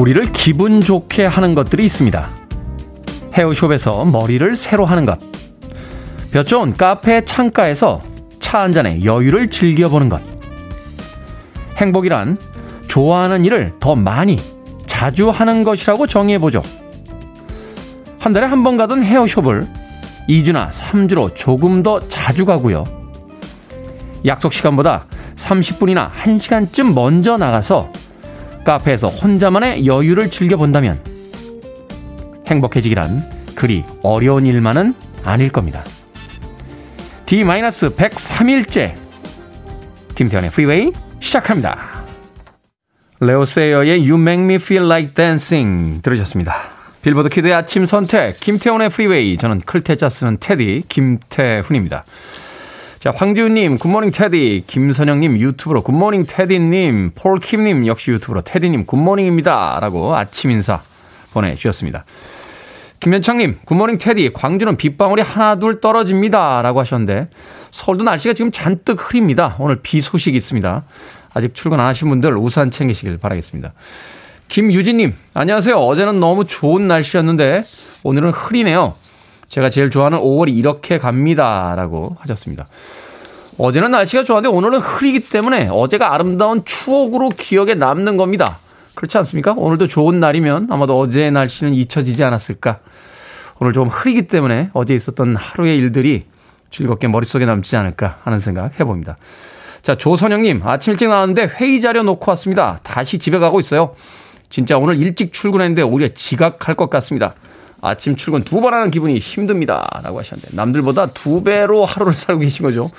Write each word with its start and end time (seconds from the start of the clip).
우리를 0.00 0.32
기분 0.32 0.80
좋게 0.80 1.26
하는 1.26 1.54
것들이 1.54 1.84
있습니다. 1.84 2.26
헤어숍에서 3.34 4.06
머리를 4.06 4.56
새로 4.56 4.86
하는 4.86 5.04
것. 5.04 5.18
볕 6.32 6.46
좋은 6.46 6.72
카페 6.74 7.22
창가에서 7.22 8.02
차 8.40 8.62
한 8.62 8.72
잔에 8.72 9.04
여유를 9.04 9.50
즐겨보는 9.50 10.08
것. 10.08 10.22
행복이란 11.76 12.38
좋아하는 12.88 13.44
일을 13.44 13.74
더 13.78 13.94
많이, 13.94 14.38
자주 14.86 15.28
하는 15.28 15.64
것이라고 15.64 16.06
정의해보죠. 16.06 16.62
한 18.18 18.32
달에 18.32 18.46
한 18.46 18.64
번 18.64 18.78
가던 18.78 19.04
헤어숍을 19.04 19.68
2주나 20.30 20.70
3주로 20.70 21.34
조금 21.34 21.82
더 21.82 22.00
자주 22.00 22.46
가고요. 22.46 22.84
약속 24.24 24.54
시간보다 24.54 25.04
30분이나 25.36 26.10
1시간쯤 26.10 26.94
먼저 26.94 27.36
나가서 27.36 27.92
카페에서 28.70 29.08
혼자만의 29.08 29.84
여유를 29.84 30.30
즐겨본다면 30.30 31.02
행복해지기란 32.46 33.24
그리 33.56 33.84
어려운 34.04 34.46
일만은 34.46 34.94
아닐 35.24 35.50
겁니다. 35.50 35.82
D-103일째 37.26 38.94
김태훈의 40.14 40.50
프리웨이 40.50 40.92
시작합니다. 41.18 42.04
레오 43.18 43.44
세이어의 43.44 44.08
You 44.08 44.20
Make 44.20 44.44
Me 44.44 44.54
Feel 44.54 44.86
Like 44.86 45.14
Dancing 45.14 46.00
들으셨습니다. 46.02 46.54
빌보드 47.02 47.28
kid의 47.28 47.52
아침 47.52 47.84
선택 47.84 48.38
김태훈의 48.38 48.90
프리웨이 48.90 49.36
저는 49.36 49.62
클 49.62 49.82
태 49.82 49.98
자 49.98 50.08
쓰는 50.08 50.36
테디 50.38 50.84
김태훈입니다. 50.88 52.04
자, 53.00 53.10
황지훈님, 53.14 53.78
good 53.78 53.90
morning 53.90 54.10
테디. 54.10 54.64
김선영님, 54.66 55.38
유튜브로 55.38 55.80
good 55.80 55.97
morning 55.97 56.26
테디님. 56.28 57.12
폴킴님, 57.14 57.86
역시 57.86 58.10
유튜브로 58.10 58.42
테디님, 58.42 58.84
good 58.84 59.05
morning입니다. 59.05 59.78
라고 59.80 60.14
아침 60.14 60.50
인사 60.50 60.82
보내주셨습니다. 61.32 62.04
김현창님, 63.00 63.60
good 63.64 63.76
morning 63.76 63.96
테디. 63.96 64.34
광주는 64.34 64.76
빗방울이 64.76 65.22
하나 65.22 65.58
둘 65.58 65.80
떨어집니다. 65.80 66.60
라고 66.60 66.78
하셨는데, 66.80 67.30
서울도 67.70 68.04
날씨가 68.04 68.34
지금 68.34 68.52
잔뜩 68.52 68.98
흐립니다. 69.08 69.56
오늘 69.58 69.76
비 69.76 70.02
소식이 70.02 70.36
있습니다. 70.36 70.84
아직 71.32 71.54
출근 71.54 71.80
안 71.80 71.86
하신 71.86 72.10
분들 72.10 72.36
우산 72.36 72.70
챙기시길 72.70 73.16
바라겠습니다. 73.16 73.72
김유진님, 74.48 75.14
안녕하세요. 75.32 75.74
어제는 75.74 76.20
너무 76.20 76.44
좋은 76.44 76.86
날씨였는데, 76.86 77.62
오늘은 78.02 78.32
흐리네요. 78.32 78.96
제가 79.50 79.68
제일 79.68 79.90
좋아하는 79.90 80.18
5월이 80.18 80.56
이렇게 80.56 80.98
갑니다. 80.98 81.74
라고 81.76 82.16
하셨습니다. 82.20 82.68
어제는 83.58 83.90
날씨가 83.90 84.24
좋았는데 84.24 84.56
오늘은 84.56 84.78
흐리기 84.78 85.28
때문에 85.28 85.68
어제가 85.70 86.14
아름다운 86.14 86.64
추억으로 86.64 87.28
기억에 87.28 87.74
남는 87.74 88.16
겁니다. 88.16 88.58
그렇지 88.94 89.18
않습니까? 89.18 89.54
오늘도 89.56 89.88
좋은 89.88 90.20
날이면 90.20 90.68
아마도 90.70 90.98
어제의 90.98 91.32
날씨는 91.32 91.74
잊혀지지 91.74 92.24
않았을까. 92.24 92.78
오늘 93.58 93.72
좀 93.72 93.88
흐리기 93.88 94.28
때문에 94.28 94.70
어제 94.72 94.94
있었던 94.94 95.36
하루의 95.36 95.76
일들이 95.76 96.24
즐겁게 96.70 97.08
머릿속에 97.08 97.44
남지 97.44 97.76
않을까 97.76 98.18
하는 98.22 98.38
생각 98.38 98.78
해봅니다. 98.78 99.16
자, 99.82 99.96
조선영님, 99.96 100.62
아침 100.64 100.92
일찍 100.92 101.08
나왔는데 101.08 101.48
회의 101.56 101.80
자료 101.80 102.02
놓고 102.02 102.30
왔습니다. 102.30 102.78
다시 102.82 103.18
집에 103.18 103.38
가고 103.38 103.58
있어요. 103.58 103.94
진짜 104.48 104.78
오늘 104.78 104.96
일찍 104.96 105.32
출근했는데 105.32 105.82
오히려 105.82 106.08
지각할 106.14 106.76
것 106.76 106.88
같습니다. 106.88 107.34
아침 107.80 108.16
출근 108.16 108.42
두 108.44 108.60
번 108.60 108.74
하는 108.74 108.90
기분이 108.90 109.18
힘듭니다. 109.18 110.00
라고 110.02 110.18
하셨는데, 110.18 110.54
남들보다 110.56 111.06
두 111.06 111.42
배로 111.42 111.84
하루를 111.84 112.12
살고 112.14 112.40
계신 112.40 112.64
거죠. 112.64 112.90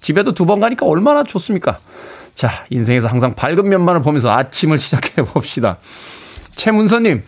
집에도 0.00 0.32
두 0.32 0.46
번 0.46 0.60
가니까 0.60 0.86
얼마나 0.86 1.24
좋습니까? 1.24 1.78
자, 2.34 2.64
인생에서 2.70 3.08
항상 3.08 3.34
밝은 3.34 3.68
면만을 3.68 4.02
보면서 4.02 4.30
아침을 4.30 4.78
시작해 4.78 5.22
봅시다. 5.22 5.78
최문서님, 6.56 7.22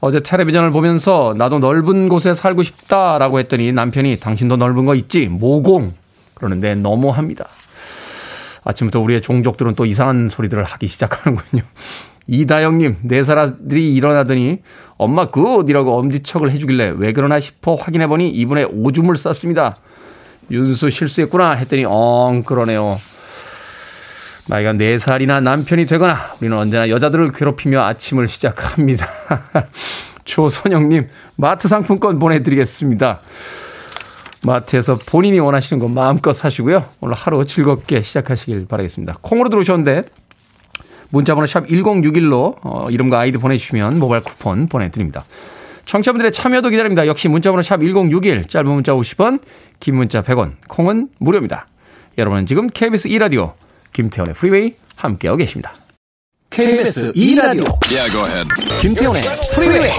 어제 0.00 0.20
텔레비전을 0.20 0.70
보면서 0.70 1.34
나도 1.36 1.58
넓은 1.60 2.08
곳에 2.08 2.34
살고 2.34 2.62
싶다라고 2.62 3.38
했더니 3.38 3.72
남편이 3.72 4.20
당신도 4.20 4.56
넓은 4.56 4.84
거 4.84 4.94
있지? 4.94 5.26
모공. 5.28 5.94
그러는데 6.34 6.74
너무합니다. 6.74 7.48
아침부터 8.64 9.00
우리의 9.00 9.22
종족들은 9.22 9.74
또 9.74 9.86
이상한 9.86 10.28
소리들을 10.28 10.62
하기 10.64 10.86
시작하는군요. 10.88 11.62
이다영님, 12.26 12.96
네 13.04 13.22
살 13.22 13.38
아들이 13.38 13.94
일어나더니 13.94 14.60
엄마 14.96 15.28
굿이라고 15.30 15.98
엄지척을 15.98 16.50
해주길래 16.52 16.94
왜 16.96 17.12
그러나 17.12 17.40
싶어 17.40 17.74
확인해보니 17.74 18.30
이분의 18.30 18.70
오줌을 18.72 19.16
쌌습니다. 19.16 19.76
윤수 20.50 20.90
실수했구나 20.90 21.52
했더니 21.52 21.84
엉 21.86 22.42
그러네요. 22.44 22.98
나이가 24.46 24.72
4살이나 24.74 25.42
남편이 25.42 25.86
되거나 25.86 26.34
우리는 26.40 26.56
언제나 26.56 26.88
여자들을 26.90 27.32
괴롭히며 27.32 27.82
아침을 27.82 28.28
시작합니다. 28.28 29.08
조선영님 30.24 31.08
마트 31.36 31.66
상품권 31.68 32.18
보내드리겠습니다. 32.18 33.20
마트에서 34.42 34.98
본인이 35.06 35.38
원하시는 35.40 35.80
거 35.80 35.88
마음껏 35.88 36.32
사시고요. 36.34 36.84
오늘 37.00 37.14
하루 37.14 37.42
즐겁게 37.44 38.02
시작하시길 38.02 38.66
바라겠습니다. 38.66 39.16
콩으로 39.22 39.48
들어오셨는데 39.48 40.04
문자번호 41.10 41.46
샵 41.46 41.66
1061로 41.66 42.56
어, 42.62 42.88
이름과 42.90 43.20
아이디 43.20 43.38
보내주시면 43.38 43.98
모바일 43.98 44.22
쿠폰 44.22 44.68
보내드립니다. 44.68 45.24
청취자분들의 45.86 46.32
참여도 46.32 46.70
기다립니다. 46.70 47.06
역시 47.06 47.28
문자번호 47.28 47.62
샵 47.62 47.80
1061, 47.80 48.48
짧은 48.48 48.70
문자 48.70 48.92
50원, 48.92 49.40
긴 49.80 49.96
문자 49.96 50.22
100원, 50.22 50.52
콩은 50.68 51.08
무료입니다. 51.18 51.66
여러분은 52.16 52.46
지금 52.46 52.68
KBS 52.68 53.08
2라디오 53.08 53.52
김태훈의 53.92 54.34
프리웨이 54.34 54.74
함께하고 54.96 55.36
계십니다. 55.38 55.74
KBS 56.50 57.12
2라디오 57.12 57.78
yeah, 57.90 58.48
김태훈의 58.80 59.22
프리웨이 59.52 59.90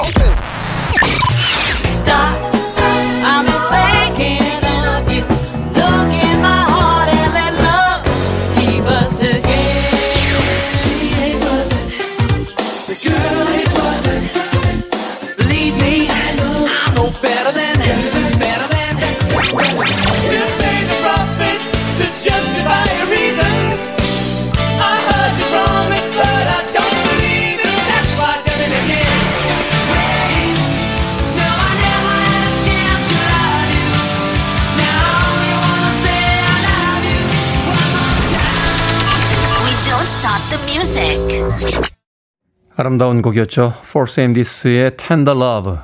아름다운 42.78 43.22
곡이었죠. 43.22 43.74
Force 43.84 44.22
Andis의 44.22 44.98
Tender 44.98 45.40
Love 45.40 45.78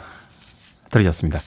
들으셨습니다. 0.90 1.40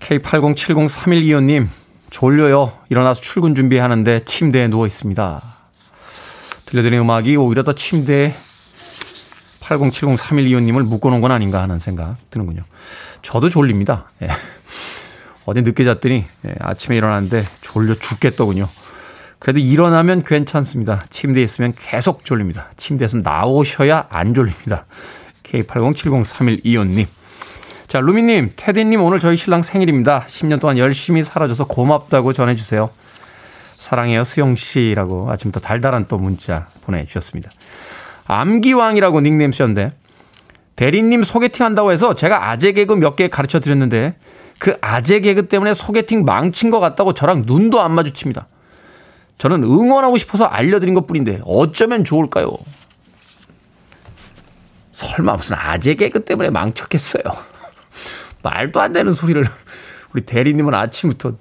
K80703125님 0.00 1.68
졸려요. 2.10 2.72
일어나서 2.88 3.20
출근 3.20 3.54
준비하는데 3.54 4.24
침대에 4.24 4.68
누워 4.68 4.86
있습니다. 4.86 5.42
들려드린 6.66 7.00
음악이 7.00 7.36
오히려 7.36 7.62
더 7.62 7.74
침대에 7.74 8.34
80703125님을 9.60 10.82
묶어놓은 10.82 11.20
건 11.20 11.30
아닌가 11.30 11.62
하는 11.62 11.78
생각 11.78 12.16
드는군요. 12.30 12.62
저도 13.22 13.48
졸립니다. 13.48 14.10
예. 14.22 14.28
어제 15.46 15.60
늦게 15.60 15.84
잤더니 15.84 16.24
예, 16.46 16.54
아침에 16.58 16.96
일어났는데 16.96 17.46
졸려 17.60 17.94
죽겠더군요. 17.94 18.68
그래도 19.44 19.60
일어나면 19.60 20.24
괜찮습니다. 20.24 21.02
침대에 21.10 21.44
있으면 21.44 21.74
계속 21.76 22.24
졸립니다. 22.24 22.70
침대에서 22.78 23.18
나오셔야 23.18 24.06
안 24.08 24.32
졸립니다. 24.32 24.86
K80703125님. 25.42 27.06
자, 27.86 28.00
루미님, 28.00 28.52
테디님 28.56 29.02
오늘 29.02 29.18
저희 29.18 29.36
신랑 29.36 29.60
생일입니다. 29.60 30.24
10년 30.28 30.62
동안 30.62 30.78
열심히 30.78 31.22
살아줘서 31.22 31.66
고맙다고 31.66 32.32
전해주세요. 32.32 32.88
사랑해요, 33.76 34.24
수영씨라고 34.24 35.30
아침부터 35.30 35.60
달달한 35.60 36.06
또 36.06 36.16
문자 36.16 36.68
보내주셨습니다. 36.80 37.50
암기왕이라고 38.24 39.20
닉네임 39.20 39.52
쓰셨는데, 39.52 39.92
대리님 40.76 41.22
소개팅 41.22 41.66
한다고 41.66 41.92
해서 41.92 42.14
제가 42.14 42.48
아재 42.48 42.72
개그 42.72 42.94
몇 42.94 43.16
개 43.16 43.28
가르쳐 43.28 43.60
드렸는데, 43.60 44.14
그 44.58 44.78
아재 44.80 45.20
개그 45.20 45.48
때문에 45.48 45.74
소개팅 45.74 46.24
망친 46.24 46.70
것 46.70 46.80
같다고 46.80 47.12
저랑 47.12 47.42
눈도 47.44 47.82
안 47.82 47.92
마주칩니다. 47.92 48.46
저는 49.44 49.62
응원하고 49.62 50.16
싶어서 50.16 50.46
알려드린 50.46 50.94
것 50.94 51.06
뿐인데 51.06 51.42
어쩌면 51.44 52.02
좋을까요? 52.02 52.56
설마 54.92 55.34
무슨 55.34 55.56
아재 55.58 55.96
개그 55.96 56.24
때문에 56.24 56.48
망쳤겠어요. 56.48 57.22
말도 58.42 58.80
안 58.80 58.94
되는 58.94 59.12
소리를 59.12 59.44
우리 60.14 60.22
대리님은 60.24 60.72
아침부터 60.72 61.34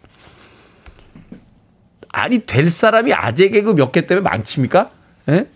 아니 2.12 2.40
될 2.40 2.68
사람이 2.68 3.14
아재 3.14 3.48
개그 3.48 3.72
몇 3.72 3.94
개 3.94 4.06
때문에 4.06 4.30
망칩니까? 4.30 4.90
예? 5.30 5.48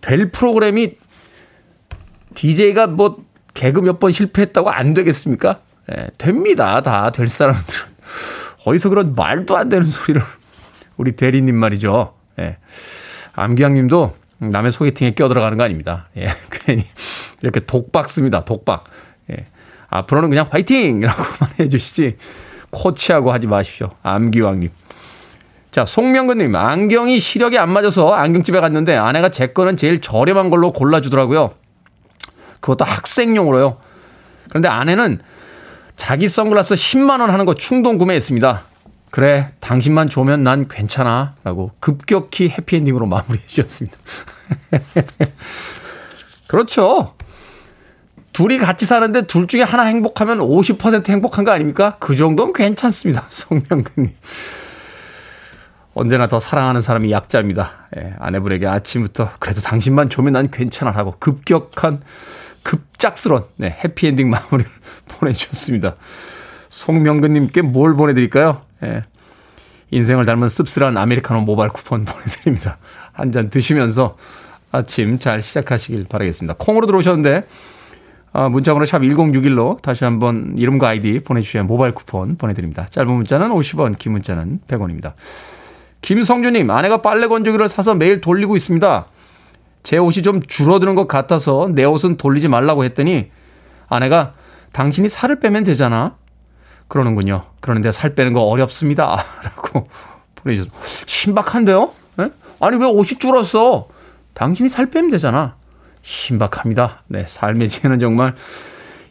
될 0.00 0.32
프로그램이 0.32 0.96
DJ가 2.34 2.88
뭐 2.88 3.24
개그 3.54 3.78
몇 3.78 4.00
번 4.00 4.10
실패했다고 4.10 4.70
안 4.70 4.92
되겠습니까? 4.92 5.60
예, 5.92 6.08
됩니다. 6.18 6.82
다 6.82 7.12
될 7.12 7.28
사람들은. 7.28 7.80
어디서 8.66 8.88
그런 8.88 9.14
말도 9.14 9.56
안 9.56 9.68
되는 9.68 9.86
소리를 9.86 10.20
우리 10.96 11.12
대리님 11.12 11.54
말이죠. 11.56 12.14
예. 12.38 12.56
암기양 13.34 13.74
님도 13.74 14.14
남의 14.38 14.70
소개팅에 14.72 15.14
껴들어가는 15.14 15.56
거 15.58 15.64
아닙니다. 15.64 16.06
예. 16.16 16.28
괜히 16.50 16.84
이렇게 17.42 17.60
독박 17.60 18.08
씁니다. 18.08 18.40
독박. 18.40 18.84
예. 19.30 19.44
앞으로는 19.88 20.30
그냥 20.30 20.46
화이팅! 20.50 21.02
이라고만 21.02 21.50
해주시지. 21.60 22.16
코치하고 22.70 23.32
하지 23.32 23.46
마십시오. 23.46 23.90
암기왕님. 24.02 24.70
자, 25.70 25.84
송명근님, 25.84 26.54
안경이 26.54 27.20
시력이 27.20 27.58
안 27.58 27.70
맞아서 27.70 28.14
안경집에 28.14 28.60
갔는데 28.60 28.96
아내가 28.96 29.30
제 29.30 29.48
거는 29.48 29.76
제일 29.76 30.00
저렴한 30.00 30.50
걸로 30.50 30.72
골라주더라고요. 30.72 31.52
그것도 32.60 32.84
학생용으로요. 32.84 33.76
그런데 34.48 34.68
아내는 34.68 35.20
자기 35.96 36.28
선글라스 36.28 36.74
10만원 36.74 37.26
하는 37.26 37.44
거 37.44 37.54
충동 37.54 37.98
구매했습니다. 37.98 38.62
그래, 39.16 39.48
당신만 39.60 40.10
좋으면 40.10 40.42
난 40.42 40.68
괜찮아. 40.68 41.36
라고 41.42 41.70
급격히 41.80 42.50
해피엔딩으로 42.50 43.06
마무리해 43.06 43.46
주셨습니다. 43.46 43.96
그렇죠. 46.46 47.14
둘이 48.34 48.58
같이 48.58 48.84
사는데 48.84 49.22
둘 49.22 49.46
중에 49.46 49.62
하나 49.62 49.84
행복하면 49.84 50.40
50% 50.40 51.08
행복한 51.08 51.46
거 51.46 51.50
아닙니까? 51.50 51.96
그 51.98 52.14
정도면 52.14 52.52
괜찮습니다. 52.52 53.24
송명근님. 53.32 54.14
언제나 55.94 56.26
더 56.26 56.38
사랑하는 56.38 56.82
사람이 56.82 57.10
약자입니다. 57.10 57.88
예, 57.96 58.12
아내분에게 58.18 58.66
아침부터 58.66 59.30
그래도 59.38 59.62
당신만 59.62 60.10
좋으면 60.10 60.34
난 60.34 60.50
괜찮아 60.50 60.92
라고 60.92 61.14
급격한 61.18 62.02
급작스런 62.62 63.46
네, 63.56 63.78
해피엔딩 63.82 64.28
마무리를 64.28 64.70
보내주셨습니다. 65.08 65.96
송명근님께 66.68 67.62
뭘 67.62 67.94
보내드릴까요? 67.94 68.65
예, 68.84 69.04
인생을 69.90 70.24
닮은 70.24 70.48
씁쓸한 70.48 70.96
아메리카노 70.96 71.42
모바일 71.42 71.70
쿠폰 71.70 72.04
보내드립니다. 72.06 72.78
한 73.12 73.32
잔 73.32 73.48
드시면서 73.50 74.14
아침 74.72 75.18
잘 75.18 75.40
시작하시길 75.42 76.06
바라겠습니다. 76.08 76.54
콩으로 76.58 76.86
들어오셨는데 76.86 77.46
아, 78.32 78.48
문자번호 78.50 78.84
샵 78.84 78.98
1061로 79.00 79.80
다시 79.80 80.04
한번 80.04 80.54
이름과 80.58 80.88
아이디 80.88 81.20
보내주셔야 81.20 81.62
모바일 81.62 81.94
쿠폰 81.94 82.36
보내드립니다. 82.36 82.86
짧은 82.90 83.10
문자는 83.10 83.48
50원, 83.48 83.96
긴 83.96 84.12
문자는 84.12 84.60
100원입니다. 84.68 85.14
김성주님, 86.02 86.68
아내가 86.70 87.00
빨래 87.00 87.26
건조기를 87.28 87.68
사서 87.70 87.94
매일 87.94 88.20
돌리고 88.20 88.56
있습니다. 88.56 89.06
제 89.82 89.96
옷이 89.96 90.22
좀 90.22 90.42
줄어드는 90.42 90.94
것 90.94 91.08
같아서 91.08 91.70
내 91.72 91.84
옷은 91.84 92.18
돌리지 92.18 92.48
말라고 92.48 92.84
했더니 92.84 93.30
아내가 93.88 94.34
당신이 94.72 95.08
살을 95.08 95.40
빼면 95.40 95.64
되잖아. 95.64 96.16
그러는군요. 96.88 97.44
그러는데 97.60 97.92
살 97.92 98.14
빼는 98.14 98.32
거 98.32 98.42
어렵습니다. 98.42 99.24
라고 99.42 99.88
보내주셨습니다. 100.36 100.86
신박한데요? 101.06 101.90
네? 102.16 102.28
아니, 102.60 102.76
왜 102.76 102.86
옷이 102.86 103.18
줄었어? 103.18 103.88
당신이 104.34 104.68
살 104.68 104.86
빼면 104.86 105.10
되잖아. 105.10 105.56
신박합니다. 106.02 107.02
네, 107.08 107.24
삶의 107.26 107.68
지혜는 107.68 107.98
정말 107.98 108.34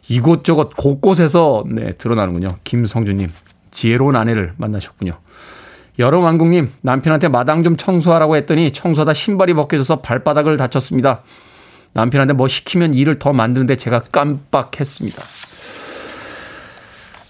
이곳저곳 0.08 0.74
곳곳에서 0.76 1.64
네, 1.68 1.92
드러나는군요. 1.92 2.48
김성주님, 2.64 3.30
지혜로운 3.70 4.16
아내를 4.16 4.54
만나셨군요. 4.56 5.18
여름왕국님, 5.98 6.70
남편한테 6.82 7.28
마당 7.28 7.62
좀 7.62 7.76
청소하라고 7.76 8.36
했더니 8.36 8.72
청소하다 8.72 9.14
신발이 9.14 9.54
벗겨져서 9.54 10.00
발바닥을 10.00 10.56
다쳤습니다. 10.56 11.22
남편한테 11.92 12.34
뭐 12.34 12.48
시키면 12.48 12.94
일을 12.94 13.18
더 13.18 13.32
만드는데 13.32 13.76
제가 13.76 14.00
깜빡했습니다. 14.12 15.22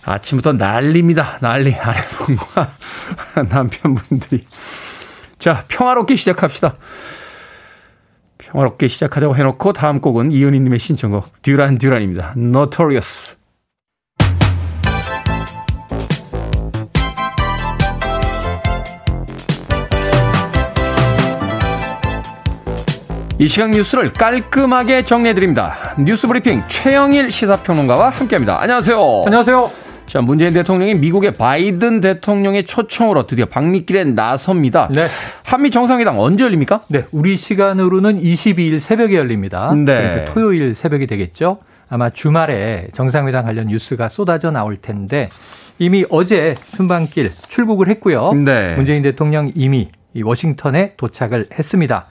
아침부터 0.06 0.52
난리입니다. 0.52 1.38
난리. 1.40 1.74
아내분과 1.74 2.72
남편분들이. 3.50 4.46
자, 5.38 5.64
평화롭게 5.68 6.16
시작합시다. 6.16 6.76
평화롭게 8.38 8.86
시작하자고 8.88 9.36
해놓고 9.36 9.72
다음 9.72 10.00
곡은 10.00 10.30
이은희님의 10.30 10.78
신청곡 10.78 11.42
듀란 11.42 11.76
듀란입니다. 11.78 12.34
Notorious. 12.36 13.36
이 23.38 23.48
시각 23.48 23.70
뉴스를 23.70 24.12
깔끔하게 24.14 25.02
정리해드립니다. 25.02 25.94
뉴스 25.98 26.26
브리핑 26.26 26.62
최영일 26.68 27.30
시사평론가와 27.30 28.08
함께합니다. 28.08 28.62
안녕하세요. 28.62 29.24
안녕하세요. 29.26 29.85
자, 30.06 30.20
문재인 30.20 30.52
대통령이 30.52 30.94
미국의 30.94 31.34
바이든 31.34 32.00
대통령의 32.00 32.64
초청으로 32.64 33.26
드디어 33.26 33.46
방미길에 33.46 34.04
나섭니다. 34.04 34.88
네. 34.92 35.08
한미 35.44 35.70
정상회담 35.70 36.16
언제 36.18 36.44
열립니까? 36.44 36.82
네, 36.88 37.04
우리 37.10 37.36
시간으로는 37.36 38.20
22일 38.20 38.78
새벽에 38.78 39.16
열립니다. 39.16 39.72
네. 39.74 39.84
그러니까 39.84 40.32
토요일 40.32 40.74
새벽이 40.74 41.06
되겠죠. 41.06 41.58
아마 41.88 42.10
주말에 42.10 42.88
정상회담 42.94 43.44
관련 43.44 43.66
뉴스가 43.66 44.08
쏟아져 44.08 44.50
나올 44.50 44.76
텐데 44.76 45.28
이미 45.78 46.04
어제 46.08 46.56
순방길 46.68 47.32
출국을 47.48 47.88
했고요. 47.88 48.32
네. 48.32 48.74
문재인 48.76 49.02
대통령 49.02 49.50
이미 49.54 49.88
이 50.14 50.22
워싱턴에 50.22 50.94
도착을 50.96 51.48
했습니다. 51.58 52.06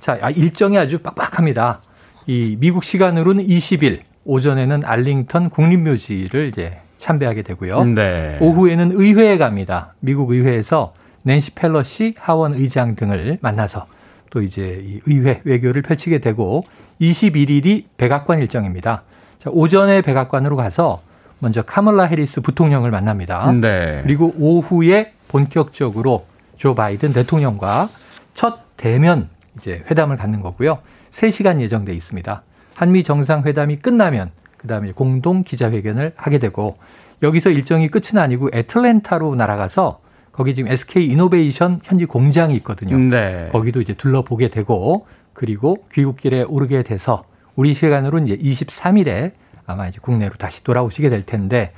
자, 0.00 0.18
아, 0.22 0.30
일정이 0.30 0.78
아주 0.78 0.98
빡빡합니다. 0.98 1.82
이 2.26 2.56
미국 2.58 2.84
시간으로는 2.84 3.46
20일 3.46 4.00
오전에는 4.24 4.84
알링턴 4.84 5.50
국립묘지를 5.50 6.48
이제 6.48 6.78
참배하게 7.00 7.42
되고요. 7.42 7.84
네. 7.84 8.38
오후에는 8.40 8.92
의회에 8.94 9.38
갑니다. 9.38 9.94
미국 10.00 10.30
의회에서 10.30 10.94
낸시 11.22 11.52
펠러시 11.54 12.14
하원 12.18 12.54
의장 12.54 12.94
등을 12.94 13.38
만나서 13.40 13.86
또 14.30 14.42
이제 14.42 14.82
이 14.86 15.00
의회 15.06 15.40
외교를 15.44 15.82
펼치게 15.82 16.18
되고 16.18 16.64
21일이 17.00 17.84
백악관 17.96 18.38
일정입니다. 18.38 19.02
자, 19.42 19.50
오전에 19.50 20.02
백악관으로 20.02 20.56
가서 20.56 21.02
먼저 21.38 21.62
카멀라 21.62 22.04
해리스 22.04 22.42
부통령을 22.42 22.90
만납니다. 22.90 23.50
네. 23.52 24.00
그리고 24.02 24.32
오후에 24.38 25.12
본격적으로 25.28 26.26
조 26.58 26.74
바이든 26.74 27.14
대통령과 27.14 27.88
첫 28.34 28.60
대면 28.76 29.30
이제 29.56 29.82
회담을 29.90 30.18
갖는 30.18 30.40
거고요. 30.40 30.78
3시간 31.10 31.60
예정돼 31.60 31.94
있습니다. 31.94 32.42
한미 32.74 33.02
정상회담이 33.02 33.76
끝나면 33.76 34.30
그다음에 34.60 34.92
공동 34.92 35.42
기자회견을 35.42 36.12
하게 36.16 36.38
되고 36.38 36.76
여기서 37.22 37.50
일정이 37.50 37.88
끝은 37.88 38.20
아니고 38.20 38.50
애틀랜타로 38.52 39.34
날아가서 39.34 40.00
거기 40.32 40.54
지금 40.54 40.70
SK 40.70 41.06
이노베이션 41.06 41.80
현지 41.82 42.04
공장이 42.04 42.54
있거든요. 42.56 42.96
네. 42.98 43.48
거기도 43.52 43.80
이제 43.80 43.94
둘러보게 43.94 44.48
되고 44.48 45.06
그리고 45.32 45.84
귀국길에 45.92 46.42
오르게 46.42 46.82
돼서 46.82 47.24
우리 47.56 47.74
시간으로 47.74 48.18
이제 48.18 48.36
23일에 48.36 49.32
아마 49.66 49.88
이제 49.88 49.98
국내로 50.00 50.34
다시 50.38 50.62
돌아오시게 50.62 51.08
될 51.08 51.24
텐데 51.24 51.72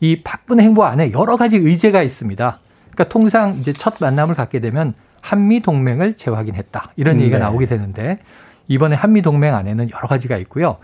이 0.00 0.22
바쁜 0.22 0.60
행보 0.60 0.84
안에 0.84 1.12
여러 1.12 1.36
가지 1.36 1.56
의제가 1.56 2.02
있습니다. 2.02 2.60
그러니까 2.90 3.04
통상 3.08 3.56
이제 3.60 3.72
첫 3.72 3.94
만남을 4.00 4.34
갖게 4.34 4.60
되면 4.60 4.94
한미 5.20 5.60
동맹을 5.60 6.16
재확인했다 6.16 6.92
이런 6.96 7.20
얘기가 7.20 7.38
네. 7.38 7.44
나오게 7.44 7.66
되는데 7.66 8.18
이번에 8.68 8.96
한미 8.96 9.22
동맹 9.22 9.54
안에는 9.54 9.90
여러 9.90 10.08
가지가 10.08 10.36
있고요. 10.38 10.76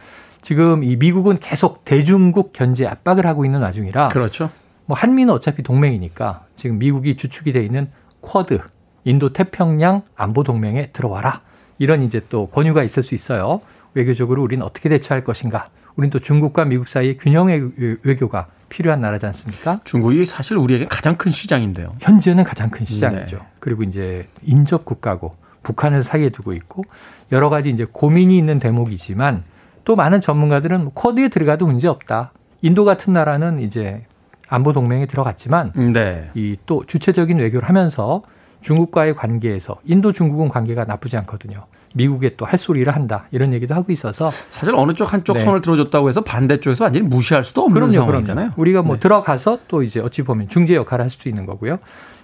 지금 0.45 0.85
이 0.85 0.97
미국은 0.97 1.39
계속 1.41 1.87
대중국 1.87 2.53
견제 2.53 2.87
압박을 2.87 3.27
하고 3.27 3.47
있는 3.47 3.63
와중이라 3.63 4.09
그렇죠. 4.09 4.51
뭐 4.85 4.95
한미는 4.95 5.33
어차피 5.33 5.63
동맹이니까 5.63 6.45
지금 6.57 6.79
미국이 6.79 7.17
주축이 7.17 7.55
돼 7.55 7.65
있는 7.65 7.91
쿼드 8.21 8.61
인도 9.05 9.33
태평양 9.33 10.03
안보 10.15 10.43
동맹에 10.43 10.91
들어와라 10.93 11.41
이런 11.79 12.03
이제 12.03 12.21
또 12.29 12.47
권유가 12.49 12.83
있을 12.83 13.03
수 13.03 13.15
있어요. 13.15 13.63
외교적으로 13.95 14.43
우리는 14.43 14.65
어떻게 14.65 14.91
대처할 14.91 15.25
것인가? 15.25 15.71
우리는 15.97 16.11
또 16.11 16.19
중국과 16.19 16.67
미국 16.67 16.89
사이의 16.89 17.17
균형의 17.17 18.01
외교가 18.03 18.49
필요한 18.69 19.01
나라지 19.01 19.25
않습니까? 19.25 19.81
중국이 19.85 20.27
사실 20.27 20.59
우리에게 20.59 20.85
가장 20.85 21.17
큰 21.17 21.31
시장인데요. 21.31 21.97
현재는 22.01 22.45
가장 22.45 22.69
큰 22.69 22.85
시장이죠. 22.85 23.39
네. 23.39 23.45
그리고 23.61 23.83
이제 23.83 24.29
인접 24.43 24.85
국가고 24.85 25.31
북한을 25.63 26.03
사이에 26.03 26.29
두고 26.29 26.53
있고 26.53 26.85
여러 27.33 27.49
가지 27.49 27.71
이제 27.71 27.87
고민이 27.91 28.37
있는 28.37 28.59
대목이지만 28.59 29.45
또 29.85 29.97
많은 29.97 30.21
전문가들은 30.21 30.91
쿼드에 30.95 31.29
들어가도 31.29 31.67
문제 31.67 31.89
없다. 31.89 32.33
인도 32.63 32.85
같은 32.85 33.13
나라는 33.13 33.61
이제 33.61 34.05
안보 34.49 34.73
동맹에 34.73 35.07
들어갔지만 35.07 35.73
네. 35.93 36.31
이또 36.35 36.85
주체적인 36.87 37.39
외교를 37.39 37.69
하면서 37.69 38.23
중국과의 38.63 39.15
관계에서 39.15 39.77
인도 39.85 40.13
중국은 40.13 40.49
관계가 40.49 40.85
나쁘지 40.85 41.17
않거든요. 41.19 41.67
미국에 41.97 42.35
또 42.37 42.45
할 42.45 42.59
소리를 42.59 42.93
한다 42.93 43.27
이런 43.31 43.53
얘기도 43.53 43.75
하고 43.75 43.93
있어서 43.93 44.33
사실 44.49 44.75
어느 44.75 44.95
쪽 44.95 45.13
한쪽 45.13 45.35
네. 45.35 45.45
손을 45.45 45.61
들어줬다고 45.61 46.09
해서 46.09 46.23
반대쪽에서 46.23 46.85
완전히 46.85 47.07
무시할 47.07 47.45
수도 47.45 47.63
없는 47.63 47.75
그럼요, 47.75 47.93
상황이잖아요. 47.93 48.47
그럼요. 48.47 48.61
우리가 48.61 48.83
뭐 48.83 48.97
네. 48.97 49.01
들어가서 49.01 49.61
또 49.69 49.83
이제 49.83 50.01
어찌 50.01 50.23
보면 50.23 50.49
중재 50.49 50.75
역할을 50.75 51.05
할 51.05 51.11
수도 51.11 51.29
있는 51.29 51.47
거고요. 51.47 51.79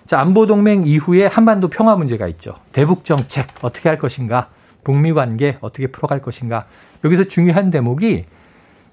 자 0.07 0.21
안보 0.21 0.47
동맹 0.47 0.85
이후에 0.87 1.27
한반도 1.27 1.69
평화 1.69 1.95
문제가 1.95 2.27
있죠. 2.29 2.55
대북 2.73 3.05
정책 3.05 3.47
어떻게 3.63 3.89
할 3.89 3.99
것인가, 3.99 4.49
북미 4.83 5.13
관계 5.13 5.59
어떻게 5.61 5.87
풀어갈 5.87 6.21
것인가 6.21 6.67
여기서 7.05 7.25
중요한 7.25 7.71
대목이 7.71 8.25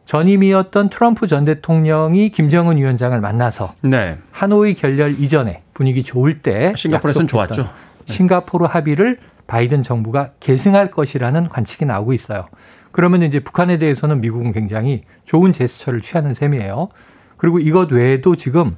전임이었던 0.05 0.89
트럼프 0.89 1.27
전 1.27 1.45
대통령이 1.45 2.29
김정은 2.29 2.77
위원장을 2.77 3.19
만나서 3.19 3.73
네. 3.81 4.17
하노이 4.31 4.75
결렬 4.75 5.19
이전에 5.19 5.63
분위기 5.73 6.03
좋을 6.03 6.41
때 6.41 6.73
싱가포르에서는 6.75 7.27
좋았죠. 7.27 7.63
네. 7.63 8.13
싱가포르 8.13 8.65
합의를 8.65 9.19
바이든 9.47 9.83
정부가 9.83 10.31
계승할 10.39 10.91
것이라는 10.91 11.49
관측이 11.49 11.85
나오고 11.85 12.13
있어요. 12.13 12.47
그러면 12.91 13.21
이제 13.21 13.39
북한에 13.39 13.77
대해서는 13.77 14.21
미국은 14.21 14.53
굉장히 14.53 15.03
좋은 15.25 15.53
제스처를 15.53 16.01
취하는 16.01 16.33
셈이에요. 16.33 16.89
그리고 17.35 17.59
이것 17.59 17.91
외에도 17.91 18.35
지금 18.35 18.75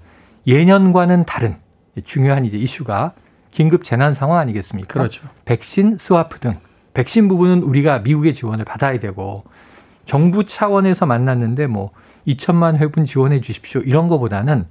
예년과는 0.48 1.26
다른 1.26 1.56
중요한 2.04 2.46
이제 2.46 2.58
이슈가 2.58 3.14
긴급 3.52 3.84
재난 3.84 4.14
상황 4.14 4.40
아니겠습니까? 4.40 4.94
그렇죠. 4.94 5.28
백신 5.46 5.98
스와프 5.98 6.40
등 6.40 6.58
백신 6.94 7.28
부분은 7.28 7.64
우리가 7.64 8.00
미국의 8.00 8.34
지원을 8.34 8.66
받아야 8.66 9.00
되고 9.00 9.44
정부 10.06 10.46
차원에서 10.46 11.06
만났는데 11.06 11.68
뭐 11.68 11.92
2천만 12.28 12.78
회분 12.78 13.06
지원해 13.06 13.42
주십시오 13.42 13.82
이런 13.82 14.08
거보다는 14.08 14.66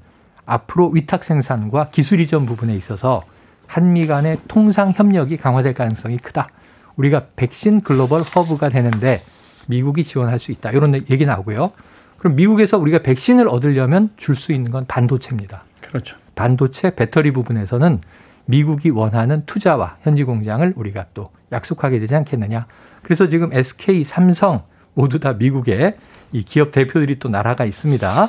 앞으로 0.46 0.88
위탁 0.88 1.24
생산과 1.24 1.90
기술 1.90 2.20
이전 2.20 2.46
부분에 2.46 2.74
있어서 2.74 3.24
한미 3.66 4.06
간의 4.06 4.38
통상 4.48 4.92
협력이 4.96 5.36
강화될 5.36 5.74
가능성이 5.74 6.16
크다. 6.16 6.48
우리가 6.96 7.26
백신 7.36 7.82
글로벌 7.82 8.22
허브가 8.22 8.70
되는데 8.70 9.22
미국이 9.68 10.04
지원할 10.04 10.38
수 10.40 10.50
있다. 10.50 10.70
이런 10.70 10.94
얘기 11.10 11.26
나오고요. 11.26 11.72
그럼 12.16 12.34
미국에서 12.34 12.78
우리가 12.78 13.00
백신을 13.00 13.46
얻으려면 13.46 14.10
줄 14.16 14.34
수 14.34 14.52
있는 14.52 14.70
건 14.72 14.86
반도체입니다. 14.86 15.64
그렇죠. 15.82 16.16
반도체 16.34 16.94
배터리 16.94 17.30
부분에서는 17.30 18.00
미국이 18.48 18.88
원하는 18.88 19.44
투자와 19.44 19.98
현지 20.02 20.24
공장을 20.24 20.72
우리가 20.74 21.06
또 21.12 21.30
약속하게 21.52 22.00
되지 22.00 22.14
않겠느냐. 22.14 22.66
그래서 23.02 23.28
지금 23.28 23.52
SK, 23.52 24.04
삼성 24.04 24.62
모두 24.94 25.18
다 25.20 25.34
미국의 25.34 25.96
이 26.32 26.42
기업 26.44 26.72
대표들이 26.72 27.18
또 27.18 27.28
나라가 27.28 27.66
있습니다. 27.66 28.28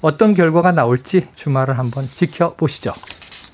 어떤 0.00 0.32
결과가 0.32 0.72
나올지 0.72 1.28
주말을 1.34 1.78
한번 1.78 2.04
지켜보시죠. 2.04 2.94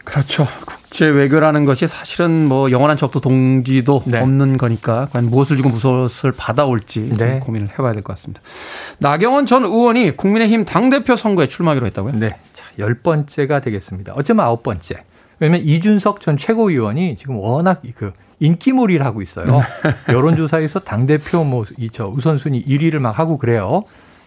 그렇죠. 0.04 0.47
국제 0.66 1.06
외교라는 1.06 1.64
것이 1.64 1.88
사실은 1.88 2.47
뭐 2.47 2.71
영원한 2.71 2.97
적도 2.97 3.21
동지도 3.21 4.02
네. 4.06 4.21
없는 4.21 4.56
거니까 4.56 5.09
과연 5.11 5.30
무엇을 5.30 5.56
주고 5.56 5.71
무엇을 5.71 6.30
받아올지 6.33 7.11
네. 7.18 7.40
고민을 7.40 7.71
해봐야 7.71 7.92
될 7.92 8.02
것 8.02 8.12
같습니다. 8.12 8.40
나경원 8.99 9.47
전 9.47 9.64
의원이 9.64 10.16
국민의힘 10.16 10.64
당대표 10.64 11.16
선거에 11.16 11.49
출마하기로 11.49 11.87
했다고요? 11.87 12.12
네. 12.21 12.28
자, 12.28 12.64
열 12.78 12.94
번째가 12.94 13.61
되겠습니다. 13.62 14.12
어쩌면 14.14 14.44
아홉 14.44 14.62
번째. 14.62 15.02
왜냐면 15.41 15.67
이준석 15.67 16.21
전 16.21 16.37
최고위원이 16.37 17.17
지금 17.17 17.37
워낙 17.37 17.83
그 17.97 18.12
인기몰이를 18.41 19.05
하고 19.05 19.23
있어요. 19.23 19.62
여론조사에서 20.09 20.81
당대표 20.81 21.45
뭐, 21.45 21.64
이, 21.79 21.91
저, 21.91 22.07
우선순위 22.07 22.64
1위를 22.64 22.99
막 22.99 23.19
하고 23.19 23.38
그래요. 23.38 23.85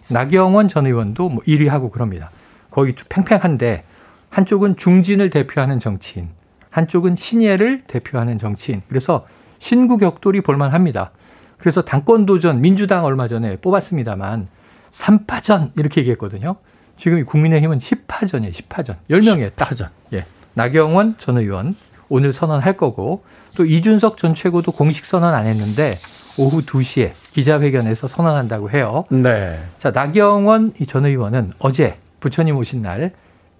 나경원 0.08 0.68
전 0.68 0.86
의원도 0.86 1.28
뭐 1.28 1.42
1위 1.44 1.68
하고 1.68 1.90
그럽니다. 1.90 2.30
거의 2.70 2.94
팽팽한데 3.08 3.84
한쪽은 4.30 4.76
중진을 4.76 5.30
대표하는 5.30 5.80
정치인, 5.80 6.28
한쪽은 6.70 7.16
신예를 7.16 7.84
대표하는 7.86 8.38
정치인. 8.38 8.82
그래서 8.88 9.26
신구 9.58 9.98
격돌이 9.98 10.40
볼만합니다. 10.42 11.10
그래서 11.58 11.82
당권 11.84 12.24
도전 12.24 12.60
민주당 12.60 13.04
얼마 13.04 13.26
전에 13.28 13.56
뽑았습니다만 13.56 14.48
3파전 14.90 15.72
이렇게 15.76 16.00
얘기했거든요. 16.02 16.56
지금 16.96 17.24
국민의힘은 17.24 17.78
10파전이에요. 17.78 18.52
10파전. 18.52 18.96
10명에 19.10 19.52
딱. 19.54 19.70
10파전. 19.70 19.88
예. 20.12 20.24
나경원 20.54 21.16
전 21.18 21.38
의원 21.38 21.76
오늘 22.08 22.32
선언할 22.32 22.76
거고 22.76 23.24
또 23.56 23.64
이준석 23.64 24.18
전 24.18 24.34
최고도 24.34 24.72
공식 24.72 25.04
선언 25.04 25.34
안 25.34 25.46
했는데 25.46 25.98
오후 26.38 26.60
2시에 26.62 27.12
기자회견에서 27.32 28.08
선언한다고 28.08 28.70
해요. 28.70 29.04
네. 29.10 29.60
자, 29.78 29.90
나경원 29.90 30.74
전 30.86 31.06
의원은 31.06 31.52
어제 31.58 31.98
부처님 32.20 32.56
오신 32.56 32.82
날 32.82 33.12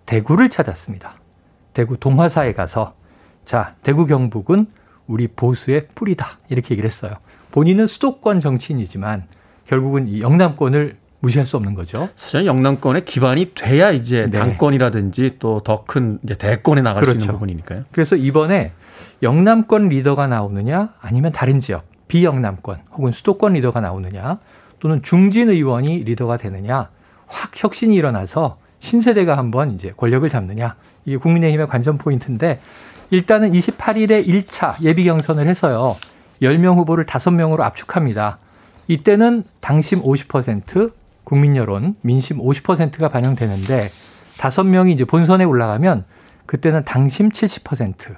대구를 0.07 0.50
찾았습니다. 0.50 1.14
대구 1.75 1.97
동화사에 1.97 2.54
가서 2.54 2.95
자, 3.45 3.75
대구 3.83 4.07
경북은 4.07 4.66
우리 5.07 5.26
보수의 5.28 5.88
뿌리다. 5.95 6.38
이렇게 6.49 6.73
얘기를 6.73 6.88
했어요. 6.88 7.14
본인은 7.50 7.87
수도권 7.87 8.40
정치인이지만 8.40 9.25
결국은 9.66 10.07
이 10.09 10.21
영남권을 10.21 10.97
무시할 11.20 11.46
수 11.46 11.56
없는 11.56 11.75
거죠. 11.75 12.08
사실 12.14 12.46
영남권의 12.46 13.04
기반이 13.04 13.52
돼야 13.54 13.90
이제 13.90 14.28
네. 14.30 14.38
당권이라든지 14.38 15.37
또 15.38 15.60
더큰 15.60 16.20
이제 16.22 16.34
대권에 16.34 16.82
나갈 16.82 17.02
그렇죠. 17.02 17.10
수 17.10 17.16
있는 17.16 17.26
그렇죠. 17.26 17.38
부분이니까요. 17.38 17.84
그래서 17.90 18.16
이번에 18.16 18.72
영남권 19.22 19.88
리더가 19.88 20.28
나오느냐 20.28 20.94
아니면 21.00 21.32
다른 21.32 21.60
지역 21.60 21.84
비영남권 22.06 22.78
혹은 22.92 23.12
수도권 23.12 23.54
리더가 23.54 23.80
나오느냐 23.80 24.38
또는 24.78 25.02
중진 25.02 25.50
의원이 25.50 26.04
리더가 26.04 26.37
되느냐 26.37 26.88
확 27.26 27.50
혁신이 27.54 27.94
일어나서 27.96 28.58
신세대가 28.80 29.37
한번 29.37 29.72
이제 29.72 29.92
권력을 29.96 30.28
잡느냐 30.28 30.76
이게 31.04 31.16
국민의힘의 31.16 31.66
관전 31.66 31.98
포인트인데 31.98 32.60
일단은 33.10 33.52
28일에 33.52 34.26
1차 34.26 34.82
예비 34.82 35.04
경선을 35.04 35.46
해서요. 35.46 35.96
10명 36.42 36.76
후보를 36.76 37.06
5명으로 37.06 37.60
압축합니다. 37.60 38.38
이때는 38.87 39.44
당심 39.60 40.00
50%, 40.02 40.92
국민 41.28 41.56
여론, 41.56 41.94
민심 42.00 42.38
50%가 42.38 43.11
반영되는데 43.11 43.90
5명이 44.38 44.94
이제 44.94 45.04
본선에 45.04 45.44
올라가면 45.44 46.04
그때는 46.47 46.85
당심 46.87 47.28
70%, 47.28 48.16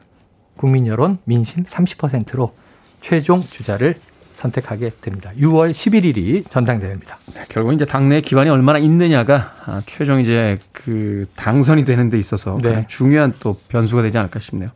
국민 0.57 0.87
여론, 0.87 1.19
민심 1.25 1.65
30%로 1.65 2.55
최종 3.01 3.41
주자를 3.41 3.97
선택하게 4.37 4.93
됩니다. 5.01 5.33
6월 5.37 5.73
11일이 5.73 6.49
전당대회입니다. 6.49 7.19
네, 7.35 7.43
결국 7.49 7.73
이제 7.73 7.85
당내 7.85 8.21
기반이 8.21 8.49
얼마나 8.49 8.79
있느냐가 8.79 9.55
아, 9.67 9.83
최종 9.87 10.21
이제 10.21 10.61
그 10.71 11.27
당선이 11.35 11.85
되는 11.85 12.11
데 12.11 12.19
있어서 12.19 12.59
네. 12.63 12.87
중요한 12.89 13.35
또 13.41 13.59
변수가 13.71 14.03
되지 14.03 14.19
않을까 14.19 14.39
싶네요. 14.39 14.71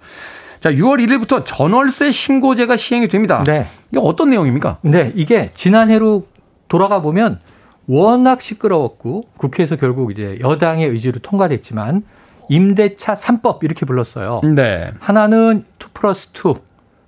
자, 0.59 0.73
6월 0.73 0.99
1일부터 1.07 1.45
전월세 1.47 2.11
신고제가 2.11 2.77
시행이 2.77 3.07
됩니다. 3.07 3.45
네. 3.47 3.69
이게 3.93 4.01
어떤 4.03 4.31
내용입니까? 4.31 4.79
네, 4.83 5.13
이게 5.15 5.53
지난해로 5.55 6.27
돌아가 6.67 7.01
보면 7.01 7.39
워낙 7.87 8.41
시끄러웠고 8.43 9.25
국회에서 9.37 9.77
결국 9.77 10.11
이제 10.11 10.39
여당의 10.41 10.89
의지로 10.89 11.19
통과됐지만 11.21 12.03
임대차 12.49 13.15
3법 13.15 13.65
이렇게 13.65 13.87
불렀어요. 13.87 14.41
네. 14.55 14.91
하나는 15.01 15.65
2 15.81 15.85
플러스 15.95 16.29
2 16.35 16.55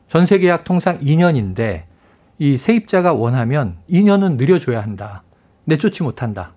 전세 0.08 0.38
계약 0.38 0.64
통상 0.64 0.98
2년인데 1.00 1.82
이 2.38 2.56
세입자가 2.56 3.12
원하면 3.12 3.76
2년은 3.90 4.36
늘려줘야 4.36 4.82
한다. 4.82 5.22
내쫓지 5.64 6.02
못한다. 6.02 6.52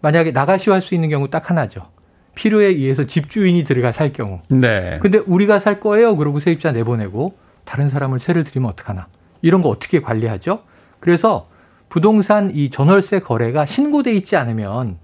만약에 0.00 0.30
나가시오 0.30 0.72
할 0.72 0.80
수 0.80 0.94
있는 0.94 1.08
경우 1.08 1.28
딱 1.28 1.50
하나죠. 1.50 1.86
필요에 2.34 2.66
의해서 2.66 3.04
집주인이 3.04 3.64
들어가 3.64 3.90
살 3.90 4.12
경우. 4.12 4.40
네. 4.48 4.98
근데 5.02 5.18
우리가 5.18 5.58
살 5.58 5.80
거예요. 5.80 6.16
그러고 6.16 6.38
세입자 6.38 6.70
내보내고 6.72 7.34
다른 7.64 7.88
사람을 7.88 8.20
세를 8.20 8.44
들이면 8.44 8.70
어떡하나. 8.70 9.08
이런 9.42 9.60
거 9.60 9.68
어떻게 9.68 10.00
관리하죠? 10.00 10.60
그래서 11.00 11.44
부동산 11.88 12.50
이 12.54 12.70
전월세 12.70 13.20
거래가 13.20 13.66
신고돼 13.66 14.12
있지 14.14 14.36
않으면 14.36 14.96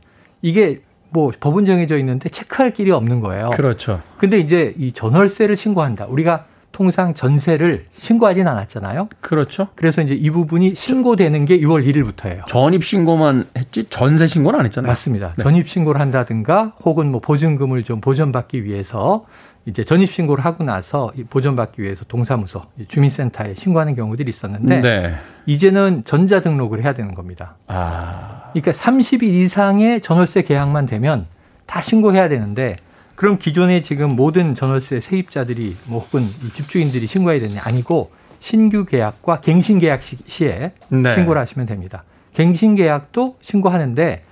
이게 0.42 0.82
뭐 1.10 1.30
법은 1.38 1.64
정해져 1.64 1.96
있는데 1.98 2.28
체크할 2.28 2.74
길이 2.74 2.90
없는 2.90 3.20
거예요. 3.20 3.50
그렇죠. 3.50 4.00
근데 4.18 4.38
이제 4.38 4.74
이 4.78 4.92
전월세를 4.92 5.56
신고한다. 5.56 6.06
우리가 6.06 6.46
통상 6.72 7.14
전세를 7.14 7.86
신고하진 8.00 8.48
않았잖아요. 8.48 9.08
그렇죠. 9.20 9.68
그래서 9.76 10.02
이제 10.02 10.14
이 10.14 10.28
부분이 10.28 10.74
신고되는 10.74 11.44
게 11.44 11.60
6월 11.60 11.86
1일부터예요. 11.86 12.46
전입 12.48 12.84
신고만 12.84 13.46
했지 13.56 13.84
전세 13.88 14.26
신고는 14.26 14.58
안 14.58 14.66
했잖아요. 14.66 14.90
맞습니다. 14.90 15.34
네. 15.36 15.44
전입 15.44 15.68
신고를 15.68 16.00
한다든가 16.00 16.72
혹은 16.84 17.12
뭐 17.12 17.20
보증금을 17.20 17.84
좀 17.84 18.00
보전받기 18.00 18.64
위해서 18.64 19.24
이제 19.66 19.82
전입 19.82 20.12
신고를 20.12 20.44
하고 20.44 20.62
나서 20.62 21.12
보전받기 21.30 21.80
위해서 21.82 22.04
동사무소, 22.04 22.62
주민센터에 22.88 23.54
신고하는 23.54 23.96
경우들이 23.96 24.28
있었는데 24.28 24.80
네. 24.80 25.14
이제는 25.46 26.02
전자 26.04 26.42
등록을 26.42 26.82
해야 26.82 26.92
되는 26.92 27.14
겁니다. 27.14 27.56
아. 27.66 28.50
그러니까 28.52 28.72
30일 28.72 29.22
이상의 29.22 30.02
전월세 30.02 30.42
계약만 30.42 30.86
되면 30.86 31.26
다 31.66 31.80
신고해야 31.80 32.28
되는데 32.28 32.76
그럼 33.14 33.38
기존에 33.38 33.80
지금 33.80 34.08
모든 34.08 34.54
전월세 34.54 35.00
세입자들이 35.00 35.76
뭐 35.86 36.00
혹은 36.00 36.28
집주인들이 36.52 37.06
신고해야 37.06 37.40
되냐 37.40 37.60
아니고 37.64 38.10
신규 38.40 38.84
계약과 38.84 39.40
갱신 39.40 39.78
계약 39.78 40.02
시에 40.02 40.72
네. 40.88 41.14
신고를 41.14 41.40
하시면 41.40 41.66
됩니다. 41.66 42.04
갱신 42.34 42.74
계약도 42.74 43.38
신고하는데 43.40 44.22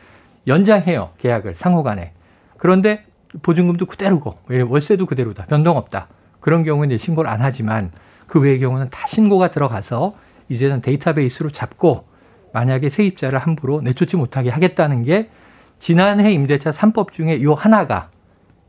연장해요 0.46 1.10
계약을 1.18 1.54
상호간에. 1.54 2.12
그런데 2.58 3.04
보증금도 3.40 3.86
그대로고 3.86 4.34
월세도 4.68 5.06
그대로다 5.06 5.46
변동 5.46 5.76
없다. 5.76 6.08
그런 6.40 6.64
경우는 6.64 6.98
신고를 6.98 7.30
안 7.30 7.40
하지만 7.40 7.92
그 8.26 8.40
외의 8.40 8.58
경우는 8.58 8.88
다 8.90 9.06
신고가 9.06 9.50
들어가서 9.50 10.14
이제는 10.48 10.82
데이터베이스로 10.82 11.50
잡고 11.50 12.04
만약에 12.52 12.90
세입자를 12.90 13.38
함부로 13.38 13.80
내쫓지 13.80 14.16
못하게 14.16 14.50
하겠다는 14.50 15.04
게 15.04 15.30
지난해 15.78 16.32
임대차 16.32 16.70
3법 16.70 17.12
중에 17.12 17.42
요 17.42 17.54
하나가 17.54 18.10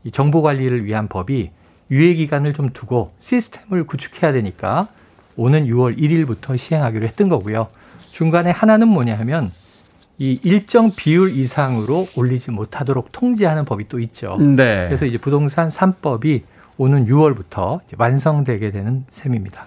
이 0.04 0.10
정보 0.10 0.42
관리를 0.42 0.84
위한 0.84 1.08
법이 1.08 1.50
유예 1.90 2.14
기간을 2.14 2.54
좀 2.54 2.70
두고 2.72 3.08
시스템을 3.20 3.84
구축해야 3.84 4.32
되니까 4.32 4.88
오는 5.36 5.66
6월 5.66 5.98
1일부터 5.98 6.56
시행하기로 6.56 7.06
했던 7.06 7.28
거고요. 7.28 7.68
중간에 8.10 8.50
하나는 8.50 8.88
뭐냐 8.88 9.18
하면 9.18 9.52
이 10.18 10.38
일정 10.44 10.90
비율 10.94 11.30
이상으로 11.30 12.08
올리지 12.16 12.50
못하도록 12.52 13.10
통제하는 13.12 13.64
법이 13.64 13.88
또 13.88 13.98
있죠. 14.00 14.36
네. 14.38 14.84
그래서 14.86 15.06
이제 15.06 15.18
부동산 15.18 15.68
3법이 15.70 16.42
오는 16.76 17.06
6월부터 17.06 17.80
완성되게 17.98 18.70
되는 18.70 19.04
셈입니다. 19.10 19.66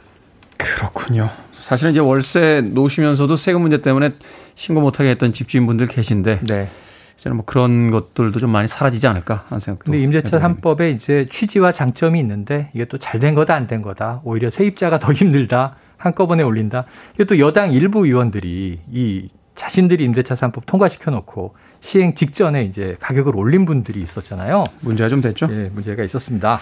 그렇군요. 0.58 1.30
사실은 1.52 1.92
이제 1.92 2.00
월세 2.00 2.62
놓으시면서도 2.62 3.36
세금 3.38 3.62
문제 3.62 3.82
때문에 3.82 4.12
신고 4.56 4.82
못하게 4.82 5.10
했던 5.12 5.34
집주인분들 5.34 5.88
계신데 5.88 6.42
네. 6.48 6.70
이제는 7.18 7.38
뭐 7.38 7.46
그런 7.46 7.90
것들도 7.92 8.40
좀 8.40 8.50
많이 8.52 8.68
사라지지 8.68 9.06
않을까 9.08 9.46
하는 9.50 9.60
생각도. 9.60 9.92
근데 9.92 10.04
임대차 10.04 10.40
3법에 10.40 10.96
이제 10.96 11.26
취지와 11.30 11.72
장점이 11.72 12.20
있는데 12.20 12.70
이게 12.74 12.86
또 12.86 12.98
잘 12.98 13.20
된 13.20 13.34
거다 13.36 13.54
안 13.56 13.68
된 13.68 13.82
거다. 13.82 14.22
오히려 14.24 14.50
세입자가 14.50 15.00
더 15.00 15.12
힘들다. 15.14 15.76
한꺼번에 15.98 16.44
올린다. 16.44 16.86
이게 17.16 17.24
또 17.26 17.40
여당 17.40 17.74
일부 17.74 18.06
의원들이 18.06 18.80
이 18.92 19.30
자신들이 19.58 20.06
임대차 20.06 20.36
3법 20.36 20.62
통과시켜 20.66 21.12
놓고 21.12 21.56
시행 21.82 22.16
직전에 22.16 22.64
이제 22.64 22.96
가격을 23.02 23.36
올린 23.36 23.66
분들이 23.66 24.02
있었잖아요. 24.02 24.64
문제가 24.80 25.10
좀 25.10 25.20
됐죠? 25.22 25.48
네, 25.48 25.70
문제가 25.74 26.04
있었습니다. 26.04 26.60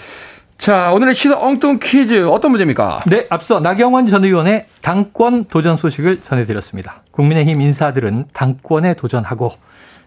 자, 0.57 0.91
오늘의 0.93 1.13
시사 1.13 1.37
엉뚱 1.37 1.79
퀴즈 1.81 2.27
어떤 2.27 2.51
문제입니까? 2.51 3.01
네, 3.07 3.27
앞서 3.29 3.59
나경원 3.59 4.07
전 4.07 4.23
의원의 4.23 4.67
당권 4.81 5.45
도전 5.45 5.77
소식을 5.77 6.21
전해드렸습니다. 6.23 7.03
국민의힘 7.11 7.61
인사들은 7.61 8.25
당권에 8.33 8.93
도전하고 8.95 9.51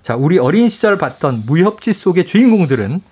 자, 0.02 0.16
우리 0.16 0.38
어린 0.38 0.70
시절 0.70 0.96
봤던 0.96 1.42
무협지 1.46 1.92
속의 1.92 2.26
주인공들은 2.26 3.02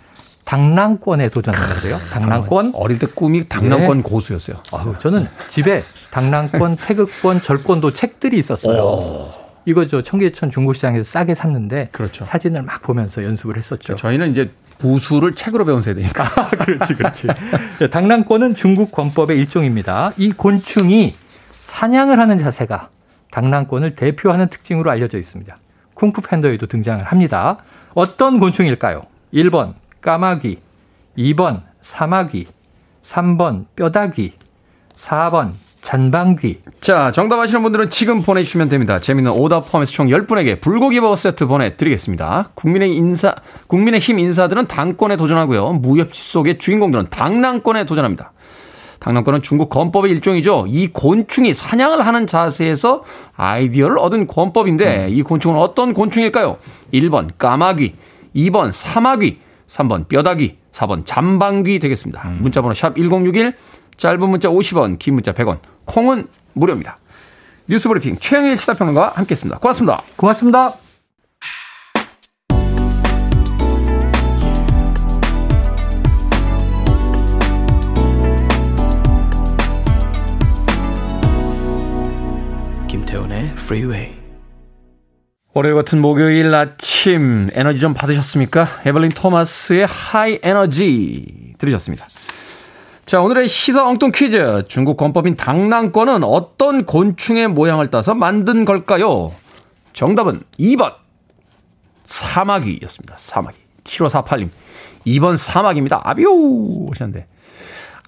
당랑권에 0.47 1.28
도전하는데요. 1.28 1.99
당랑권. 2.12 2.73
어릴 2.75 2.99
때 2.99 3.06
꿈이 3.06 3.47
당랑권 3.49 3.99
네. 3.99 4.02
고수였어요. 4.02 4.59
아유, 4.73 4.95
저는 5.00 5.26
집에 5.50 5.83
당랑권, 6.12 6.76
태극권, 6.76 7.42
절권도 7.42 7.92
책들이 7.92 8.38
있었어요. 8.38 8.80
오. 8.80 9.45
이거 9.66 9.87
저 9.87 10.00
청계천 10.00 10.50
중고시장에서 10.50 11.04
싸게 11.04 11.35
샀는데 11.35 11.88
그렇죠. 11.92 12.25
사진을 12.25 12.62
막 12.62 12.82
보면서 12.82 13.23
연습을 13.23 13.58
했었죠. 13.58 13.96
저희는 13.96 14.30
이제 14.30 14.50
부수를 14.78 15.35
책으로 15.35 15.64
배운 15.64 15.82
세대니까. 15.82 16.25
아, 16.25 16.49
그렇지, 16.64 16.94
그렇지. 16.94 17.26
당랑권은 17.90 18.54
중국 18.54 18.92
권법의 18.92 19.37
일종입니다. 19.38 20.12
이 20.16 20.32
곤충이 20.32 21.14
사냥을 21.58 22.20
하는 22.20 22.38
자세가 22.38 22.90
당랑권을 23.32 23.96
대표하는 23.96 24.49
특징으로 24.49 24.90
알려져 24.90 25.18
있습니다. 25.18 25.56
쿵푸 25.94 26.23
팬더에도 26.23 26.66
등장을 26.66 27.02
합니다. 27.04 27.58
어떤 27.94 28.38
곤충일까요? 28.38 29.02
1번 29.35 29.75
까마귀, 30.00 30.61
2번 31.18 31.62
사마귀, 31.80 32.46
3번 33.02 33.64
뼈다귀, 33.75 34.35
4번 34.94 35.52
잔방귀. 35.86 36.62
자, 36.80 37.12
정답 37.12 37.38
아시는 37.38 37.62
분들은 37.62 37.90
지금 37.90 38.20
보내주시면 38.20 38.68
됩니다. 38.68 39.00
재밌는 39.00 39.30
오답 39.30 39.70
포함해서 39.70 39.92
총 39.92 40.08
10분에게 40.08 40.60
불고기 40.60 41.00
버거 41.00 41.14
세트 41.14 41.46
보내드리겠습니다. 41.46 42.50
국민의 42.54 42.92
인사, 42.96 43.36
국민의 43.68 44.00
힘 44.00 44.18
인사들은 44.18 44.66
당권에 44.66 45.16
도전하고요. 45.16 45.75
무협지 45.75 46.20
속의 46.20 46.58
주인공들은 46.58 47.06
당랑권에 47.10 47.86
도전합니다. 47.86 48.32
당랑권은 48.99 49.42
중국 49.42 49.68
권법의 49.68 50.10
일종이죠. 50.10 50.64
이 50.66 50.88
곤충이 50.88 51.54
사냥을 51.54 52.04
하는 52.04 52.26
자세에서 52.26 53.04
아이디어를 53.36 54.00
얻은 54.00 54.26
권법인데 54.26 55.10
이 55.10 55.22
곤충은 55.22 55.56
어떤 55.56 55.94
곤충일까요? 55.94 56.56
1번 56.94 57.30
까마귀, 57.38 57.94
2번 58.34 58.72
사마귀, 58.72 59.38
3번 59.68 60.08
뼈다귀, 60.08 60.56
4번 60.72 61.06
잠방귀 61.06 61.78
되겠습니다. 61.78 62.22
음. 62.25 62.38
문자번호 62.42 62.75
샵 62.75 62.96
1061, 62.96 63.54
짧은 63.96 64.28
문자 64.28 64.49
50원, 64.49 64.99
긴 64.99 65.14
문자 65.14 65.32
100원, 65.32 65.58
콩은 65.86 66.28
무료입니다. 66.52 66.99
뉴스브리핑 67.68 68.18
최영일 68.20 68.56
시사평론가와 68.58 69.12
함께했습니다. 69.14 69.58
고맙습니다. 69.58 70.02
고맙습니다. 70.16 70.75
김태훈의 82.88 83.52
Freeway. 83.58 84.14
월요일 85.54 85.75
같은 85.75 86.00
목요일 86.00 86.54
아침 86.54 87.49
에너지 87.54 87.80
좀 87.80 87.94
받으셨습니까? 87.94 88.68
에벌린 88.84 89.10
토마스의 89.10 89.86
하이 89.86 90.38
에너지 90.42 91.54
들으셨습니다. 91.58 92.06
자, 93.06 93.21
오늘의 93.21 93.47
시사 93.49 93.86
엉뚱 93.86 94.10
퀴즈. 94.12 94.64
중국 94.66 94.97
권법인 94.97 95.36
당랑권은 95.36 96.25
어떤 96.25 96.84
곤충의 96.86 97.47
모양을 97.49 97.88
따서 97.90 98.14
만든 98.14 98.64
걸까요? 98.64 99.32
정답은 99.92 100.42
2번. 100.58 100.92
사마귀였습니다. 102.04 103.14
사마귀. 103.16 103.56
7548님. 103.84 104.49
2번 105.06 105.36
사마귀입니다. 105.36 106.00
아비오 106.04 106.86
하셨는데. 106.90 107.28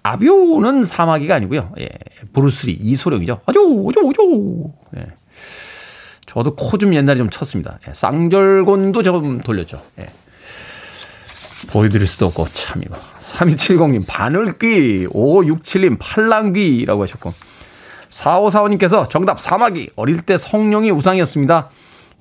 아비오는 0.03 0.85
사마귀가 0.85 1.37
아니고요. 1.37 1.73
예. 1.79 1.89
브루스리 2.33 2.73
이소룡이죠. 2.73 3.41
아조, 3.47 3.89
아조, 3.89 4.11
아조. 4.11 4.73
예. 4.97 5.07
저도 6.27 6.57
코 6.57 6.77
좀 6.77 6.93
옛날에 6.95 7.19
좀 7.19 7.31
쳤습니다. 7.31 7.79
예. 7.87 7.95
쌍절곤도 7.95 9.03
좀 9.05 9.39
돌렸죠. 9.39 9.81
예. 10.01 10.11
보여드릴 11.71 12.07
수도 12.07 12.27
없고 12.27 12.49
참 12.53 12.83
이거 12.85 12.97
3270님 13.21 14.05
바늘귀 14.07 15.09
5567님 15.09 15.97
팔랑귀라고 15.99 17.03
하셨고 17.03 17.35
4545님께서 18.11 19.09
정답 19.09 19.39
사마귀 19.39 19.91
어릴 19.97 20.21
때 20.21 20.37
성룡이 20.39 20.91
우상이었습니다. 20.91 21.71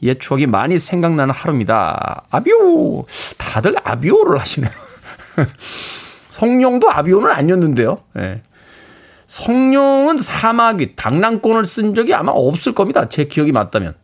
옛 0.03 0.19
추억이 0.19 0.45
많이 0.45 0.77
생각나는 0.77 1.33
하루입니다. 1.33 2.23
아비오 2.29 3.05
다들 3.37 3.75
아비오를 3.83 4.39
하시네요. 4.39 4.71
성룡도 6.29 6.91
아비오는 6.91 7.31
아니었는데요. 7.31 7.97
네. 8.13 8.41
성룡은 9.27 10.19
사마귀 10.19 10.95
당랑권을 10.95 11.65
쓴 11.65 11.95
적이 11.95 12.13
아마 12.13 12.31
없을 12.31 12.73
겁니다. 12.73 13.09
제 13.09 13.25
기억이 13.25 13.51
맞다면. 13.51 13.95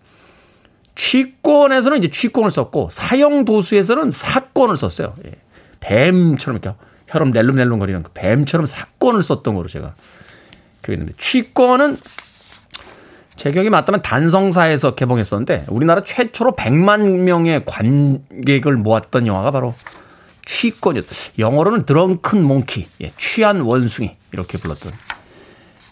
취권에서는 0.96 1.98
이제 1.98 2.10
취권을 2.10 2.52
썼고 2.52 2.90
사형 2.92 3.46
도수에서는 3.46 4.12
사건을 4.12 4.78
썼어요. 4.78 5.16
예. 5.26 5.32
뱀처럼 5.80 6.60
이렇게 6.62 6.78
혈압 7.08 7.30
낼름낼름 7.30 7.80
거리는 7.80 8.04
그 8.04 8.12
뱀처럼 8.14 8.66
사건을 8.66 9.24
썼던 9.24 9.56
거로 9.56 9.68
제가 9.68 9.94
기억이 10.84 11.00
있는데 11.00 11.14
취권은 11.18 11.98
제 13.36 13.52
기억이 13.52 13.70
맞다면 13.70 14.02
단성사에서 14.02 14.96
개봉했었는데 14.96 15.66
우리나라 15.70 16.04
최초로 16.04 16.54
100만 16.56 17.24
명의 17.24 17.66
관객을 17.66 18.78
모았던 18.78 19.28
영화가 19.28 19.52
바로 19.52 19.74
취권이었다. 20.46 21.10
영어로는 21.40 21.86
Drunken 21.86 22.44
Monkey, 22.44 22.88
예, 23.02 23.14
취한 23.18 23.62
원숭이 23.62 24.16
이렇게 24.32 24.58
불렀던 24.58 24.92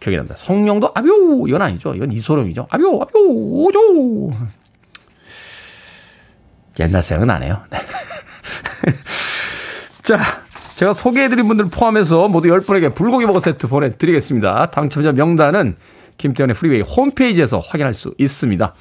기억이 0.02 0.18
납니다. 0.18 0.36
성룡도 0.36 0.91
아뷰 0.94 1.46
이건 1.48 1.62
아니죠. 1.62 1.96
이건 1.96 2.12
이소룡이죠. 2.12 2.68
아뷰 2.70 3.00
아뷰 3.02 3.20
오조 3.20 4.32
옛날 6.80 7.04
생각은 7.04 7.30
안 7.30 7.44
해요. 7.44 7.62
네. 7.70 7.80
자, 10.04 10.20
제가 10.76 10.94
소개해드린 10.94 11.48
분들 11.48 11.66
포함해서 11.66 12.28
모두 12.28 12.50
10분에게 12.50 12.96
불고기 12.96 13.26
버거 13.26 13.40
세트 13.40 13.68
보내드리겠습니다. 13.68 14.72
당첨자 14.72 15.12
명단은 15.12 15.76
김태훈의 16.17 16.56
프리웨이 16.56 16.82
홈페이지에서 16.82 17.60
확인할 17.60 17.94
수 17.94 18.14
있습니다. 18.18 18.74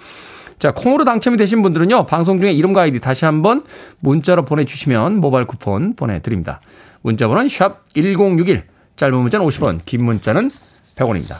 자, 0.59 0.73
콩으로 0.73 1.05
당첨이 1.05 1.37
되신 1.39 1.63
분들은요, 1.63 2.07
방송 2.07 2.39
중에 2.39 2.53
이름과 2.53 2.83
아이디 2.83 3.01
다시 3.01 3.25
한번 3.25 3.65
문자로 4.01 4.45
보내주시면 4.45 5.17
모바일 5.17 5.47
쿠폰 5.47 5.95
보내드립니다. 5.95 6.61
문자번호는 7.03 7.49
샵 7.49 7.83
1061, 7.95 8.65
짧은 8.97 9.15
문자는 9.17 9.47
50원, 9.47 9.81
긴 9.87 10.05
문자는 10.05 10.51
100원입니다. 10.97 11.39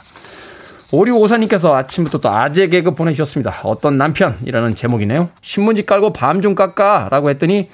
오리오사님께서 0.91 1.75
아침부터 1.75 2.19
또 2.19 2.29
아재 2.29 2.67
개그 2.67 2.95
보내주셨습니다. 2.95 3.61
어떤 3.63 3.97
남편이라는 3.97 4.75
제목이네요. 4.75 5.29
신문지 5.41 5.85
깔고 5.85 6.13
밤 6.13 6.41
좀 6.41 6.55
깎아 6.55 7.09
라고 7.11 7.29
했더니 7.29 7.69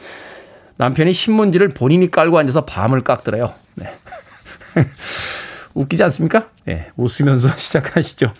남편이 0.77 1.13
신문지를 1.13 1.69
본인이 1.69 2.11
깔고 2.11 2.37
앉아서 2.37 2.65
밤을 2.65 3.01
깎더래요. 3.03 3.53
네. 3.75 3.95
웃기지 5.73 6.03
않습니까? 6.03 6.49
네, 6.65 6.89
웃으면서 6.97 7.49
시작하시죠. 7.57 8.33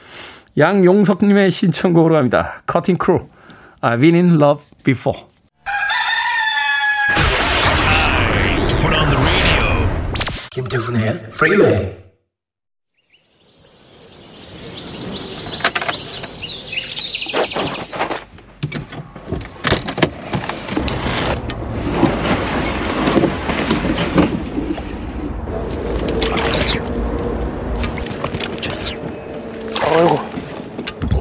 양용석님의 0.58 1.52
신청곡으로 1.52 2.16
갑니다. 2.16 2.62
Cutting 2.66 2.98
Crew, 2.98 3.28
I've 3.82 4.02
been 4.02 4.16
in 4.16 4.42
love 4.42 4.64
before. 4.84 5.22
김태훈의 10.52 11.30
프리웨이 11.30 12.07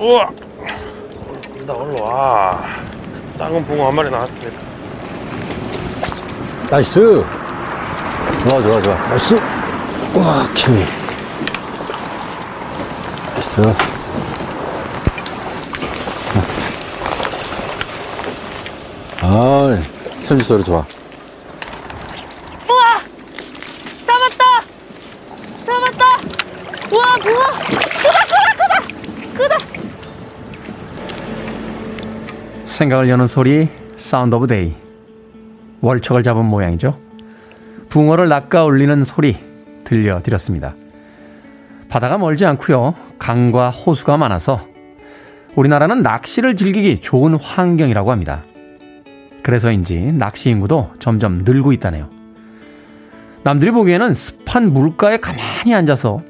우와. 0.06 0.30
와, 2.00 2.64
작은 3.36 3.66
붕어 3.66 3.88
한 3.88 3.94
마리 3.96 4.08
나왔습니다. 4.08 4.56
Nice. 6.70 7.24
좋아, 8.48 8.62
좋아, 8.62 8.80
좋아. 8.80 8.94
Nice. 9.08 9.34
와, 10.14 10.48
키위. 10.54 10.84
Nice. 13.32 13.62
아, 19.22 19.82
챔질 20.24 20.44
소리 20.44 20.62
좋아. 20.62 20.84
우와! 22.70 22.84
잡았다! 24.04 24.44
잡았다! 25.64 26.04
우와, 26.92 27.16
붕어! 27.16 27.38
크다, 27.58 28.20
크다, 28.24 28.48
크다! 28.56 28.74
크다! 29.36 29.76
생각을 32.76 33.08
여는 33.08 33.26
소리, 33.26 33.70
Sound 33.96 34.34
of 34.34 34.48
Day. 34.48 34.74
월척을 35.80 36.22
잡은 36.22 36.44
모양이죠. 36.44 36.98
붕어를 37.88 38.28
낚아 38.28 38.64
올리는 38.64 39.02
소리 39.02 39.34
들려드렸습니다. 39.84 40.74
바다가 41.88 42.18
멀지 42.18 42.44
않고요. 42.44 42.94
강과 43.18 43.70
호수가 43.70 44.18
많아서 44.18 44.60
우리나라는 45.54 46.02
낚시를 46.02 46.54
즐기기 46.54 46.98
좋은 46.98 47.36
환경이라고 47.36 48.10
합니다. 48.10 48.44
그래서인지 49.42 50.12
낚시 50.12 50.50
인구도 50.50 50.90
점점 50.98 51.44
늘고 51.46 51.72
있다네요. 51.72 52.10
남들이 53.42 53.70
보기에는 53.70 54.12
습한 54.12 54.74
물가에 54.74 55.16
가만히 55.16 55.74
앉아서 55.74 56.20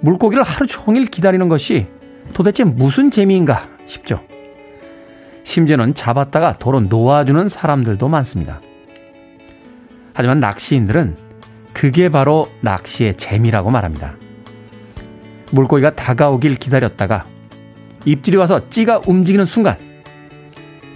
물고기를 0.00 0.42
하루 0.42 0.66
종일 0.66 1.06
기다리는 1.06 1.48
것이 1.48 1.86
도대체 2.34 2.64
무슨 2.64 3.10
재미인가 3.10 3.66
싶죠. 3.86 4.20
심지어는 5.44 5.94
잡았다가 5.94 6.58
도로 6.58 6.80
놓아주는 6.80 7.48
사람들도 7.48 8.08
많습니다. 8.08 8.60
하지만 10.14 10.40
낚시인들은 10.40 11.16
그게 11.72 12.08
바로 12.08 12.48
낚시의 12.60 13.16
재미라고 13.16 13.70
말합니다. 13.70 14.14
물고기가 15.52 15.94
다가오길 15.94 16.56
기다렸다가 16.56 17.24
입질이 18.04 18.36
와서 18.36 18.68
찌가 18.68 19.00
움직이는 19.06 19.46
순간 19.46 19.76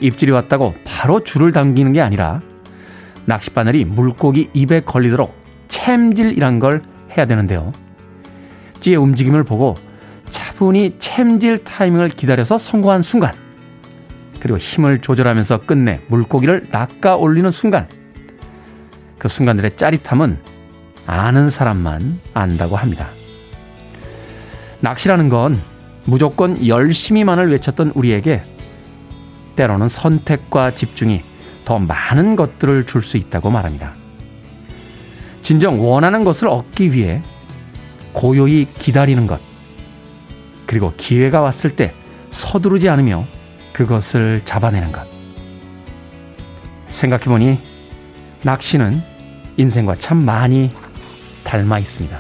입질이 0.01 0.33
왔다고 0.33 0.75
바로 0.85 1.23
줄을 1.23 1.53
당기는 1.53 1.93
게 1.93 2.01
아니라 2.01 2.41
낚싯바늘이 3.27 3.85
물고기 3.85 4.51
입에 4.53 4.81
걸리도록 4.81 5.35
챔질이란 5.69 6.59
걸 6.59 6.83
해야 7.17 7.27
되는데요. 7.27 7.73
찌의 8.81 8.97
움직임을 8.97 9.45
보고 9.45 9.75
차분히 10.31 10.97
챔질 10.99 11.65
타이밍을 11.65 12.11
기다려서 12.11 12.59
성공한 12.59 13.03
순간 13.03 13.33
그리고 14.45 14.59
힘을 14.59 15.01
조절하면서 15.01 15.63
끝내 15.63 16.03
물고기를 16.09 16.67
낚아 16.71 17.17
올리는 17.17 17.51
순간 17.51 17.89
그 19.19 19.27
순간들의 19.27 19.79
짜릿함은 19.79 20.37
아는 21.07 21.49
사람만 21.49 22.21
안다고 22.35 22.77
합니다. 22.77 23.09
낚시라는 24.81 25.31
건 25.31 25.63
무조건 26.05 26.67
열심히만을 26.67 27.53
외쳤던 27.53 27.93
우리에게 27.95 28.43
때로는 29.57 29.89
선택과 29.89 30.75
집중이 30.75 31.23
더 31.65 31.79
많은 31.79 32.37
것들을 32.37 32.85
줄 32.85 33.01
수 33.01 33.17
있다고 33.17 33.49
말합니다. 33.49 33.95
진정 35.41 35.83
원하는 35.83 36.23
것을 36.23 36.49
얻기 36.49 36.93
위해 36.93 37.23
고요히 38.13 38.69
기다리는 38.79 39.27
것, 39.27 39.41
그리고 40.67 40.93
기회가 40.99 41.41
왔을 41.41 41.71
때 41.71 41.95
서두르지 42.31 42.91
않으며 42.91 43.25
그것을 43.75 44.41
잡아내는 44.45 44.93
것. 44.93 45.07
생각해보니 46.89 47.59
낚시는 48.43 49.03
인생과 49.57 49.97
참 49.97 50.25
많이 50.25 50.71
닮아 51.43 51.81
있습니다. 51.81 52.19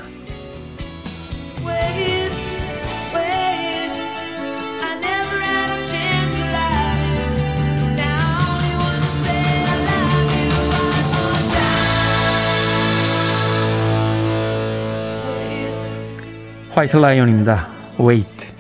White 16.73 16.97
Lion입니다. 16.97 17.69
Wait. 18.01 18.54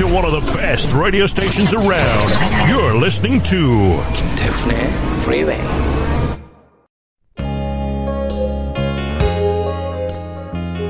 To 0.00 0.06
one 0.06 0.24
of 0.24 0.32
the 0.32 0.52
best 0.56 0.94
radio 0.94 1.26
stations 1.26 1.74
around. 1.74 2.30
You're 2.72 2.96
listening 2.98 3.42
to 3.50 4.00
김태훈의 4.14 4.88
Freeway. 5.24 5.60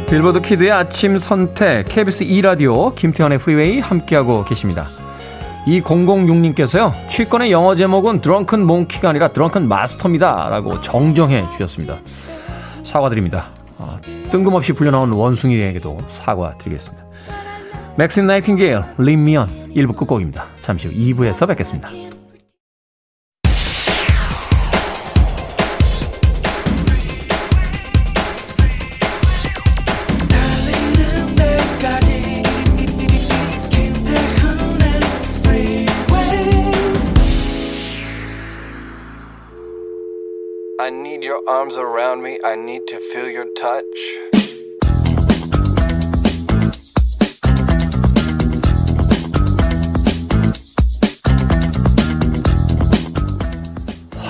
빌보드 0.08 0.40
kid의 0.42 0.70
아침 0.70 1.18
선택 1.18 1.86
KBS 1.86 2.22
2 2.22 2.40
라디오 2.40 2.94
김태훈의 2.94 3.38
프리웨이 3.38 3.80
함께하고 3.80 4.44
계십니다. 4.44 4.86
2006님께서요. 5.66 6.92
취권의 7.08 7.50
영어 7.50 7.74
제목은 7.74 8.20
Drunken 8.20 8.64
Monkey가 8.64 9.08
아니라 9.08 9.32
Drunken 9.32 9.66
Master입니다. 9.66 10.50
라고 10.50 10.80
정정해 10.82 11.44
주셨습니다. 11.56 11.98
사과드립니다. 12.84 13.48
어, 13.76 13.98
뜬금없이 14.30 14.72
불려나온 14.72 15.10
원숭이에게도 15.12 15.98
사과드리겠습니다. 16.10 17.10
맥신 18.00 18.26
나이팅게일, 18.26 18.82
림미언 18.96 19.74
1부 19.74 19.94
끝곡입니다. 19.94 20.46
잠시 20.62 20.88
후 20.88 20.94
2부에서 20.94 21.46
뵙겠습니다. 21.48 21.90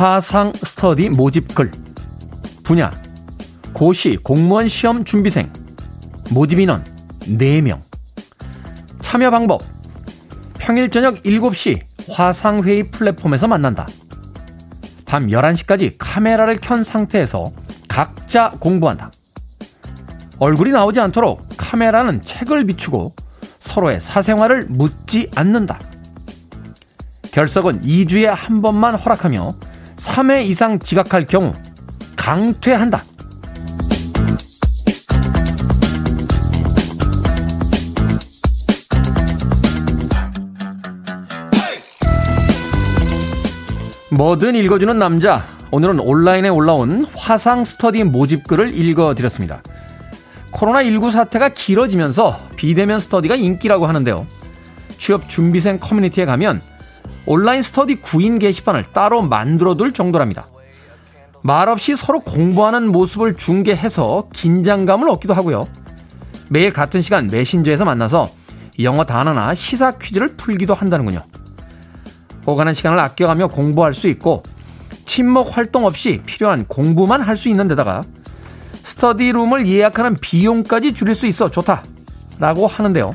화상 0.01 0.51
스터디 0.55 1.11
모집 1.11 1.55
글 1.55 1.71
분야 2.65 2.91
고시 3.75 4.17
공무원 4.17 4.67
시험 4.67 5.05
준비생 5.05 5.53
모집 6.31 6.59
인원 6.59 6.83
4명 7.25 7.81
참여 9.03 9.31
방법 9.31 9.61
평일 10.59 10.89
저녁 10.89 11.23
7시 11.23 11.83
화상회의 12.09 12.85
플랫폼에서 12.85 13.47
만난다. 13.47 13.87
밤 15.05 15.27
11시까지 15.27 15.97
카메라를 15.99 16.57
켠 16.63 16.83
상태에서 16.83 17.53
각자 17.87 18.53
공부한다. 18.59 19.11
얼굴이 20.39 20.71
나오지 20.71 20.99
않도록 20.99 21.47
카메라는 21.59 22.23
책을 22.23 22.65
비추고 22.65 23.13
서로의 23.59 24.01
사생활을 24.01 24.65
묻지 24.71 25.29
않는다. 25.35 25.79
결석은 27.33 27.83
2주에 27.83 28.25
한 28.25 28.63
번만 28.63 28.95
허락하며 28.95 29.69
3회 30.01 30.47
이상 30.47 30.79
지각할 30.79 31.27
경우 31.27 31.53
강퇴한다. 32.17 33.05
뭐든 44.11 44.55
읽어주는 44.57 44.99
남자. 44.99 45.47
오늘은 45.71 46.01
온라인에 46.01 46.49
올라온 46.49 47.07
화상 47.15 47.65
스터디 47.65 48.05
모집글을 48.05 48.75
읽어드렸습니다. 48.75 49.63
코로나19 50.51 51.11
사태가 51.11 51.51
길어지면서 51.51 52.39
비대면 52.57 53.01
스터디가 53.01 53.37
인기라고 53.37 53.87
하는데요. 53.87 54.27
취업 54.99 55.29
준비생 55.29 55.79
커뮤니티에 55.79 56.25
가면 56.25 56.61
온라인 57.31 57.63
스터디 57.63 58.01
구인 58.01 58.41
게시판을 58.41 58.87
따로 58.93 59.23
만들어둘 59.23 59.93
정도랍니다. 59.93 60.49
말없이 61.43 61.95
서로 61.95 62.19
공부하는 62.19 62.91
모습을 62.91 63.37
중계해서 63.37 64.31
긴장감을 64.35 65.09
얻기도 65.09 65.33
하고요. 65.35 65.69
매일 66.49 66.73
같은 66.73 67.03
시간 67.03 67.29
메신저에서 67.29 67.85
만나서 67.85 68.33
영어 68.81 69.05
단어나 69.05 69.55
시사 69.55 69.93
퀴즈를 69.93 70.35
풀기도 70.37 70.75
한다는군요. 70.75 71.23
오가는 72.47 72.75
시간을 72.75 72.99
아껴가며 72.99 73.47
공부할 73.47 73.95
수 73.95 74.09
있고 74.09 74.43
친목 75.05 75.57
활동 75.57 75.87
없이 75.87 76.23
필요한 76.27 76.65
공부만 76.67 77.21
할 77.21 77.37
수 77.37 77.49
있는 77.49 77.69
데다가 77.69 78.03
스터디룸을 78.83 79.69
예약하는 79.69 80.17
비용까지 80.17 80.95
줄일 80.95 81.15
수 81.15 81.29
있어 81.29 81.49
좋다 81.49 81.85
라고 82.41 82.67
하는데요. 82.67 83.15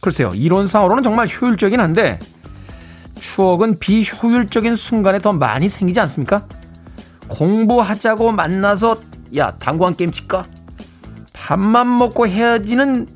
글쎄요, 0.00 0.32
이론상으로는 0.34 1.04
정말 1.04 1.28
효율적인 1.28 1.78
한데, 1.78 2.18
추억은 3.18 3.78
비효율적인 3.78 4.76
순간에 4.76 5.18
더 5.18 5.32
많이 5.32 5.68
생기지 5.68 6.00
않습니까? 6.00 6.46
공부하자고 7.28 8.32
만나서, 8.32 9.00
야, 9.36 9.52
당구 9.58 9.86
한 9.86 9.96
게임 9.96 10.12
칠까? 10.12 10.44
밥만 11.32 11.98
먹고 11.98 12.26
헤어지는 12.28 13.08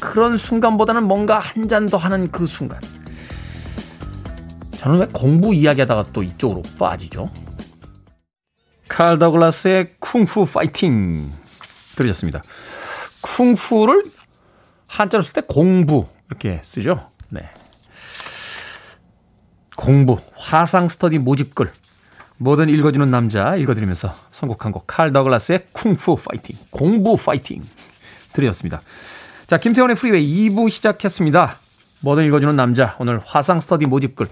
그런 0.00 0.36
순간보다는 0.36 1.04
뭔가 1.04 1.38
한 1.38 1.68
잔 1.68 1.88
더 1.88 1.96
하는 1.96 2.30
그 2.30 2.46
순간. 2.46 2.80
저는 4.76 4.98
왜 5.00 5.06
공부 5.12 5.54
이야기하다가 5.54 6.04
또 6.12 6.22
이쪽으로 6.22 6.62
빠지죠? 6.78 7.30
칼 8.88 9.18
더글라스의 9.18 9.94
쿵푸 9.98 10.46
파이팅 10.46 11.32
들으셨습니다. 11.96 12.42
쿵푸를 13.20 14.04
한자로 14.86 15.22
쓸 15.22 15.32
때 15.32 15.40
공부 15.40 16.06
이렇게 16.28 16.60
쓰죠. 16.62 17.10
네. 17.30 17.42
공부 19.76 20.18
화상 20.34 20.88
스터디 20.88 21.18
모집글 21.18 21.70
뭐든 22.38 22.68
읽어주는 22.68 23.10
남자 23.10 23.56
읽어드리면서 23.56 24.14
선곡한 24.32 24.72
곡 24.72 24.86
칼 24.86 25.12
더글라스의 25.12 25.66
Kung 25.72 26.01
Fu 26.01 26.16
Fighting 26.16 26.56
공부 26.70 27.16
파이팅 27.16 27.62
들으셨습니다. 28.32 28.82
자 29.46 29.58
김태훈의 29.58 29.96
프리웨이 29.96 30.50
2부 30.50 30.68
시작했습니다. 30.70 31.58
뭐든 32.00 32.24
읽어주는 32.26 32.54
남자 32.56 32.96
오늘 32.98 33.20
화상 33.24 33.60
스터디 33.60 33.86
모집글 33.86 34.26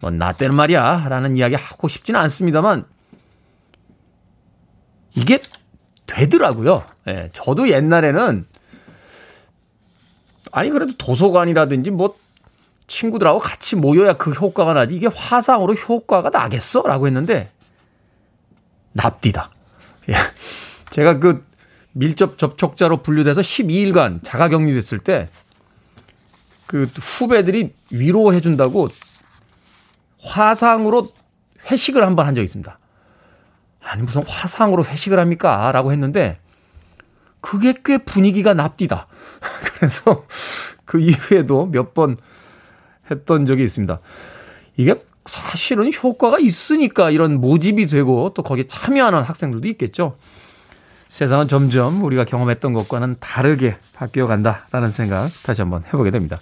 뭐 0.00 0.10
나 0.10 0.32
때는 0.32 0.54
말이야 0.54 1.06
라는 1.08 1.36
이야기 1.36 1.56
하고 1.56 1.88
싶지는 1.88 2.20
않습니다만 2.20 2.84
이게 5.14 5.40
되더라고요. 6.06 6.84
예, 7.08 7.30
저도 7.32 7.68
옛날에는 7.68 8.46
아니 10.52 10.70
그래도 10.70 10.96
도서관이라든지 10.96 11.90
뭐 11.90 12.16
친구들하고 12.88 13.38
같이 13.38 13.76
모여야 13.76 14.14
그 14.14 14.30
효과가 14.32 14.72
나지 14.74 14.96
이게 14.96 15.06
화상으로 15.06 15.74
효과가 15.74 16.30
나겠어? 16.30 16.82
라고 16.82 17.06
했는데 17.06 17.52
납디다. 18.92 19.50
예. 20.10 20.14
제가 20.90 21.18
그 21.18 21.46
밀접 21.92 22.38
접촉자로 22.38 23.02
분류돼서 23.02 23.40
12일간 23.42 24.20
자가 24.24 24.48
격리 24.48 24.72
됐을 24.74 24.98
때 24.98 25.28
그 26.66 26.86
후배들이 27.00 27.74
위로해 27.90 28.42
준다고 28.42 28.88
화상으로 30.20 31.08
회식을 31.70 32.04
한 32.04 32.14
번 32.14 32.26
한 32.26 32.34
적이 32.34 32.44
있습니다. 32.44 32.78
아니 33.80 34.02
무슨 34.02 34.22
화상으로 34.26 34.84
회식을 34.84 35.18
합니까? 35.18 35.72
라고 35.72 35.92
했는데 35.92 36.38
그게 37.40 37.74
꽤 37.84 37.96
분위기가 37.96 38.52
납디다. 38.54 39.06
그래서 39.78 40.26
그 40.84 41.00
이후에도 41.00 41.66
몇 41.66 41.94
번 41.94 42.18
했던 43.10 43.46
적이 43.46 43.64
있습니다. 43.64 43.98
이게 44.76 44.94
사실은 45.26 45.90
효과가 45.92 46.38
있으니까 46.38 47.10
이런 47.10 47.40
모집이 47.40 47.86
되고 47.86 48.32
또 48.34 48.42
거기에 48.42 48.66
참여하는 48.66 49.22
학생들도 49.22 49.68
있겠죠. 49.68 50.16
세상은 51.08 51.48
점점 51.48 52.02
우리가 52.04 52.24
경험했던 52.24 52.72
것과는 52.72 53.16
다르게 53.18 53.76
바뀌어 53.94 54.26
간다라는 54.26 54.90
생각 54.90 55.28
다시 55.42 55.62
한번 55.62 55.82
해보게 55.84 56.10
됩니다. 56.10 56.38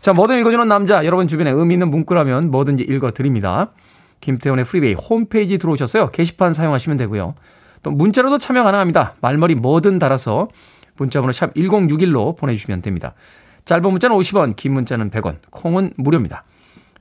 자, 0.00 0.12
뭐든 0.12 0.38
읽어주는 0.40 0.68
남자, 0.68 1.04
여러분 1.04 1.28
주변에 1.28 1.50
의미 1.50 1.74
있는 1.74 1.90
문구라면 1.90 2.50
뭐든지 2.50 2.84
읽어드립니다. 2.84 3.70
김태훈의 4.20 4.64
프리웨이 4.64 4.94
홈페이지 4.94 5.58
들어오셔서요. 5.58 6.10
게시판 6.10 6.54
사용하시면 6.54 6.96
되고요. 6.98 7.34
또 7.82 7.90
문자로도 7.90 8.38
참여 8.38 8.64
가능합니다. 8.64 9.14
말머리 9.20 9.54
뭐든 9.54 9.98
달아서 9.98 10.48
문자번호 10.96 11.32
샵 11.32 11.54
1061로 11.54 12.36
보내주시면 12.36 12.82
됩니다. 12.82 13.14
짧은 13.64 13.90
문자는 13.90 14.16
50원, 14.16 14.56
긴 14.56 14.72
문자는 14.74 15.10
100원, 15.10 15.36
콩은 15.50 15.94
무료입니다. 15.96 16.44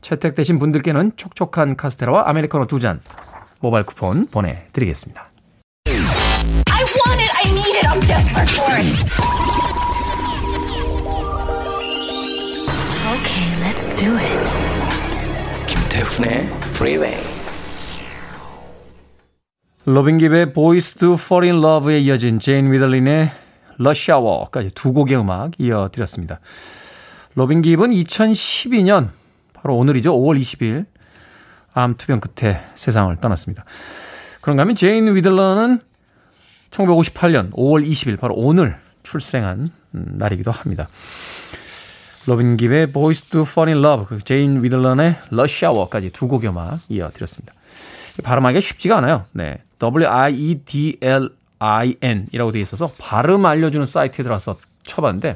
채택되신 0.02 0.60
분들께는 0.60 1.14
촉촉한 1.16 1.76
카스테라와 1.76 2.30
아메리카노 2.30 2.68
두 2.68 2.80
잔 2.80 3.02
모바일 3.60 3.86
쿠폰 3.86 4.28
보내드리겠습니다. 4.28 5.30
I 5.86 6.84
want 6.84 7.22
it, 7.22 7.32
I 7.36 7.52
need 7.52 7.78
it, 7.78 7.88
I'm 7.88 8.00
desperate 8.02 8.50
for 8.52 8.76
it. 8.76 9.04
Okay, 13.14 13.48
let's 13.62 13.88
do 13.96 14.18
it. 14.18 14.40
김태훈의 15.68 16.48
Freeway. 16.76 17.18
로빈 19.86 20.18
깁의 20.18 20.54
Boys 20.54 20.96
to 20.96 21.14
Fall 21.14 21.50
in 21.50 21.64
Love에 21.64 22.00
이어진 22.00 22.40
제인 22.40 22.72
위들린의 22.72 23.32
러시아워까지 23.78 24.72
두 24.74 24.94
곡의 24.94 25.18
음악 25.18 25.52
이어드렸습니다. 25.58 26.40
로빈 27.36 27.62
깁은 27.62 27.90
2012년 27.90 29.10
바로 29.54 29.76
오늘이죠. 29.78 30.14
5월 30.16 30.40
20일 30.40 30.86
암 31.74 31.96
투병 31.96 32.20
끝에 32.20 32.62
세상을 32.76 33.16
떠났습니다. 33.18 33.66
그런가 34.42 34.62
하면 34.62 34.76
제인 34.76 35.14
위들러는 35.16 35.80
1958년 36.72 37.52
5월 37.52 37.88
20일 37.88 38.20
바로 38.20 38.36
오늘 38.36 38.78
출생한 39.04 39.70
날이기도 39.92 40.52
합니다. 40.52 40.88
로빈 42.26 42.58
깁의 42.58 42.92
Boys 42.92 43.24
Do 43.24 43.42
Fall 43.42 43.74
in 43.74 43.84
Love, 43.84 44.06
그 44.08 44.24
제인 44.24 44.64
위들런의 44.64 45.16
러시아워까지 45.30 46.12
두 46.12 46.28
곡의 46.28 46.50
음악 46.50 46.80
이어드렸습니다. 46.88 47.54
발음하기가 48.24 48.62
쉽지가 48.62 48.98
않아요. 48.98 49.26
네. 49.32 49.62
W-I-E-D-L-I-N 51.64 52.28
이라고 52.32 52.52
되어 52.52 52.62
있어서 52.62 52.92
발음 52.98 53.46
알려주는 53.46 53.86
사이트에 53.86 54.24
들어가서 54.24 54.58
쳐봤는데 54.84 55.36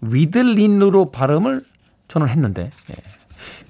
위들린으로 0.00 1.12
발음을 1.12 1.64
저는 2.08 2.28
했는데 2.28 2.70
네. 2.88 2.96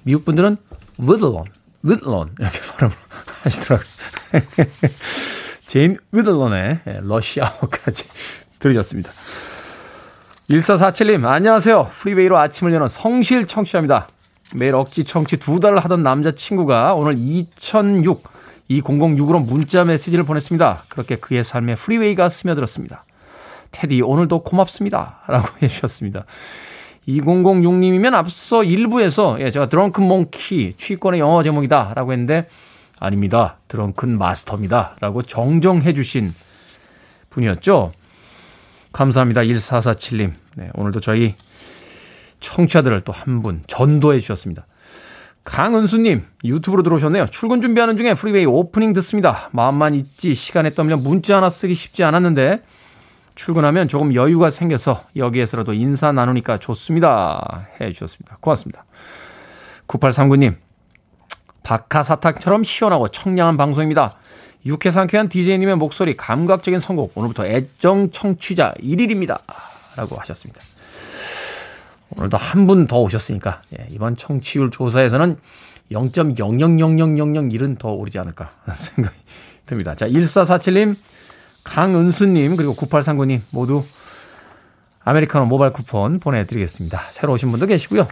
미국 0.03 0.25
분들은 0.25 0.57
위들런, 0.97 1.45
위들런 1.83 2.35
이렇게 2.39 2.59
발음을 2.59 2.95
하시더라고요. 3.43 3.87
제인 5.67 5.97
위들런의 6.11 6.81
러시아워까지 7.01 8.07
들으셨습니다. 8.59 9.11
1447님, 10.49 11.25
안녕하세요. 11.25 11.91
프리웨이로 11.93 12.37
아침을 12.37 12.73
여는 12.73 12.87
성실 12.87 13.47
청취자입니다. 13.47 14.07
매일 14.53 14.75
억지 14.75 15.03
청취 15.03 15.37
두 15.37 15.59
달을 15.59 15.79
하던 15.79 16.03
남자친구가 16.03 16.93
오늘 16.93 17.15
2006, 17.17 18.23
2006으로 18.69 19.45
문자 19.45 19.83
메시지를 19.83 20.23
보냈습니다. 20.23 20.85
그렇게 20.89 21.17
그의 21.17 21.43
삶에 21.43 21.75
프리웨이가 21.75 22.29
스며들었습니다. 22.29 23.03
테디, 23.71 24.01
오늘도 24.01 24.43
고맙습니다. 24.43 25.19
라고 25.27 25.47
해주셨습니다. 25.61 26.25
2006님이면 27.07 28.13
앞서 28.13 28.61
1부에서 28.61 29.39
예, 29.39 29.51
제가 29.51 29.69
drunken 29.69 30.03
monkey, 30.03 30.73
취권의 30.77 31.19
영어 31.19 31.43
제목이다. 31.43 31.93
라고 31.95 32.11
했는데, 32.13 32.49
아닙니다. 32.99 33.57
드렁큰 33.67 34.17
마스터입니다. 34.17 34.95
라고 34.99 35.21
정정해 35.21 35.93
주신 35.93 36.33
분이었죠. 37.29 37.91
감사합니다. 38.93 39.41
1447님. 39.41 40.31
네, 40.55 40.69
오늘도 40.73 41.01
저희 41.01 41.35
청취자들을 42.39 43.01
또 43.01 43.13
한 43.13 43.41
분 43.41 43.61
전도해 43.67 44.19
주셨습니다. 44.21 44.65
강은수님, 45.45 46.25
유튜브로 46.43 46.83
들어오셨네요. 46.83 47.27
출근 47.27 47.61
준비하는 47.61 47.97
중에 47.97 48.15
프리웨이 48.15 48.45
오프닝 48.45 48.93
듣습니다. 48.93 49.49
마음만 49.53 49.93
있지 49.93 50.33
시간에 50.33 50.71
떠밀려 50.71 50.97
문자 50.97 51.37
하나 51.37 51.49
쓰기 51.49 51.75
쉽지 51.75 52.03
않았는데 52.03 52.63
출근하면 53.35 53.87
조금 53.87 54.15
여유가 54.15 54.49
생겨서 54.49 55.01
여기에서라도 55.15 55.73
인사 55.73 56.11
나누니까 56.11 56.57
좋습니다. 56.57 57.67
해 57.79 57.91
주셨습니다. 57.93 58.37
고맙습니다. 58.41 58.85
9839님, 59.87 60.55
박하사탕처럼 61.63 62.63
시원하고 62.63 63.09
청량한 63.09 63.55
방송입니다. 63.55 64.15
유쾌 64.65 64.89
상쾌한 64.89 65.29
DJ님의 65.29 65.75
목소리 65.75 66.17
감각적인 66.17 66.79
선곡 66.79 67.11
오늘부터 67.15 67.45
애정 67.45 68.09
청취자 68.09 68.73
1일입니다. 68.79 69.39
라고 69.95 70.15
하셨습니다. 70.15 70.59
오늘도 72.17 72.37
한 72.37 72.65
분 72.67 72.87
더 72.87 72.99
오셨으니까 73.01 73.61
예, 73.79 73.87
이번 73.91 74.15
청취율 74.15 74.69
조사에서는 74.71 75.37
0.0000001은 75.91 77.77
더 77.77 77.89
오르지 77.91 78.17
않을까 78.19 78.51
생각이 78.73 79.15
듭니다. 79.65 79.95
자 79.95 80.07
1447님 80.07 80.95
강은수님 81.63 82.55
그리고 82.55 82.75
9839님 82.75 83.41
모두 83.51 83.83
아메리카노 85.03 85.45
모바일 85.45 85.71
쿠폰 85.73 86.19
보내드리겠습니다. 86.19 86.99
새로 87.11 87.33
오신 87.33 87.51
분도 87.51 87.67
계시고요. 87.67 88.07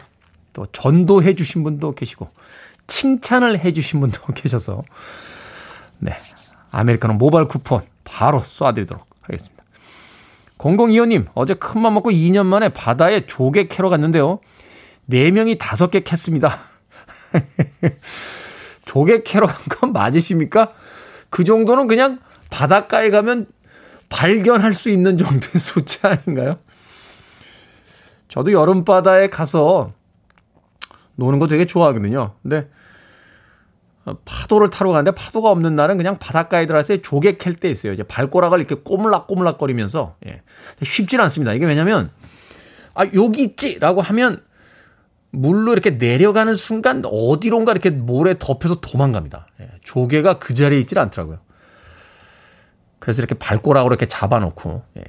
또 0.54 0.68
전도해 0.72 1.34
주신 1.36 1.64
분도 1.64 1.96
계시고 1.96 2.30
칭찬을 2.88 3.60
해 3.60 3.74
주신 3.74 4.00
분도 4.00 4.22
계셔서 4.34 4.84
네 6.00 6.16
아메리카노 6.72 7.16
모바일 7.16 7.48
쿠폰 7.48 7.82
바로 8.04 8.42
쏴드리도록 8.42 9.02
하겠습니다. 9.22 9.63
0025님, 10.64 11.26
어제 11.34 11.54
큰맘 11.56 11.94
먹고 11.94 12.10
2년 12.12 12.46
만에 12.46 12.70
바다에 12.70 13.26
조개 13.26 13.68
캐러 13.68 13.90
갔는데요. 13.90 14.40
4명이 15.10 15.58
5개 15.60 16.04
캤습니다. 16.04 16.60
조개 18.86 19.24
캐러 19.24 19.48
간 19.48 19.58
건 19.70 19.92
맞으십니까? 19.92 20.72
그 21.30 21.44
정도는 21.44 21.88
그냥 21.88 22.20
바닷가에 22.50 23.10
가면 23.10 23.48
발견할 24.10 24.74
수 24.74 24.90
있는 24.90 25.18
정도의 25.18 25.60
숫자 25.60 26.10
아닌가요? 26.12 26.60
저도 28.30 28.52
여름바다에 28.54 29.30
가서 29.30 29.92
노는 31.16 31.40
거 31.40 31.48
되게 31.48 31.66
좋아하거든요. 31.66 32.36
근데 32.42 32.70
파도를 34.26 34.70
타러 34.70 34.92
가는데 34.92 35.12
파도가 35.12 35.50
없는 35.50 35.76
날은 35.76 35.98
그냥 35.98 36.18
바닷가에 36.18 36.66
들어가서 36.66 36.98
조개 36.98 37.38
캘 37.38 37.54
때 37.54 37.70
있어요. 37.70 37.94
이제 37.94 38.04
발꼬락을 38.04 38.60
이렇게 38.60 38.76
꼬물락꼬물락거리면서 38.76 40.18
예. 40.28 40.42
쉽진 40.82 41.22
않습니다. 41.22 41.54
이게 41.54 41.66
왜냐면 41.66 42.10
아 42.94 43.06
여기 43.16 43.44
있지라고 43.44 44.02
하면 44.02 44.44
물로 45.32 45.72
이렇게 45.72 45.92
내려가는 45.92 46.54
순간 46.56 47.02
어디론가 47.06 47.72
이렇게 47.72 47.90
모래 47.90 48.36
덮여서 48.38 48.82
도망갑니다. 48.82 49.48
예. 49.62 49.70
조개가 49.84 50.40
그 50.40 50.54
자리에 50.54 50.80
있질 50.82 51.00
않더라고요. 51.00 51.40
그래서 53.00 53.22
이렇게 53.22 53.36
발꼬락으로 53.36 53.94
이렇게 53.94 54.08
잡아놓고 54.08 54.84
예. 54.98 55.04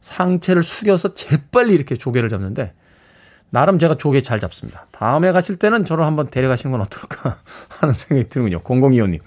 상체를 0.00 0.62
숙여서 0.64 1.14
재빨리 1.14 1.72
이렇게 1.72 1.96
조개를 1.96 2.28
잡는데 2.28 2.74
나름 3.52 3.78
제가 3.78 3.96
조개 3.98 4.22
잘 4.22 4.40
잡습니다. 4.40 4.86
다음에 4.92 5.30
가실 5.30 5.56
때는 5.56 5.84
저를 5.84 6.06
한번 6.06 6.30
데려가시는 6.30 6.72
건 6.72 6.80
어떨까 6.80 7.38
하는 7.68 7.92
생각이 7.92 8.30
드는군요. 8.30 8.62
0025님. 8.62 9.18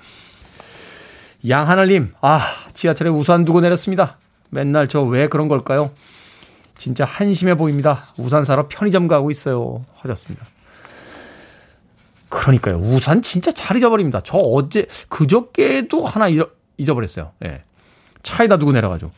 양하늘님, 1.48 2.14
아, 2.22 2.42
지하철에 2.74 3.12
우산 3.12 3.46
두고 3.46 3.62
내렸습니다. 3.62 4.18
맨날 4.50 4.88
저 4.88 5.04
왜 5.04 5.28
그런 5.28 5.48
걸까요? 5.48 5.92
진짜 6.76 7.06
한심해 7.06 7.56
보입니다. 7.56 8.04
우산 8.18 8.44
사러 8.46 8.68
편의점 8.68 9.08
가고 9.08 9.30
있어요. 9.30 9.86
하셨습니다. 9.98 10.44
그러니까요. 12.30 12.78
우산 12.78 13.22
진짜 13.22 13.52
잘 13.52 13.78
잊어버립니다. 13.78 14.22
저 14.22 14.38
어제, 14.40 14.88
그저께도 15.08 16.04
하나 16.08 16.28
잊어, 16.30 16.50
잊어버렸어요. 16.78 17.32
예. 17.46 17.64
차에다 18.24 18.58
두고 18.58 18.72
내려가지고. 18.72 19.12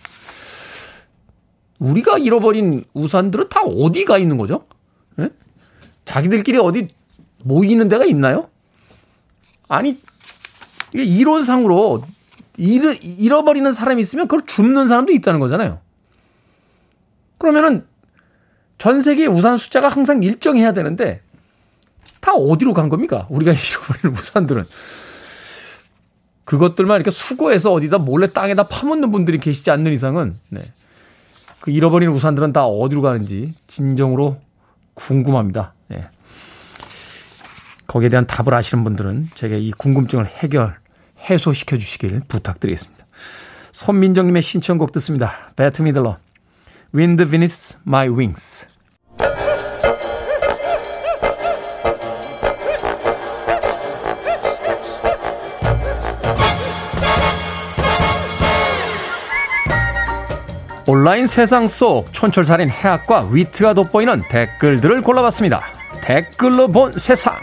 우리가 1.80 2.17
잃어버린 2.17 2.84
우산들은 2.93 3.48
다 3.50 3.62
어디 3.62 4.04
가 4.04 4.17
있는 4.17 4.38
거죠? 4.38 4.65
예? 5.19 5.30
자기들끼리 6.06 6.58
어디 6.58 6.89
모이는 7.43 7.89
데가 7.89 8.06
있나요? 8.06 8.49
아니, 9.67 9.99
이게 10.93 11.03
이론상으로 11.03 12.03
잃어, 12.58 12.93
잃어버리는 12.93 13.71
사람이 13.71 14.01
있으면 14.01 14.27
그걸 14.27 14.45
줍는 14.45 14.88
사람도 14.88 15.13
있다는 15.13 15.39
거잖아요. 15.39 15.80
그러면은 17.38 17.86
전 18.77 19.01
세계 19.01 19.25
우산 19.25 19.58
숫자가 19.58 19.89
항상 19.89 20.23
일정해야 20.23 20.71
되는데 20.73 21.21
다 22.21 22.34
어디로 22.34 22.73
간 22.73 22.89
겁니까? 22.89 23.27
우리가 23.30 23.51
잃어버리는 23.53 24.17
우산들은. 24.19 24.65
그것들만 26.45 26.95
이렇게 26.95 27.12
수거해서 27.12 27.73
어디다 27.73 27.97
몰래 27.97 28.32
땅에다 28.32 28.63
파묻는 28.63 29.12
분들이 29.12 29.38
계시지 29.38 29.69
않는 29.69 29.91
이상은, 29.93 30.39
네. 30.49 30.62
그 31.60 31.71
잃어버린 31.71 32.10
우산들은 32.10 32.53
다 32.53 32.65
어디로 32.65 33.01
가는지 33.01 33.53
진정으로 33.67 34.38
궁금합니다. 34.97 35.73
예. 35.93 36.10
거기에 37.86 38.10
대한 38.10 38.27
답을 38.27 38.53
아시는 38.53 38.83
분들은 38.83 39.29
제게 39.36 39.60
이 39.60 39.71
궁금증을 39.71 40.25
해결, 40.25 40.75
해소시켜 41.29 41.77
주시길 41.77 42.21
부탁드리겠습니다. 42.27 43.05
손민정님의 43.71 44.41
신청곡 44.41 44.91
듣습니다. 44.93 45.51
배트 45.55 45.83
미들러, 45.83 46.17
Wind 46.93 47.25
Beneath 47.25 47.77
My 47.88 48.10
Wings. 48.10 48.65
온라인 60.89 61.28
세상 61.28 61.67
속 61.67 62.13
촌철살인 62.13 62.69
해학과 62.69 63.28
위트가 63.30 63.73
돋보이는 63.73 64.23
댓글들을 64.30 65.02
골라봤습니다. 65.02 65.62
댓글로 66.00 66.69
본 66.69 66.97
세상. 66.97 67.36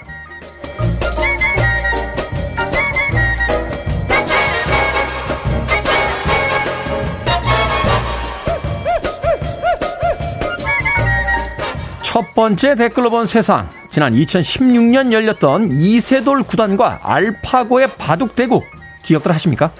첫 12.02 12.34
번째 12.34 12.76
댓글로 12.76 13.10
본 13.10 13.26
세상. 13.26 13.68
지난 13.90 14.14
2016년 14.14 15.12
열렸던 15.12 15.70
이세돌 15.70 16.44
구단과 16.44 17.00
알파고의 17.02 17.88
바둑 17.98 18.36
대국 18.36 18.64
기억들 19.02 19.32
하십니까? 19.34 19.70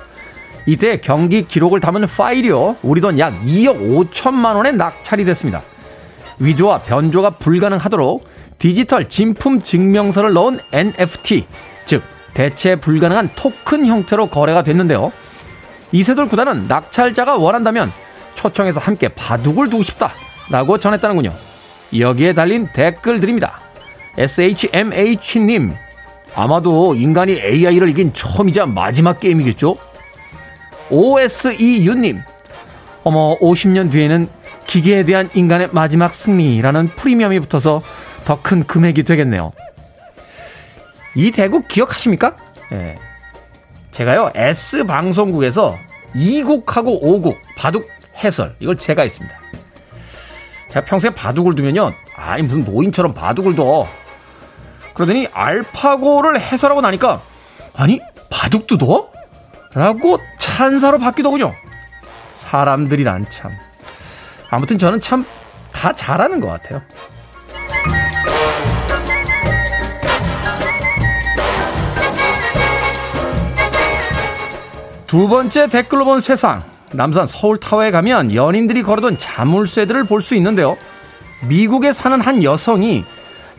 이때 0.66 0.98
경기 0.98 1.46
기록을 1.46 1.81
담은 1.81 2.07
파일이요. 2.07 2.77
우리 2.83 3.00
돈 3.00 3.18
약 3.18 3.35
2억 3.44 4.09
5천만 4.11 4.57
원에 4.57 4.72
낙찰이 4.72 5.24
됐습니다. 5.24 5.62
위조와 6.38 6.81
변조가 6.81 7.31
불가능하도록 7.38 8.27
디지털 8.59 9.09
진품 9.09 9.62
증명서를 9.62 10.33
넣은 10.33 10.61
NFT, 10.72 11.46
즉 11.87 12.03
대체 12.33 12.77
불가능한 12.77 13.31
토큰 13.37 13.87
형태로 13.87 14.29
거래가 14.29 14.62
됐는데요. 14.62 15.12
이세돌 15.92 16.27
구단은 16.27 16.66
낙찰자가 16.66 17.37
원한다면 17.37 17.92
초청해서 18.35 18.81
함께 18.81 19.09
바둑을 19.09 19.70
두고 19.70 19.83
싶다라고 19.83 20.79
전했다는군요. 20.79 21.33
여기에 21.96 22.33
달린 22.33 22.68
댓글들입니다. 22.72 23.61
SHMH님, 24.18 25.74
아마도 26.35 26.94
인간이 26.94 27.35
AI를 27.35 27.90
이긴 27.90 28.12
처음이자 28.12 28.66
마지막 28.66 29.20
게임이겠죠? 29.20 29.77
OSEU님. 30.94 32.22
어머, 33.02 33.37
50년 33.38 33.90
뒤에는 33.90 34.28
기계에 34.66 35.04
대한 35.04 35.28
인간의 35.35 35.70
마지막 35.72 36.14
승리라는 36.14 36.88
프리미엄이 36.88 37.40
붙어서 37.40 37.83
더 38.24 38.40
큰 38.42 38.64
금액이 38.64 39.02
되겠네요. 39.02 39.52
이 41.16 41.30
대국 41.30 41.68
기억하십니까? 41.68 42.37
예. 42.72 42.96
제가요, 43.90 44.30
S방송국에서 44.35 45.76
2국하고 46.14 47.02
5국 47.02 47.37
바둑 47.57 47.88
해설, 48.22 48.54
이걸 48.61 48.78
제가 48.78 49.02
했습니다. 49.02 49.37
제가 50.68 50.85
평소에 50.85 51.11
바둑을 51.11 51.54
두면요, 51.54 51.92
아니, 52.16 52.42
무슨 52.42 52.64
노인처럼 52.64 53.14
바둑을 53.14 53.54
둬. 53.57 53.87
그러더니 54.94 55.28
알파고를 55.33 56.40
해설하고 56.40 56.80
나니까, 56.80 57.22
아니, 57.74 58.00
바둑도 58.30 58.78
둬? 58.78 59.13
라고 59.74 60.18
찬사로 60.38 60.98
바뀌더군요. 60.98 61.52
사람들이란 62.37 63.26
참. 63.30 63.50
아무튼 64.50 64.78
저는 64.78 65.00
참 65.00 65.24
다 65.74 65.92
잘하는 65.92 66.40
것 66.40 66.46
같아요. 66.48 66.80
두 75.07 75.28
번째 75.28 75.68
댓글로 75.68 76.05
본 76.05 76.20
세상. 76.20 76.62
남산 76.92 77.26
서울타워에 77.26 77.90
가면 77.90 78.34
연인들이 78.34 78.82
걸어둔 78.82 79.18
자물쇠들을 79.18 80.05
볼 80.05 80.22
수 80.22 80.34
있는데요. 80.36 80.76
미국에 81.49 81.92
사는 81.92 82.20
한 82.20 82.42
여성이 82.42 83.05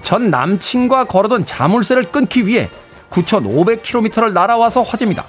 전 0.04 0.30
남친과 0.30 1.06
걸어둔 1.06 1.46
자물쇠를 1.46 2.12
끊기 2.12 2.48
위해 2.48 2.70
9,500km를 3.12 4.34
날아와서 4.34 4.82
화제입니다. 4.84 5.26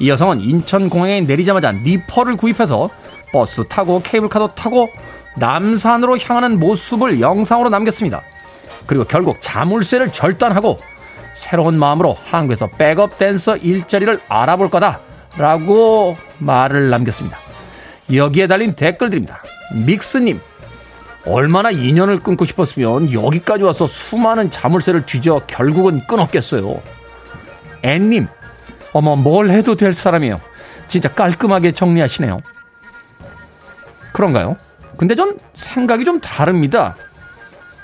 이 0.00 0.08
여성은 0.08 0.40
인천공항에 0.40 1.20
내리자마자 1.20 1.72
니퍼를 1.72 2.36
구입해서 2.36 2.88
버스 3.32 3.62
타고 3.68 4.00
케이블카도 4.02 4.54
타고 4.54 4.88
남산으로 5.36 6.18
향하는 6.18 6.58
모습을 6.58 7.20
영상으로 7.20 7.68
남겼습니다. 7.68 8.22
그리고 8.86 9.04
결국 9.04 9.36
자물쇠를 9.40 10.10
절단하고 10.10 10.78
새로운 11.34 11.78
마음으로 11.78 12.16
한국에서 12.24 12.66
백업 12.66 13.18
댄서 13.18 13.56
일자리를 13.56 14.18
알아볼 14.26 14.70
거다라고 14.70 16.16
말을 16.38 16.90
남겼습니다. 16.90 17.38
여기에 18.12 18.46
달린 18.46 18.74
댓글들입니다. 18.74 19.42
믹스님, 19.86 20.40
얼마나 21.26 21.70
인연을 21.70 22.18
끊고 22.18 22.46
싶었으면 22.46 23.12
여기까지 23.12 23.62
와서 23.62 23.86
수많은 23.86 24.50
자물쇠를 24.50 25.06
뒤져 25.06 25.42
결국은 25.46 26.00
끊었겠어요. 26.06 26.82
앤님, 27.82 28.26
어머, 28.92 29.16
뭘 29.16 29.50
해도 29.50 29.74
될 29.76 29.92
사람이에요. 29.92 30.40
진짜 30.88 31.12
깔끔하게 31.12 31.72
정리하시네요. 31.72 32.40
그런가요? 34.12 34.56
근데 34.96 35.14
전 35.14 35.38
생각이 35.54 36.04
좀 36.04 36.20
다릅니다. 36.20 36.96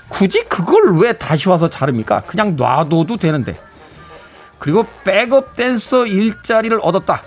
굳이 0.08 0.44
그걸 0.44 0.98
왜 0.98 1.12
다시 1.12 1.48
와서 1.48 1.70
자릅니까? 1.70 2.22
그냥 2.26 2.56
놔둬도 2.56 3.16
되는데. 3.16 3.56
그리고 4.58 4.84
백업 5.04 5.54
댄서 5.56 6.06
일자리를 6.06 6.78
얻었다. 6.82 7.22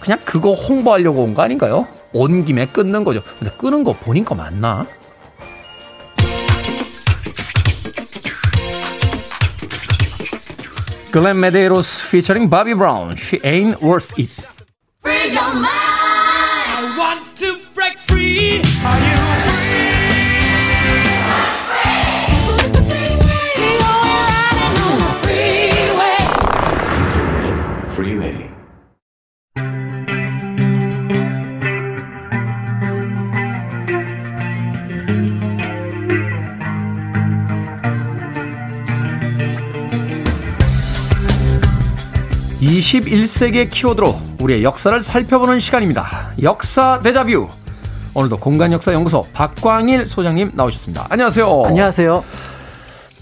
그냥 0.00 0.18
그거 0.24 0.52
홍보하려고 0.52 1.22
온 1.24 1.34
거 1.34 1.42
아닌가요? 1.42 1.88
온 2.12 2.44
김에 2.44 2.66
끊는 2.66 3.02
거죠. 3.04 3.22
근데 3.38 3.52
끊은 3.56 3.82
거 3.84 3.92
본인 3.92 4.24
거 4.24 4.34
맞나? 4.34 4.86
글렌 11.16 11.40
메데이로스 11.40 12.04
featuring 12.04 12.50
Bobby 12.50 12.74
Brown. 12.74 13.16
She 13.16 13.40
ain't 13.42 13.80
worth 13.80 14.12
it. 14.18 14.28
21세기의 42.66 43.70
키워드로 43.70 44.18
우리의 44.40 44.64
역사를 44.64 45.00
살펴보는 45.00 45.60
시간입니다. 45.60 46.32
역사 46.42 47.00
대자뷰. 47.02 47.48
오늘도 48.12 48.38
공간 48.38 48.72
역사 48.72 48.92
연구소 48.92 49.22
박광일 49.32 50.06
소장님 50.06 50.52
나오셨습니다. 50.54 51.06
안녕하세요. 51.08 51.62
안녕하세요. 51.66 52.24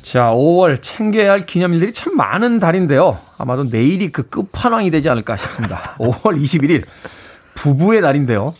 자, 0.02 0.30
5월 0.32 0.80
챙겨야 0.80 1.32
할 1.32 1.46
기념일들이 1.46 1.92
참 1.92 2.16
많은 2.16 2.58
달인데요. 2.58 3.18
아마도 3.36 3.64
내일이 3.64 4.10
그 4.12 4.28
끝판왕이 4.28 4.90
되지 4.90 5.10
않을까 5.10 5.36
싶습니다. 5.36 5.94
5월 6.00 6.40
21일 6.42 6.84
부부의 7.54 8.00
날인데요. 8.00 8.54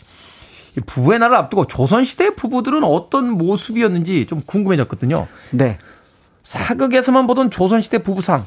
부부의 0.85 1.19
날을 1.19 1.35
앞두고 1.35 1.67
조선시대 1.67 2.35
부부들은 2.35 2.83
어떤 2.83 3.31
모습이었는지 3.31 4.25
좀 4.27 4.41
궁금해졌거든요. 4.45 5.27
네. 5.51 5.77
사극에서만 6.43 7.25
보던 7.25 7.49
조선시대 7.49 7.99
부부상 7.99 8.45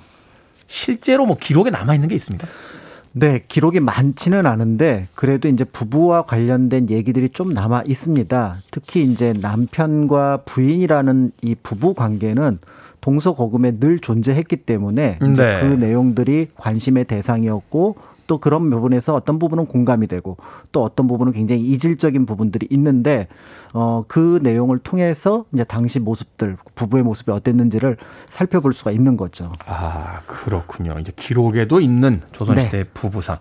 실제로 0.68 1.26
뭐 1.26 1.36
기록에 1.36 1.70
남아 1.70 1.94
있는 1.94 2.08
게 2.08 2.14
있습니까? 2.14 2.46
네, 3.12 3.42
기록이 3.48 3.80
많지는 3.80 4.46
않은데 4.46 5.08
그래도 5.14 5.48
이제 5.48 5.64
부부와 5.64 6.22
관련된 6.22 6.90
얘기들이 6.90 7.30
좀 7.30 7.50
남아 7.52 7.82
있습니다. 7.86 8.56
특히 8.70 9.02
이제 9.02 9.32
남편과 9.40 10.42
부인이라는 10.44 11.32
이 11.42 11.56
부부 11.60 11.94
관계는 11.94 12.58
동서고금에 13.00 13.78
늘 13.80 13.98
존재했기 13.98 14.56
때문에 14.56 15.18
네. 15.20 15.60
그 15.60 15.66
내용들이 15.80 16.48
관심의 16.56 17.04
대상이었고 17.04 17.96
또 18.28 18.38
그런 18.38 18.70
부분에서 18.70 19.14
어떤 19.14 19.40
부분은 19.40 19.66
공감이 19.66 20.06
되고 20.06 20.36
또 20.70 20.84
어떤 20.84 21.08
부분은 21.08 21.32
굉장히 21.32 21.62
이질적인 21.62 22.26
부분들이 22.26 22.68
있는데 22.70 23.26
어 23.72 24.04
그 24.06 24.38
내용을 24.42 24.78
통해서 24.78 25.44
이제 25.52 25.64
당시 25.64 25.98
모습들 25.98 26.56
부부의 26.74 27.02
모습이 27.02 27.32
어땠는지를 27.32 27.96
살펴볼 28.30 28.72
수가 28.74 28.92
있는 28.92 29.16
거죠. 29.16 29.52
아 29.66 30.20
그렇군요. 30.26 30.98
이제 31.00 31.12
기록에도 31.16 31.80
있는 31.80 32.22
조선시대 32.32 32.76
네. 32.76 32.84
부부상 32.94 33.38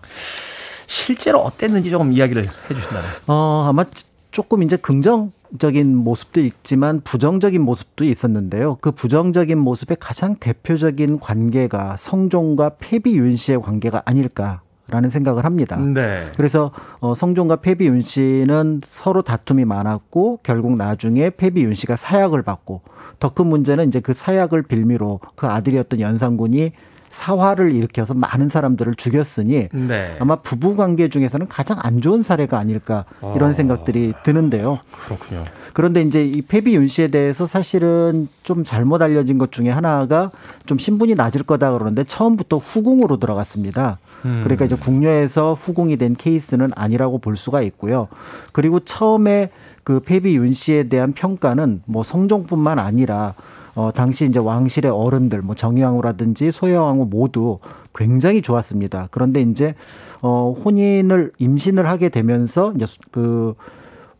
실제로 0.86 1.40
어땠는지 1.40 1.90
조금 1.90 2.12
이야기를 2.12 2.48
해주신다면. 2.70 3.04
어 3.28 3.66
아마 3.68 3.84
조금 4.30 4.62
이제 4.62 4.76
긍정 4.76 5.32
적인 5.58 5.96
모습도 5.96 6.40
있지만 6.40 7.00
부정적인 7.02 7.60
모습도 7.62 8.04
있었는데요. 8.04 8.78
그 8.80 8.90
부정적인 8.90 9.58
모습의 9.58 9.96
가장 10.00 10.36
대표적인 10.36 11.20
관계가 11.20 11.96
성종과 11.98 12.72
폐비윤 12.78 13.36
씨의 13.36 13.62
관계가 13.62 14.02
아닐까 14.04 14.60
라는 14.90 15.10
생각을 15.10 15.44
합니다. 15.44 15.76
네. 15.76 16.26
그래서 16.36 16.70
어, 17.00 17.14
성종과 17.14 17.56
폐비윤 17.56 18.00
씨는 18.02 18.80
서로 18.86 19.22
다툼이 19.22 19.64
많았고 19.64 20.40
결국 20.42 20.76
나중에 20.76 21.30
폐비윤 21.30 21.74
씨가 21.74 21.96
사약을 21.96 22.42
받고 22.42 22.82
더 23.20 23.30
큰 23.30 23.46
문제는 23.46 23.88
이제 23.88 24.00
그 24.00 24.14
사약을 24.14 24.62
빌미로 24.62 25.20
그 25.34 25.46
아들이었던 25.46 26.00
연산군이 26.00 26.72
사화를 27.18 27.74
일으켜서 27.74 28.14
많은 28.14 28.48
사람들을 28.48 28.94
죽였으니 28.94 29.68
네. 29.72 30.16
아마 30.20 30.36
부부 30.36 30.76
관계 30.76 31.08
중에서는 31.08 31.48
가장 31.48 31.78
안 31.82 32.00
좋은 32.00 32.22
사례가 32.22 32.58
아닐까 32.58 33.04
이런 33.34 33.50
아, 33.50 33.52
생각들이 33.52 34.14
드는데요. 34.22 34.78
그렇군요. 34.92 35.44
그런데 35.72 36.02
이제 36.02 36.24
이 36.24 36.42
패비 36.42 36.76
윤 36.76 36.86
씨에 36.86 37.08
대해서 37.08 37.46
사실은 37.48 38.28
좀 38.44 38.62
잘못 38.64 39.02
알려진 39.02 39.36
것 39.36 39.50
중에 39.50 39.68
하나가 39.68 40.30
좀 40.66 40.78
신분이 40.78 41.16
낮을 41.16 41.42
거다 41.42 41.72
그러는데 41.72 42.04
처음부터 42.04 42.58
후궁으로 42.58 43.18
들어갔습니다. 43.18 43.98
음. 44.24 44.40
그러니까 44.44 44.66
이제 44.66 44.76
궁녀에서 44.76 45.54
후궁이 45.60 45.96
된 45.96 46.14
케이스는 46.14 46.70
아니라고 46.76 47.18
볼 47.18 47.36
수가 47.36 47.62
있고요. 47.62 48.06
그리고 48.52 48.80
처음에 48.80 49.50
그 49.82 50.00
패비 50.00 50.36
윤 50.36 50.52
씨에 50.52 50.84
대한 50.84 51.12
평가는 51.12 51.82
뭐 51.86 52.04
성종뿐만 52.04 52.78
아니라 52.78 53.34
어, 53.78 53.92
당시 53.94 54.26
이제 54.26 54.40
왕실의 54.40 54.90
어른들, 54.90 55.40
뭐 55.40 55.54
정의왕후라든지 55.54 56.50
소여왕후 56.50 57.06
모두 57.08 57.60
굉장히 57.94 58.42
좋았습니다. 58.42 59.06
그런데 59.12 59.40
이제 59.40 59.76
어, 60.20 60.52
혼인을 60.52 61.30
임신을 61.38 61.88
하게 61.88 62.08
되면서 62.08 62.72
이제 62.74 62.86
그 63.12 63.54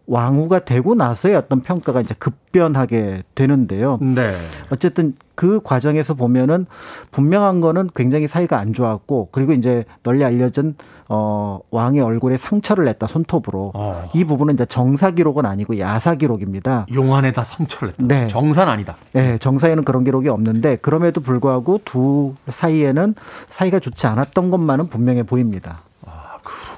왕후가 0.08 0.60
되고 0.60 0.94
나서의 0.94 1.36
어떤 1.36 1.60
평가가 1.60 2.00
이제 2.00 2.14
급변하게 2.18 3.22
되는데요. 3.34 3.98
네. 4.00 4.34
어쨌든 4.70 5.14
그 5.34 5.60
과정에서 5.62 6.14
보면은 6.14 6.66
분명한 7.12 7.60
거는 7.60 7.90
굉장히 7.94 8.26
사이가 8.26 8.58
안 8.58 8.72
좋았고 8.72 9.28
그리고 9.30 9.52
이제 9.52 9.84
널리 10.02 10.24
알려진 10.24 10.74
어 11.10 11.60
왕의 11.70 12.00
얼굴에 12.00 12.38
상처를 12.38 12.86
냈다 12.86 13.06
손톱으로 13.06 13.72
어. 13.74 14.10
이 14.14 14.24
부분은 14.24 14.54
이제 14.54 14.66
정사 14.66 15.10
기록은 15.10 15.46
아니고 15.46 15.78
야사 15.78 16.16
기록입니다. 16.16 16.86
용안에다 16.92 17.44
상처를 17.44 17.94
냈다. 17.98 18.14
네. 18.14 18.26
정사는 18.26 18.72
아니다. 18.72 18.96
네, 19.12 19.38
정사에는 19.38 19.84
그런 19.84 20.04
기록이 20.04 20.28
없는데 20.28 20.76
그럼에도 20.76 21.20
불구하고 21.20 21.80
두 21.84 22.34
사이에는 22.48 23.14
사이가 23.50 23.78
좋지 23.78 24.06
않았던 24.06 24.50
것만은 24.50 24.88
분명해 24.88 25.22
보입니다. 25.22 25.80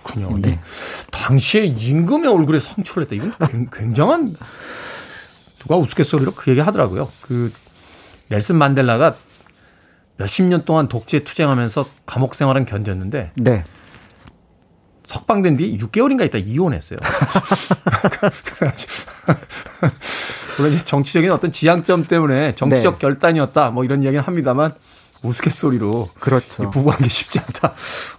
그렇군요. 0.03 0.39
네. 0.39 0.59
당시에 1.11 1.65
임금의 1.65 2.31
얼굴에 2.33 2.61
상처를 2.61 3.07
했다. 3.11 3.17
이건 3.17 3.71
굉장한 3.71 4.37
누가 5.59 5.77
우스갯소리로 5.77 6.33
그 6.35 6.51
얘기 6.51 6.61
하더라고요. 6.61 7.11
그 7.23 7.53
넬슨 8.29 8.57
만델라가 8.57 9.17
몇십 10.17 10.45
년 10.47 10.65
동안 10.65 10.89
독재 10.89 11.25
투쟁하면서 11.25 11.87
감옥 12.07 12.35
생활은 12.35 12.67
견뎠는데 12.67 13.31
네. 13.37 13.65
석방된 15.05 15.57
뒤 15.57 15.77
6개월인가 15.79 16.25
있다 16.27 16.39
이혼했어요. 16.39 17.01
물론 20.59 20.81
정치적인 20.85 21.33
어떤 21.33 21.51
지향점 21.51 22.05
때문에 22.05 22.55
정치적 22.55 22.95
네. 22.95 22.99
결단이었다 23.01 23.71
뭐 23.71 23.85
이런 23.85 24.03
이야기는 24.03 24.23
합니다만 24.23 24.73
우스갯소리로 25.23 26.11
그렇죠. 26.21 26.71
부부관계 26.71 27.09
쉽지 27.09 27.41
않다. 27.41 27.75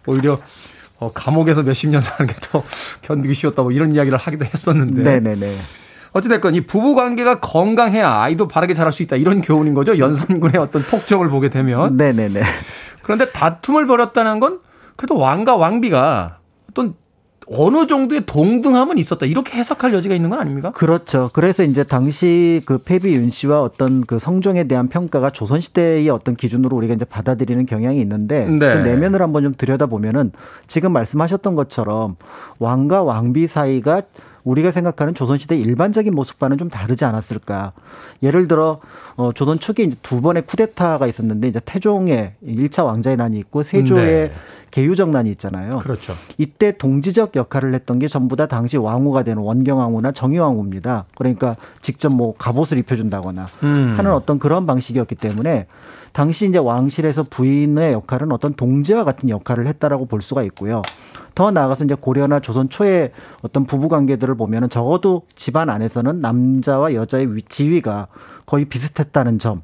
오히려 0.06 0.40
어, 1.02 1.12
감옥에서 1.14 1.64
몇십 1.64 1.89
년 1.89 1.99
사는 2.02 2.32
게 2.32 2.36
더 2.41 2.64
견디기 3.02 3.34
쉬웠다 3.34 3.64
뭐 3.64 3.72
이런 3.72 3.93
이야기를 3.95 4.18
하기도 4.18 4.45
했었는데. 4.45 5.02
네네네. 5.04 5.58
어찌됐건 6.14 6.56
이 6.56 6.62
부부 6.62 6.93
관계가 6.95 7.39
건강해야 7.39 8.10
아이도 8.22 8.47
바르게 8.47 8.74
자랄 8.74 8.91
수 8.91 9.02
있다 9.04 9.16
이런 9.16 9.41
교훈인 9.41 9.74
거죠. 9.74 9.97
연산군의 9.97 10.58
어떤 10.62 10.82
폭정을 10.84 11.30
보게 11.30 11.49
되면. 11.49 11.95
네네네. 11.97 12.41
그런데 13.02 13.32
다툼을 13.32 13.88
벌였다는 13.88 14.39
건 14.39 14.60
그래도 14.97 15.18
왕과 15.18 15.56
왕비가 15.56 16.38
어떤 16.70 16.93
어느 17.54 17.86
정도의 17.86 18.22
동등함은 18.26 18.97
있었다. 18.97 19.26
이렇게 19.26 19.58
해석할 19.58 19.93
여지가 19.93 20.16
있는 20.16 20.30
건 20.30 20.39
아닙니까? 20.39 20.72
그렇죠. 20.72 21.30
그래서 21.34 21.64
이제 21.64 21.84
당시 21.84 22.62
그 22.66 22.78
패비 22.78 23.14
윤 23.14 23.30
씨와 23.30 23.62
어떤 23.62 24.06
그 24.06 24.20
성종에 24.20 24.66
대한 24.66 24.88
평가가 24.88 25.32
조선시대의 25.32 26.10
어떤 26.10 26.36
기준으로 26.36 26.78
우리가 26.78 26.93
이제 26.93 27.04
받아들이는 27.04 27.66
경향이 27.66 27.99
있는데 27.99 28.45
네. 28.45 28.60
그 28.60 28.66
내면을 28.88 29.22
한번 29.22 29.43
좀 29.43 29.54
들여다보면은 29.58 30.32
지금 30.68 30.93
말씀하셨던 30.93 31.56
것처럼 31.56 32.16
왕과 32.60 33.04
왕비 33.04 33.47
사이가 33.47 34.04
우리가 34.44 34.72
생각하는 34.72 35.14
조선시대 35.14 35.58
일반적인 35.58 36.14
모습과는 36.14 36.58
좀 36.58 36.70
다르지 36.70 37.06
않았을까. 37.06 37.74
예를 38.24 38.48
들어, 38.48 38.80
어, 39.16 39.32
조선 39.34 39.60
초기에 39.60 39.86
이제 39.86 39.98
두 40.02 40.22
번의 40.22 40.46
쿠데타가 40.46 41.08
있었는데, 41.08 41.48
이제 41.48 41.60
태종의 41.64 42.34
1차 42.46 42.86
왕자의 42.86 43.18
난이 43.18 43.38
있고, 43.39 43.64
세조의 43.64 44.30
네. 44.30 44.32
개유적 44.72 45.10
난이 45.10 45.30
있잖아요. 45.32 45.80
그렇죠. 45.80 46.14
이때 46.38 46.78
동지적 46.78 47.36
역할을 47.36 47.74
했던 47.74 48.00
게 48.00 48.08
전부 48.08 48.36
다 48.36 48.48
당시 48.48 48.78
왕후가 48.78 49.24
되는 49.24 49.44
원경왕후나 49.44 50.14
정의왕후입니다. 50.14 51.06
그러니까 51.16 51.58
직접 51.82 52.10
뭐 52.10 52.34
갑옷을 52.38 52.78
입혀준다거나 52.80 53.48
음. 53.64 53.96
하는 53.98 54.14
어떤 54.14 54.39
그런 54.39 54.66
방식이었기 54.66 55.16
때문에 55.16 55.68
당시 56.12 56.47
이제 56.47 56.57
왕실에서 56.57 57.24
부인의 57.24 57.93
역할은 57.93 58.32
어떤 58.32 58.53
동지와 58.53 59.03
같은 59.03 59.30
역할을 59.30 59.68
했다라고 59.68 60.05
볼 60.05 60.22
수가 60.22 60.43
있고요. 60.43 60.82
더 61.36 61.51
나아가서 61.51 61.86
이제 61.86 61.95
고려나 61.95 62.41
조선 62.41 62.70
초의 62.70 63.12
어떤 63.41 63.66
부부 63.66 63.88
관계들을 63.88 64.36
보면은 64.36 64.70
적어도 64.70 65.24
집안 65.36 65.70
안에서는 65.70 66.20
남자와 66.20 66.93
여자의 66.93 67.28
지위가 67.47 68.07
거의 68.45 68.66
비슷했다는 68.66 69.39
점. 69.39 69.62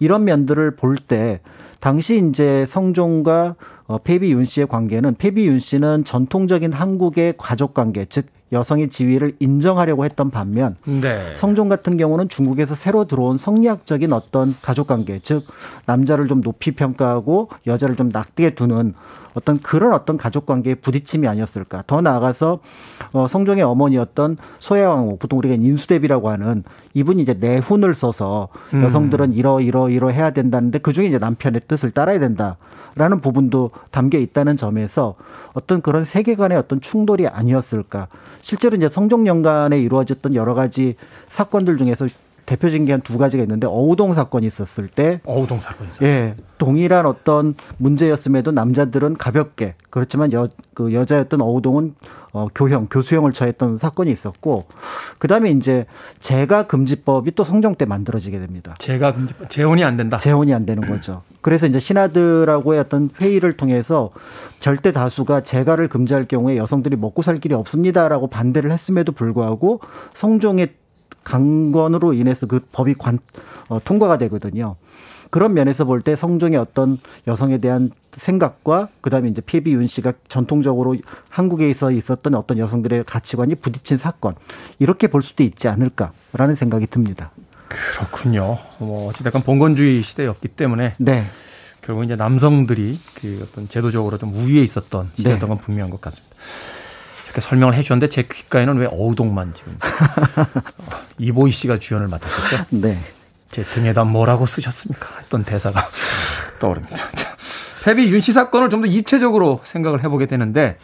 이런 0.00 0.24
면들을 0.24 0.76
볼 0.76 0.96
때 0.96 1.40
당시 1.80 2.18
이제 2.28 2.64
성종과 2.66 3.54
어, 3.86 3.98
페비 3.98 4.32
윤 4.32 4.44
씨의 4.44 4.66
관계는 4.66 5.14
페비 5.14 5.46
윤 5.46 5.60
씨는 5.60 6.04
전통적인 6.04 6.72
한국의 6.72 7.34
가족 7.38 7.72
관계, 7.74 8.04
즉 8.06 8.26
여성의 8.52 8.90
지위를 8.90 9.34
인정하려고 9.40 10.04
했던 10.04 10.30
반면 10.30 10.76
네. 10.84 11.34
성종 11.36 11.68
같은 11.68 11.96
경우는 11.96 12.28
중국에서 12.28 12.74
새로 12.74 13.04
들어온 13.04 13.38
성리학적인 13.38 14.12
어떤 14.12 14.54
가족 14.62 14.86
관계, 14.86 15.18
즉 15.22 15.44
남자를 15.86 16.28
좀 16.28 16.42
높이 16.42 16.72
평가하고 16.72 17.50
여자를 17.66 17.96
좀 17.96 18.10
낙되게 18.10 18.54
두는 18.54 18.94
어떤 19.36 19.60
그런 19.60 19.92
어떤 19.92 20.16
가족 20.16 20.46
관계의 20.46 20.76
부딪힘이 20.76 21.28
아니었을까. 21.28 21.84
더 21.86 22.00
나아가서 22.00 22.60
어 23.12 23.26
성종의 23.28 23.62
어머니였던 23.64 24.38
소혜왕후, 24.58 25.18
보통 25.18 25.38
우리가 25.38 25.54
인수대비라고 25.56 26.30
하는 26.30 26.64
이분이 26.94 27.22
이제 27.22 27.34
내훈을 27.34 27.94
써서 27.94 28.48
음. 28.72 28.82
여성들은 28.82 29.34
이러 29.34 29.60
이러 29.60 29.90
이러 29.90 30.08
해야 30.08 30.30
된다는데 30.30 30.78
그 30.78 30.94
중에 30.94 31.04
이제 31.06 31.18
남편의 31.18 31.62
뜻을 31.68 31.90
따라야 31.90 32.18
된다. 32.18 32.56
라는 32.98 33.20
부분도 33.20 33.72
담겨 33.90 34.16
있다는 34.16 34.56
점에서 34.56 35.16
어떤 35.52 35.82
그런 35.82 36.04
세계관의 36.04 36.56
어떤 36.56 36.80
충돌이 36.80 37.28
아니었을까. 37.28 38.08
실제로 38.40 38.74
이제 38.74 38.88
성종 38.88 39.26
연간에 39.26 39.78
이루어졌던 39.78 40.34
여러 40.34 40.54
가지 40.54 40.96
사건들 41.28 41.76
중에서 41.76 42.06
대표적인 42.46 42.86
게 42.86 42.92
한 42.92 43.02
두 43.02 43.18
가지가 43.18 43.42
있는데 43.42 43.66
어우동 43.66 44.14
사건이 44.14 44.46
있었을 44.46 44.88
때 44.88 45.20
어우동 45.24 45.60
사건이 45.60 45.88
있었죠. 45.88 46.06
예. 46.06 46.34
동일한 46.58 47.04
어떤 47.04 47.54
문제였음에도 47.76 48.50
남자들은 48.52 49.16
가볍게 49.18 49.74
그렇지만 49.90 50.32
여, 50.32 50.48
그 50.74 50.94
여자였던 50.94 51.40
어우동은 51.42 51.94
어, 52.32 52.48
교형, 52.54 52.86
교수형을 52.90 53.32
처했던 53.32 53.78
사건이 53.78 54.10
있었고 54.12 54.64
그다음에 55.18 55.50
이제 55.50 55.86
재가 56.20 56.66
금지법이 56.66 57.34
또 57.34 57.44
성종 57.44 57.74
때 57.74 57.84
만들어지게 57.84 58.38
됩니다. 58.38 58.74
재가 58.78 59.12
금지법 59.14 59.50
재혼이 59.50 59.84
안 59.84 59.96
된다. 59.96 60.18
재혼이 60.18 60.54
안 60.54 60.64
되는 60.66 60.82
거죠. 60.88 61.22
그래서 61.42 61.66
이제 61.66 61.78
신하들하고의 61.78 62.80
어떤 62.80 63.10
회의를 63.20 63.56
통해서 63.56 64.10
절대 64.60 64.92
다수가 64.92 65.42
재가를 65.42 65.88
금지할 65.88 66.26
경우에 66.26 66.56
여성들이 66.56 66.96
먹고 66.96 67.22
살 67.22 67.38
길이 67.38 67.54
없습니다라고 67.54 68.28
반대를 68.28 68.72
했음에도 68.72 69.12
불구하고 69.12 69.80
성종의 70.14 70.74
강권으로 71.26 72.12
인해서 72.12 72.46
그 72.46 72.60
법이 72.72 72.94
관, 72.94 73.18
어, 73.68 73.80
통과가 73.84 74.16
되거든요. 74.18 74.76
그런 75.30 75.54
면에서 75.54 75.84
볼 75.84 76.02
때 76.02 76.14
성종의 76.14 76.56
어떤 76.56 76.98
여성에 77.26 77.58
대한 77.58 77.90
생각과 78.16 78.88
그다음에 79.00 79.28
이제 79.28 79.40
피비 79.40 79.72
윤 79.72 79.88
씨가 79.88 80.12
전통적으로 80.28 80.96
한국에서 81.28 81.90
있었던 81.90 82.34
어떤 82.36 82.58
여성들의 82.58 83.04
가치관이 83.04 83.56
부딪힌 83.56 83.98
사건 83.98 84.36
이렇게 84.78 85.08
볼 85.08 85.22
수도 85.22 85.42
있지 85.42 85.66
않을까라는 85.66 86.54
생각이 86.54 86.86
듭니다. 86.86 87.32
그렇군요. 87.68 88.58
뭐 88.78 89.08
어찌됐건 89.08 89.42
봉건주의 89.42 90.02
시대였기 90.04 90.46
때문에 90.48 90.94
네. 90.98 91.24
결국 91.82 92.04
이제 92.04 92.14
남성들이 92.14 92.98
그 93.16 93.46
어떤 93.48 93.68
제도적으로 93.68 94.16
좀 94.18 94.32
우위에 94.32 94.62
있었던 94.62 95.10
시대였던 95.16 95.40
네. 95.40 95.54
건 95.54 95.58
분명한 95.58 95.90
것 95.90 96.00
같습니다. 96.00 96.36
이렇게 97.36 97.40
설명을 97.42 97.74
해주셨는데 97.74 98.08
제 98.08 98.22
귓가에는 98.22 98.78
왜 98.78 98.86
어우동만 98.86 99.52
지금 99.54 99.78
이보희 101.18 101.52
씨가 101.52 101.78
주연을 101.78 102.08
맡았었죠? 102.08 102.64
네. 102.80 102.98
제 103.50 103.62
등에다 103.62 104.04
뭐라고 104.04 104.46
쓰셨습니까? 104.46 105.08
했던 105.20 105.42
대사가 105.44 105.86
떠오릅니다. 106.58 106.96
자, 107.14 107.36
패비 107.84 108.10
윤씨 108.10 108.32
사건을 108.32 108.70
좀 108.70 108.80
더 108.80 108.86
입체적으로 108.86 109.60
생각을 109.64 110.02
해보게 110.02 110.26
되는데 110.26 110.78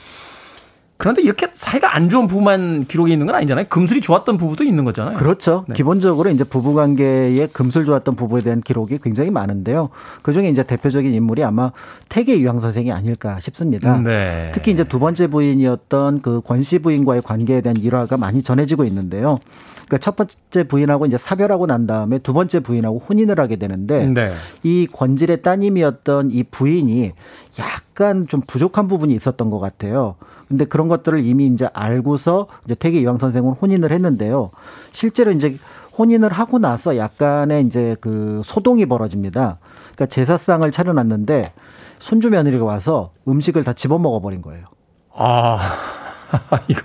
그런데 1.02 1.20
이렇게 1.20 1.48
사이가 1.52 1.96
안 1.96 2.08
좋은 2.08 2.28
부부만 2.28 2.84
기록이 2.86 3.10
있는 3.12 3.26
건 3.26 3.34
아니잖아요. 3.34 3.66
금슬이 3.68 4.00
좋았던 4.00 4.36
부부도 4.36 4.62
있는 4.62 4.84
거잖아요. 4.84 5.18
그렇죠. 5.18 5.64
네. 5.66 5.74
기본적으로 5.74 6.30
이제 6.30 6.44
부부 6.44 6.74
관계에 6.74 7.48
금슬 7.52 7.84
좋았던 7.84 8.14
부부에 8.14 8.40
대한 8.42 8.60
기록이 8.60 9.00
굉장히 9.02 9.30
많은데요. 9.30 9.88
그 10.22 10.32
중에 10.32 10.48
이제 10.48 10.62
대표적인 10.62 11.12
인물이 11.12 11.42
아마 11.42 11.72
태계 12.08 12.38
유황 12.38 12.60
선생이 12.60 12.92
아닐까 12.92 13.40
싶습니다. 13.40 13.98
네. 13.98 14.52
특히 14.54 14.70
이제 14.70 14.84
두 14.84 15.00
번째 15.00 15.26
부인이었던 15.26 16.22
그 16.22 16.40
권 16.40 16.62
씨 16.62 16.78
부인과의 16.78 17.22
관계에 17.22 17.62
대한 17.62 17.76
일화가 17.76 18.16
많이 18.16 18.44
전해지고 18.44 18.84
있는데요. 18.84 19.38
그러니까 19.92 19.98
첫 19.98 20.16
번째 20.16 20.66
부인하고 20.66 21.04
이제 21.04 21.18
사별하고 21.18 21.66
난 21.66 21.86
다음에 21.86 22.18
두 22.18 22.32
번째 22.32 22.60
부인하고 22.60 22.98
혼인을 23.00 23.38
하게 23.38 23.56
되는데 23.56 24.06
네. 24.06 24.32
이 24.62 24.88
권질의 24.90 25.42
따님이었던 25.42 26.30
이 26.30 26.44
부인이 26.44 27.12
약간 27.58 28.26
좀 28.26 28.40
부족한 28.40 28.88
부분이 28.88 29.14
있었던 29.14 29.50
것 29.50 29.58
같아요. 29.58 30.14
근데 30.48 30.64
그런 30.64 30.88
것들을 30.88 31.22
이미 31.26 31.46
이제 31.46 31.68
알고서 31.74 32.46
이제 32.64 32.74
태계 32.74 33.00
이황 33.00 33.18
선생은 33.18 33.52
혼인을 33.52 33.92
했는데요. 33.92 34.50
실제로 34.92 35.30
이제 35.30 35.58
혼인을 35.98 36.30
하고 36.32 36.58
나서 36.58 36.96
약간의 36.96 37.66
이제 37.66 37.94
그 38.00 38.40
소동이 38.46 38.86
벌어집니다. 38.86 39.58
그러니까 39.94 40.06
제사상을 40.06 40.70
차려놨는데 40.70 41.52
손주 41.98 42.30
며느리가 42.30 42.64
와서 42.64 43.12
음식을 43.28 43.62
다 43.62 43.74
집어먹어 43.74 44.20
버린 44.20 44.40
거예요. 44.40 44.64
아, 45.14 45.58
이거 46.68 46.80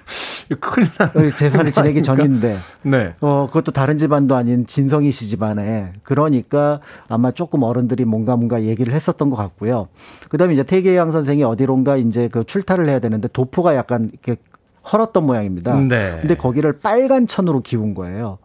큰일 0.55 0.89
나. 0.97 1.11
재산을 1.35 1.71
지내기 1.71 2.01
전인데. 2.03 2.57
네. 2.83 3.13
어, 3.21 3.47
그것도 3.47 3.71
다른 3.71 3.97
집안도 3.97 4.35
아닌 4.35 4.65
진성희 4.65 5.11
씨 5.11 5.27
집안에. 5.27 5.93
그러니까 6.03 6.79
아마 7.09 7.31
조금 7.31 7.63
어른들이 7.63 8.05
뭔가 8.05 8.35
뭔가 8.35 8.63
얘기를 8.63 8.93
했었던 8.93 9.29
것 9.29 9.35
같고요. 9.35 9.87
그 10.29 10.37
다음에 10.37 10.53
이제 10.53 10.63
태계양 10.63 11.11
선생이 11.11 11.43
어디론가 11.43 11.97
이제 11.97 12.29
그 12.29 12.43
출타를 12.43 12.87
해야 12.87 12.99
되는데 12.99 13.27
도포가 13.27 13.75
약간 13.75 14.09
이렇게 14.11 14.37
헐었던 14.91 15.25
모양입니다. 15.25 15.75
네. 15.81 16.17
근데 16.21 16.35
거기를 16.35 16.79
빨간 16.79 17.27
천으로 17.27 17.61
기운 17.61 17.93
거예요. 17.93 18.37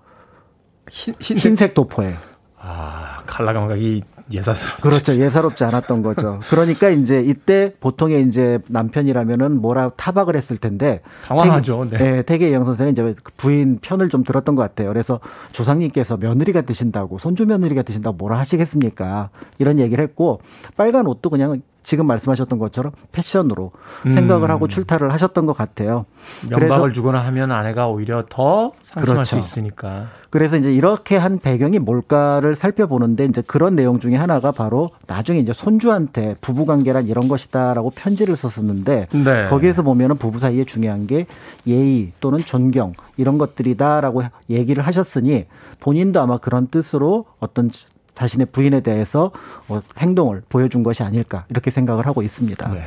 흰, 0.90 1.14
흰색, 1.20 1.44
흰색 1.44 1.74
도포에. 1.74 2.14
아, 2.58 3.22
칼라 3.26 3.52
감각이 3.52 4.02
예사스럽죠. 4.30 4.82
그렇죠. 4.82 5.14
예사롭지 5.14 5.64
않았던 5.64 6.02
거죠. 6.02 6.40
그러니까 6.50 6.90
이제 6.90 7.20
이때 7.20 7.74
보통의 7.80 8.26
이제 8.28 8.58
남편이라면은 8.68 9.60
뭐라 9.60 9.90
타박을 9.96 10.36
했을 10.36 10.56
텐데 10.56 11.00
당황하죠. 11.26 11.86
네. 11.90 11.96
네 11.96 12.22
태계 12.22 12.52
영 12.52 12.64
선생은 12.64 12.92
이제 12.92 13.14
부인 13.36 13.78
편을 13.80 14.08
좀 14.08 14.24
들었던 14.24 14.54
것 14.54 14.62
같아요. 14.62 14.88
그래서 14.88 15.20
조상님께서 15.52 16.16
며느리가 16.16 16.62
되신다고 16.62 17.18
손주 17.18 17.46
며느리가 17.46 17.82
되신다고 17.82 18.16
뭐라 18.16 18.38
하시겠습니까? 18.38 19.30
이런 19.58 19.78
얘기를 19.78 20.02
했고 20.02 20.40
빨간 20.76 21.06
옷도 21.06 21.30
그냥 21.30 21.62
지금 21.82 22.06
말씀하셨던 22.06 22.58
것처럼 22.58 22.92
패션으로 23.12 23.72
음. 24.06 24.14
생각을 24.14 24.50
하고 24.50 24.68
출타를 24.68 25.12
하셨던 25.12 25.46
것 25.46 25.56
같아요. 25.56 26.06
면박을 26.48 26.92
주거나 26.92 27.20
하면 27.26 27.52
아내가 27.52 27.88
오히려 27.88 28.24
더 28.28 28.72
상심할 28.82 29.04
그렇죠. 29.04 29.24
수 29.24 29.38
있으니까. 29.38 30.06
그래서 30.30 30.56
이제 30.56 30.72
이렇게 30.72 31.16
한 31.16 31.38
배경이 31.38 31.78
뭘까를 31.78 32.54
살펴보는데 32.54 33.26
이제 33.26 33.42
그런 33.46 33.76
내용 33.76 34.00
중에 34.00 34.16
하나가 34.16 34.50
바로 34.50 34.90
나중에 35.06 35.40
이제 35.40 35.52
손주한테 35.52 36.36
부부 36.40 36.64
관계란 36.64 37.06
이런 37.06 37.28
것이다라고 37.28 37.90
편지를 37.90 38.34
썼었는데 38.36 39.08
네. 39.10 39.46
거기에서 39.50 39.82
보면은 39.82 40.16
부부 40.16 40.38
사이에 40.38 40.64
중요한 40.64 41.06
게 41.06 41.26
예의 41.66 42.12
또는 42.20 42.38
존경 42.38 42.94
이런 43.18 43.36
것들이다라고 43.36 44.22
얘기를 44.48 44.86
하셨으니 44.86 45.46
본인도 45.80 46.20
아마 46.20 46.38
그런 46.38 46.68
뜻으로 46.68 47.26
어떤 47.38 47.70
자신의 48.14 48.48
부인에 48.52 48.80
대해서 48.80 49.30
어, 49.68 49.80
행동을 49.98 50.42
보여준 50.48 50.82
것이 50.82 51.02
아닐까 51.02 51.44
이렇게 51.48 51.70
생각을 51.70 52.06
하고 52.06 52.22
있습니다. 52.22 52.68
네. 52.70 52.84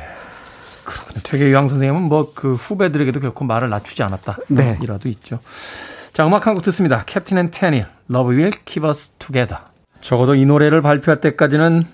그렇군요. 0.84 1.20
되게 1.24 1.48
유황 1.50 1.66
선생님은 1.68 2.02
뭐 2.02 2.32
그 2.34 2.54
후배들에게도 2.54 3.20
결코 3.20 3.44
말을 3.44 3.68
낮추지 3.70 4.02
않았다. 4.02 4.38
네. 4.48 4.78
이라도 4.82 5.08
있죠. 5.08 5.40
자, 6.12 6.26
음악 6.26 6.46
한 6.46 6.54
곡 6.54 6.62
듣습니다. 6.64 7.02
캡틴 7.04 7.38
앤 7.38 7.50
테니, 7.50 7.84
Love 8.10 8.36
Will 8.36 8.52
Keep 8.64 8.86
Us 8.86 9.10
Together. 9.18 9.62
적어도 10.00 10.34
이 10.34 10.46
노래를 10.46 10.80
발표할 10.82 11.20
때까지는 11.20 11.84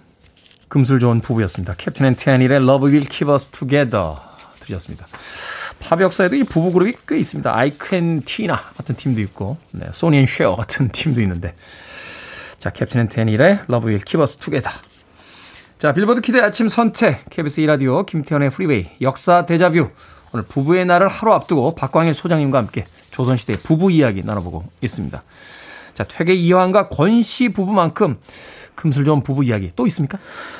금슬 0.68 1.01
좋은 1.01 1.20
부부였습니다. 1.20 1.74
캡틴 1.76 2.07
앤 2.07 2.14
테니의 2.16 2.57
Love 2.62 2.91
Will 2.91 3.07
Keep 3.09 3.33
Us 3.33 3.47
Together 3.49 4.14
들으셨습니다. 4.61 5.07
팝 5.80 6.01
역사에도 6.01 6.37
이 6.37 6.45
부부 6.45 6.70
그룹이 6.72 6.95
꽤 7.09 7.18
있습니다. 7.18 7.53
아이크 7.57 7.97
앤 7.97 8.22
티나 8.22 8.62
같은 8.76 8.95
팀도 8.95 9.20
있고, 9.22 9.57
네, 9.72 9.87
소니 9.93 10.18
앤 10.18 10.26
쉐어 10.26 10.55
같은 10.55 10.89
팀도 10.93 11.20
있는데 11.22 11.55
자, 12.63 12.71
캡틴 12.71 13.01
앤 13.01 13.09
테닐의 13.09 13.59
Love 13.66 13.89
Will 13.91 13.99
Keep 13.99 14.24
Us 14.24 14.37
Together. 14.37 14.70
자, 15.79 15.93
빌보드 15.93 16.21
키드 16.21 16.41
아침 16.41 16.69
선택, 16.69 17.29
KBS 17.29 17.63
2라디오, 17.63 18.07
김태훈의 18.07 18.51
프리웨이, 18.53 18.87
역사 19.01 19.47
데자뷰. 19.47 19.89
오늘 20.33 20.45
부부의 20.47 20.87
날을 20.87 21.09
하루 21.09 21.33
앞두고 21.33 21.75
박광일 21.75 22.15
소장님과 22.15 22.59
함께 22.59 22.85
조선시대의 23.11 23.59
부부 23.65 23.91
이야기 23.91 24.23
나눠보고 24.25 24.63
있습니다. 24.81 25.25
자, 25.95 26.05
퇴계 26.05 26.35
이황과 26.35 26.89
권씨 26.89 27.49
부부만큼 27.49 28.19
금술 28.77 29.07
좋은 29.07 29.25
부부 29.25 29.43
이야기 29.43 29.73
또 29.75 29.89
있습니까? 29.89 30.19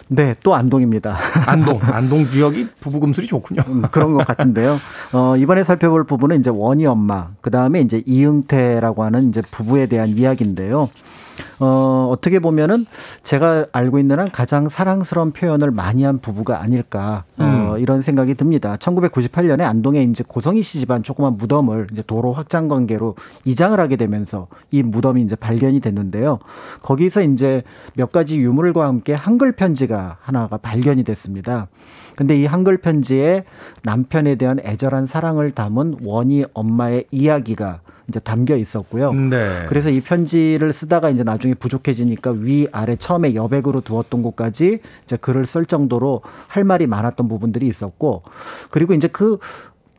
네, 0.09 0.35
또 0.43 0.57
안동입니다. 0.57 1.17
안동, 1.47 1.79
안동 1.87 2.29
지역이 2.29 2.67
부부 2.81 2.99
금술이 2.99 3.29
좋군요. 3.29 3.63
음, 3.69 3.83
그런 3.93 4.15
것 4.15 4.27
같은데요. 4.27 4.81
어, 5.13 5.37
이번에 5.37 5.63
살펴볼 5.63 6.03
부부는 6.03 6.41
이제 6.41 6.51
원희 6.53 6.85
엄마, 6.85 7.29
그 7.41 7.53
다음에 7.53 7.81
이제 7.81 8.03
이응태라고 8.05 9.05
하는 9.05 9.29
이제 9.29 9.41
부부에 9.53 9.87
대한 9.87 10.09
이야기인데요. 10.09 10.91
어, 11.59 12.09
어떻게 12.11 12.39
보면은 12.39 12.87
제가 13.23 13.67
알고 13.73 13.99
있는 13.99 14.19
한 14.19 14.31
가장 14.31 14.69
사랑스러운 14.69 15.33
표현을 15.33 15.71
많이 15.71 16.03
한 16.05 16.19
부부가 16.19 16.61
아닐까 16.61 17.25
어, 17.39 17.45
음. 17.45 17.79
이런 17.79 18.03
생각이 18.03 18.35
듭니다. 18.35 18.77
1998년에 18.79 19.63
안동에 19.63 20.03
이제 20.03 20.25
고성희 20.27 20.63
씨 20.63 20.81
집안 20.81 21.03
조그만 21.03 21.37
무덤을 21.37 21.89
이제 21.93 22.03
도로 22.07 22.33
확장 22.33 22.69
관계로 22.69 23.17
이장을 23.45 23.79
하게 23.79 23.97
되면서 23.97 24.49
이 24.71 24.83
무덤이 24.83 25.23
이제 25.23 25.37
발견이 25.37 25.81
됐는데요. 25.81 26.39
거기서 26.83 27.23
이제 27.23 27.63
몇 27.95 28.13
가지 28.13 28.39
유물과 28.39 28.87
함께 28.87 29.15
한글 29.15 29.53
편지가 29.53 30.19
하나가 30.21 30.57
발견이 30.57 31.05
됐습니다. 31.05 31.69
근데 32.17 32.39
이 32.39 32.45
한글 32.45 32.77
편지에 32.77 33.45
남편에 33.83 34.35
대한 34.37 34.61
애절한 34.61 35.07
사랑을 35.07 35.53
담은 35.53 35.99
원희 36.05 36.45
엄마의 36.53 37.07
이야기가 37.11 37.81
이제 38.13 38.21
담겨 38.21 38.57
있었고요. 38.57 39.13
네. 39.15 39.65
그래서 39.69 39.89
이 39.89 40.03
편지를 40.03 40.73
쓰다가 40.75 41.09
이제 41.09 41.25
나중에 41.25 41.55
부족해지니까 41.55 42.33
위 42.33 42.69
아래 42.71 42.97
처음에 42.97 43.35
여백으로 43.35 43.81
두었던 43.81 44.23
곳까지 44.23 44.81
이제 45.05 45.17
글을 45.17 45.47
쓸 45.47 45.65
정도로 45.65 46.21
할 46.47 46.65
말이 46.65 46.87
많았던 46.87 47.27
부분들이 47.27 47.67
있었고 47.67 48.23
그리고 48.71 48.93
이제 48.93 49.09
그 49.09 49.39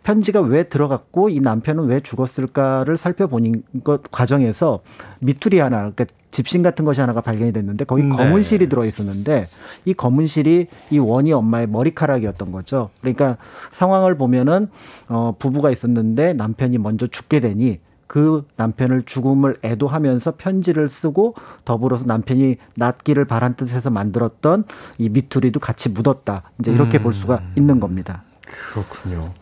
편지가 0.04 0.42
왜 0.42 0.64
들어갔고 0.64 1.30
이 1.30 1.40
남편은 1.40 1.86
왜 1.86 2.02
죽었을까를 2.02 2.98
살펴보는 2.98 3.64
것 3.84 4.04
과정에서 4.12 4.82
미투리 5.20 5.60
하나, 5.60 5.78
그러니까 5.78 6.06
집신 6.32 6.62
같은 6.62 6.84
것이 6.84 7.00
하나가 7.00 7.22
발견이 7.22 7.54
됐는데 7.54 7.86
거기 7.86 8.04
네. 8.04 8.10
검은 8.10 8.44
실이 8.44 8.68
들어 8.68 8.86
있었는데 8.86 9.48
이 9.86 9.94
검은 9.94 10.28
실이 10.28 10.68
이 10.92 11.00
원희 11.00 11.32
엄마의 11.32 11.68
머리카락이었던 11.68 12.52
거죠. 12.52 12.90
그러니까 13.00 13.38
상황을 13.72 14.18
보면은 14.18 14.68
어 15.08 15.36
부부가 15.40 15.72
있었는데 15.72 16.34
남편이 16.34 16.80
먼저 16.80 17.08
죽게 17.08 17.40
되니 17.40 17.80
그 18.08 18.46
남편을 18.56 19.04
죽음을 19.06 19.58
애도하면서 19.64 20.36
편지를 20.38 20.90
쓰고 20.90 21.36
더불어서 21.66 22.06
남편이 22.06 22.58
낫기를 22.76 23.26
바란 23.26 23.56
뜻에서 23.56 23.90
만들었던 23.90 24.66
이 24.98 25.10
미투리도 25.10 25.60
같이 25.60 25.90
묻었다. 25.90 26.44
이제 26.60 26.72
이렇게 26.72 27.00
음. 27.00 27.04
볼 27.04 27.14
수가 27.14 27.42
있는 27.56 27.80
겁니다. 27.80 28.24
그렇군요. 28.46 29.34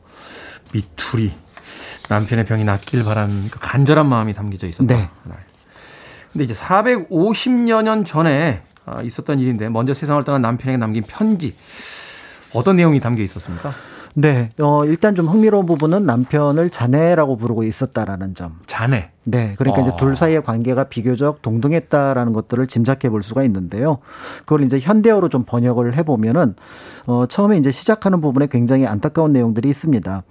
미투리. 0.73 1.33
남편의 2.09 2.45
병이 2.45 2.63
낫길 2.63 3.03
바란 3.03 3.49
그 3.49 3.59
간절한 3.59 4.07
마음이 4.07 4.33
담겨져 4.33 4.67
있었다. 4.67 4.95
네. 4.95 5.09
근데 6.31 6.45
이제 6.45 6.53
450여 6.53 7.83
년 7.83 8.05
전에 8.05 8.63
아, 8.85 9.01
있었던 9.01 9.39
일인데 9.39 9.69
먼저 9.69 9.93
세상을 9.93 10.23
떠난 10.23 10.41
남편에게 10.41 10.77
남긴 10.77 11.03
편지 11.03 11.55
어떤 12.53 12.75
내용이 12.77 12.99
담겨 12.99 13.23
있었습니까? 13.23 13.73
네, 14.13 14.49
어, 14.59 14.85
일단 14.85 15.15
좀 15.15 15.27
흥미로운 15.27 15.65
부분은 15.65 16.05
남편을 16.05 16.69
자네라고 16.69 17.37
부르고 17.37 17.63
있었다라는 17.63 18.35
점. 18.35 18.57
자네. 18.67 19.11
네, 19.23 19.53
그러니까 19.57 19.81
어. 19.81 19.87
이제 19.87 19.97
둘 19.97 20.15
사이의 20.15 20.43
관계가 20.43 20.85
비교적 20.85 21.41
동등했다라는 21.43 22.33
것들을 22.33 22.65
짐작해 22.67 23.09
볼 23.09 23.21
수가 23.21 23.43
있는데요. 23.43 23.99
그걸 24.39 24.61
이제 24.61 24.79
현대어로 24.79 25.29
좀 25.29 25.43
번역을 25.45 25.95
해보면은 25.95 26.55
어, 27.05 27.25
처음에 27.27 27.57
이제 27.57 27.69
시작하는 27.69 28.19
부분에 28.19 28.47
굉장히 28.47 28.87
안타까운 28.87 29.31
내용들이 29.31 29.69
있습니다. 29.69 30.23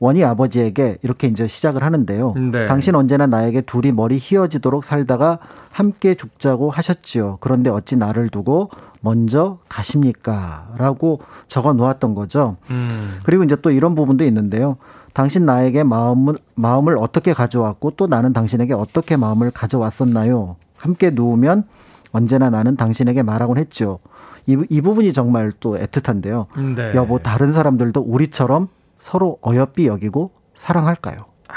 원희 0.00 0.24
아버지에게 0.24 0.98
이렇게 1.02 1.28
이제 1.28 1.46
시작을 1.46 1.82
하는데요. 1.82 2.34
네. 2.52 2.66
당신 2.66 2.94
언제나 2.94 3.26
나에게 3.26 3.62
둘이 3.62 3.92
머리 3.92 4.18
휘어지도록 4.18 4.82
살다가 4.82 5.38
함께 5.70 6.14
죽자고 6.14 6.70
하셨지요. 6.70 7.38
그런데 7.40 7.68
어찌 7.70 7.96
나를 7.96 8.30
두고 8.30 8.70
먼저 9.00 9.58
가십니까? 9.68 10.74
라고 10.76 11.20
적어 11.46 11.72
놓았던 11.72 12.14
거죠. 12.14 12.56
음. 12.70 13.18
그리고 13.22 13.44
이제 13.44 13.56
또 13.56 13.70
이런 13.70 13.94
부분도 13.94 14.24
있는데요. 14.24 14.76
당신 15.12 15.46
나에게 15.46 15.84
마음을, 15.84 16.36
마음을 16.54 16.96
어떻게 16.98 17.32
가져왔고 17.32 17.92
또 17.92 18.06
나는 18.06 18.32
당신에게 18.32 18.74
어떻게 18.74 19.16
마음을 19.16 19.50
가져왔었나요? 19.50 20.56
함께 20.76 21.10
누우면 21.10 21.64
언제나 22.12 22.50
나는 22.50 22.76
당신에게 22.76 23.22
말하곤 23.22 23.58
했죠. 23.58 23.98
이, 24.46 24.56
이 24.70 24.80
부분이 24.80 25.12
정말 25.12 25.52
또 25.60 25.76
애틋한데요. 25.76 26.46
네. 26.74 26.94
여보, 26.94 27.18
다른 27.18 27.52
사람들도 27.52 28.00
우리처럼 28.00 28.68
서로 28.96 29.38
어여삐 29.44 29.86
여기고 29.86 30.30
사랑할까요? 30.54 31.24
아, 31.48 31.54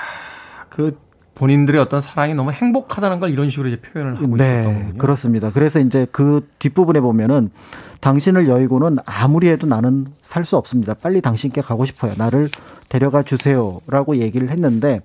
그 0.69 0.97
본인들의 1.35 1.79
어떤 1.81 1.99
사랑이 1.99 2.33
너무 2.33 2.51
행복하다는 2.51 3.19
걸 3.19 3.29
이런 3.31 3.49
식으로 3.49 3.69
이제 3.69 3.79
표현을 3.79 4.17
하고 4.17 4.37
네, 4.37 4.43
있었던 4.43 4.63
거군요. 4.63 4.97
그렇습니다. 4.97 5.51
그래서 5.51 5.79
이제 5.79 6.05
그 6.11 6.47
뒷부분에 6.59 6.99
보면은 6.99 7.49
당신을 8.01 8.47
여의고는 8.47 8.97
아무리 9.05 9.47
해도 9.47 9.67
나는 9.67 10.07
살 10.23 10.43
수 10.43 10.57
없습니다. 10.57 10.93
빨리 10.95 11.21
당신께 11.21 11.61
가고 11.61 11.85
싶어요. 11.85 12.13
나를 12.17 12.49
데려가 12.89 13.23
주세요라고 13.23 14.17
얘기를 14.17 14.49
했는데 14.49 15.01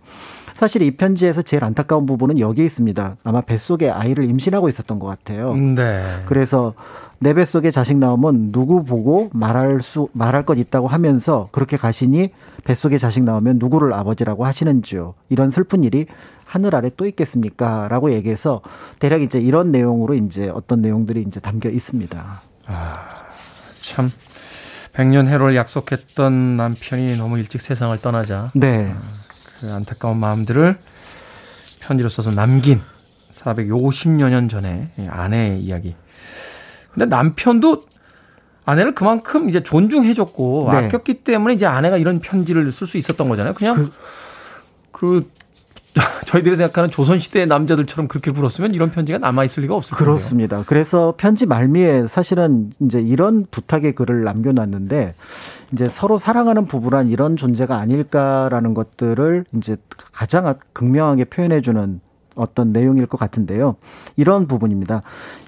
사실 0.57 0.81
이 0.81 0.91
편지에서 0.91 1.43
제일 1.43 1.65
안타까운 1.65 2.07
부분은 2.07 2.39
여기에 2.39 2.65
있습니다. 2.65 3.17
아마 3.23 3.43
뱃속에 3.43 3.91
아이를 3.91 4.25
임신하고 4.25 4.71
있었던 4.71 4.99
것 4.99 5.07
같아요. 5.07 5.55
네. 5.55 6.03
그래서 6.25 6.73
내 7.19 7.35
뱃속에 7.35 7.71
자식 7.71 7.99
나오면 7.99 8.53
누구 8.53 8.83
보고 8.83 9.29
말할 9.35 9.83
수 9.83 10.09
말할 10.13 10.47
것 10.47 10.57
있다고 10.57 10.89
하면서 10.89 11.51
그렇게 11.53 11.77
가시니 11.77 12.31
뱃속에 12.65 12.97
자식 12.97 13.23
나오면 13.23 13.59
누구를 13.59 13.93
아버지라고 13.93 14.47
하시는지요. 14.47 15.13
이런 15.29 15.51
슬픈 15.51 15.85
일이 15.85 16.07
하늘 16.47 16.75
아래 16.75 16.91
또 16.97 17.07
있겠습니까? 17.07 17.89
라고 17.89 18.11
얘기해서 18.13 18.63
대략 18.99 19.21
이제 19.21 19.39
이런 19.39 19.71
내용으로 19.71 20.15
이제 20.15 20.49
어떤 20.49 20.81
내용들이 20.81 21.23
이제 21.29 21.39
담겨 21.39 21.69
있습니다. 21.69 22.41
아, 22.69 22.95
참. 23.83 24.11
백년 24.95 25.29
해로를 25.29 25.55
약속했던 25.57 26.57
남편이 26.57 27.19
너무 27.19 27.39
일찍 27.39 27.61
세상을 27.61 28.01
떠나자. 28.01 28.51
네. 28.55 28.95
아, 28.97 29.26
그 29.61 29.73
안타까운 29.73 30.19
마음들을 30.19 30.79
편지로 31.81 32.09
써서 32.09 32.31
남긴 32.31 32.81
450여 33.31 34.31
년 34.31 34.49
전에 34.49 34.91
아내의 35.09 35.61
이야기. 35.61 35.95
근데 36.93 37.07
남편도 37.07 37.85
아내를 38.65 38.95
그만큼 38.95 39.49
이제 39.49 39.63
존중해줬고 39.63 40.69
네. 40.73 40.77
아꼈기 40.79 41.15
때문에 41.23 41.55
이제 41.55 41.67
아내가 41.67 41.97
이런 41.97 42.21
편지를 42.21 42.71
쓸 42.73 42.87
수 42.87 42.97
있었던 42.99 43.29
거잖아요. 43.29 43.55
그냥 43.55 43.77
그, 43.77 43.93
그 44.91 45.31
저희들이 46.27 46.57
생각하는 46.57 46.91
조선시대의 46.91 47.47
남자들처럼 47.47 48.09
그렇게 48.09 48.31
굴었으면 48.31 48.75
이런 48.75 48.91
편지가 48.91 49.19
남아있을 49.19 49.63
리가 49.63 49.75
없을 49.75 49.97
거예요. 49.97 50.05
그렇습니다. 50.05 50.63
그래서 50.67 51.15
편지 51.17 51.47
말미에 51.47 52.07
사실은 52.07 52.73
이제 52.81 53.01
이런 53.01 53.47
부탁의 53.51 53.95
글을 53.95 54.25
남겨놨는데 54.25 55.15
이제 55.73 55.85
서로 55.87 56.19
사랑하는 56.19 56.67
부부란 56.67 57.09
이런 57.09 57.37
존재가 57.37 57.77
아닐까라는 57.79 58.75
것들을 58.75 59.45
이제 59.57 59.77
가장 60.13 60.55
극명하게 60.73 61.25
표현해주는 61.25 62.01
어떤 62.35 62.73
내용일 62.73 63.07
것 63.07 63.19
같은데요. 63.19 63.77
이런 64.17 64.47
부분입니다. 64.47 65.03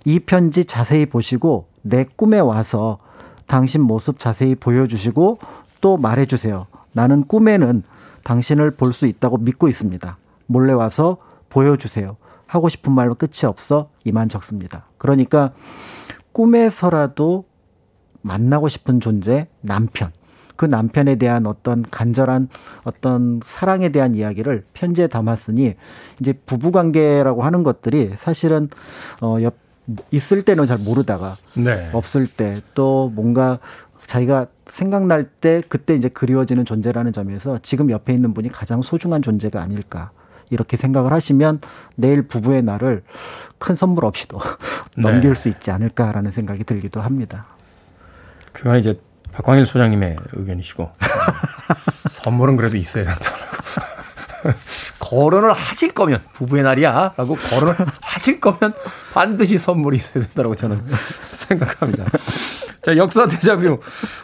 이 0.07 0.18
편지 0.20 0.64
자세히 0.64 1.05
보시고 1.05 1.66
내 1.82 2.07
꿈에 2.16 2.38
와서 2.38 2.99
당신 3.46 3.82
모습 3.82 4.18
자세히 4.18 4.55
보여주시고 4.55 5.38
또 5.82 5.96
말해주세요. 5.99 6.66
나는 6.92 7.24
꿈에는 7.24 7.82
당신을 8.24 8.72
볼 8.72 8.92
수 8.92 9.07
있다고 9.07 9.36
믿고 9.38 9.68
있습니다. 9.68 10.16
몰래 10.49 10.72
와서 10.72 11.18
보여주세요. 11.51 12.16
하고 12.46 12.68
싶은 12.68 12.92
말로 12.92 13.14
끝이 13.14 13.44
없어 13.44 13.90
이만 14.05 14.28
적습니다. 14.28 14.86
그러니까 14.99 15.53
꿈에서라도 16.32 17.44
만나고 18.22 18.68
싶은 18.68 19.01
존재 19.01 19.46
남편. 19.61 20.11
그 20.57 20.64
남편에 20.64 21.14
대한 21.16 21.46
어떤 21.46 21.82
간절한 21.82 22.49
어떤 22.82 23.40
사랑에 23.44 23.90
대한 23.90 24.16
이야기를 24.16 24.64
편지에 24.72 25.07
담았으니 25.07 25.76
이제 26.20 26.32
부부 26.32 26.72
관계라고 26.72 27.42
하는 27.44 27.62
것들이 27.62 28.14
사실은 28.16 28.68
어 29.20 29.38
옆 29.40 29.55
있을 30.11 30.42
때는 30.42 30.66
잘 30.66 30.76
모르다가 30.78 31.36
네. 31.57 31.88
없을 31.94 32.26
때 32.26 32.61
또 32.74 33.11
뭔가 33.14 33.59
자기가 34.07 34.46
생각날 34.68 35.24
때 35.24 35.62
그때 35.68 35.94
이제 35.94 36.09
그리워지는 36.09 36.64
존재라는 36.64 37.12
점에서 37.12 37.59
지금 37.62 37.90
옆에 37.90 38.12
있는 38.12 38.34
분이 38.34 38.49
가장 38.51 38.82
소중한 38.82 39.22
존재가 39.22 39.62
아닐까 39.62 40.11
이렇게 40.51 40.76
생각을 40.76 41.12
하시면 41.12 41.61
내일 41.94 42.22
부부의 42.22 42.62
날을 42.62 43.03
큰 43.59 43.76
선물 43.76 44.05
없이도 44.05 44.40
네. 44.96 45.03
넘길 45.03 45.36
수 45.36 45.49
있지 45.49 45.70
않을까라는 45.70 46.30
생각이 46.30 46.64
들기도 46.64 47.01
합니다. 47.01 47.46
그건 48.53 48.78
이제 48.78 49.01
박광일 49.32 49.66
소장님의 49.66 50.16
의견이시고 50.32 50.90
선물은 52.11 52.57
그래도 52.57 52.76
있어야 52.76 53.05
된다고. 53.05 53.47
거론을 54.99 55.53
하실 55.53 55.93
거면 55.93 56.22
부부의 56.32 56.62
날이야라고 56.62 57.36
거론을 57.36 57.74
하실 58.01 58.41
거면 58.41 58.74
반드시 59.12 59.59
선물이 59.59 59.97
있어야 59.97 60.24
된다고 60.24 60.55
저는 60.55 60.84
생각합니다. 61.28 62.05
자, 62.82 62.97
역사 62.97 63.26
대자뷰. 63.26 63.80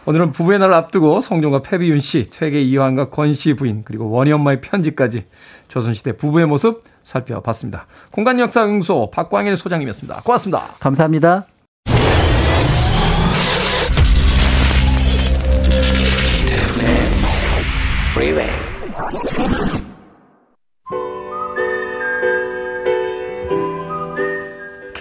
오늘은 0.07 0.33
부부의 0.33 0.59
날을 0.59 0.75
앞두고 0.75 1.21
성종과 1.21 1.63
패비윤 1.63 2.01
씨, 2.01 2.31
퇴계 2.31 2.63
이황과 2.63 3.11
권 3.11 3.35
씨 3.35 3.55
부인, 3.55 3.83
그리고 3.85 4.09
원희 4.11 4.33
엄마의 4.33 4.61
편지까지 4.61 5.27
조선시대 5.69 6.17
부부의 6.17 6.47
모습 6.47 6.81
살펴봤습니다. 7.03 7.87
공간 8.11 8.39
역사 8.39 8.65
응소 8.65 9.11
박광일 9.11 9.57
소장님이었습니다. 9.57 10.23
고맙습니다. 10.23 10.75
감사합니다. 10.81 11.54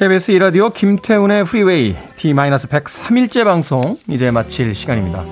KBS 0.04 0.32
이라디오 0.32 0.70
김태훈의 0.70 1.46
프리웨이 1.46 1.96
D-103일째 2.18 3.46
방송 3.46 3.98
이제 4.10 4.32
마칠 4.32 4.76
시간입니다. 4.76 5.24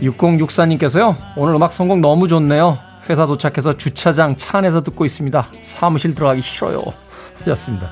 6064님께서요. 0.00 1.16
오늘 1.36 1.56
음악 1.56 1.72
선곡 1.72 1.98
너무 1.98 2.28
좋네요. 2.28 2.78
회사 3.10 3.26
도착해서 3.26 3.76
주차장 3.76 4.36
차 4.36 4.58
안에서 4.58 4.84
듣고 4.84 5.04
있습니다. 5.04 5.48
사무실 5.64 6.14
들어가기 6.14 6.42
싫어요. 6.42 6.80
하셨습니다. 7.40 7.90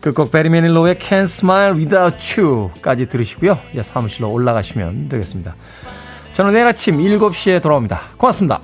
끝곡 0.00 0.32
베리 0.32 0.48
메닐로의 0.48 0.94
Can't 0.94 1.24
Smile 1.24 1.76
Without 1.76 2.40
You까지 2.40 3.10
들으시고요. 3.10 3.58
이제 3.72 3.82
사무실로 3.82 4.32
올라가시면 4.32 5.10
되겠습니다. 5.10 5.56
저는 6.32 6.54
내일 6.54 6.64
아침 6.64 6.96
7시에 6.96 7.60
돌아옵니다. 7.60 8.00
고맙습니다. 8.16 8.62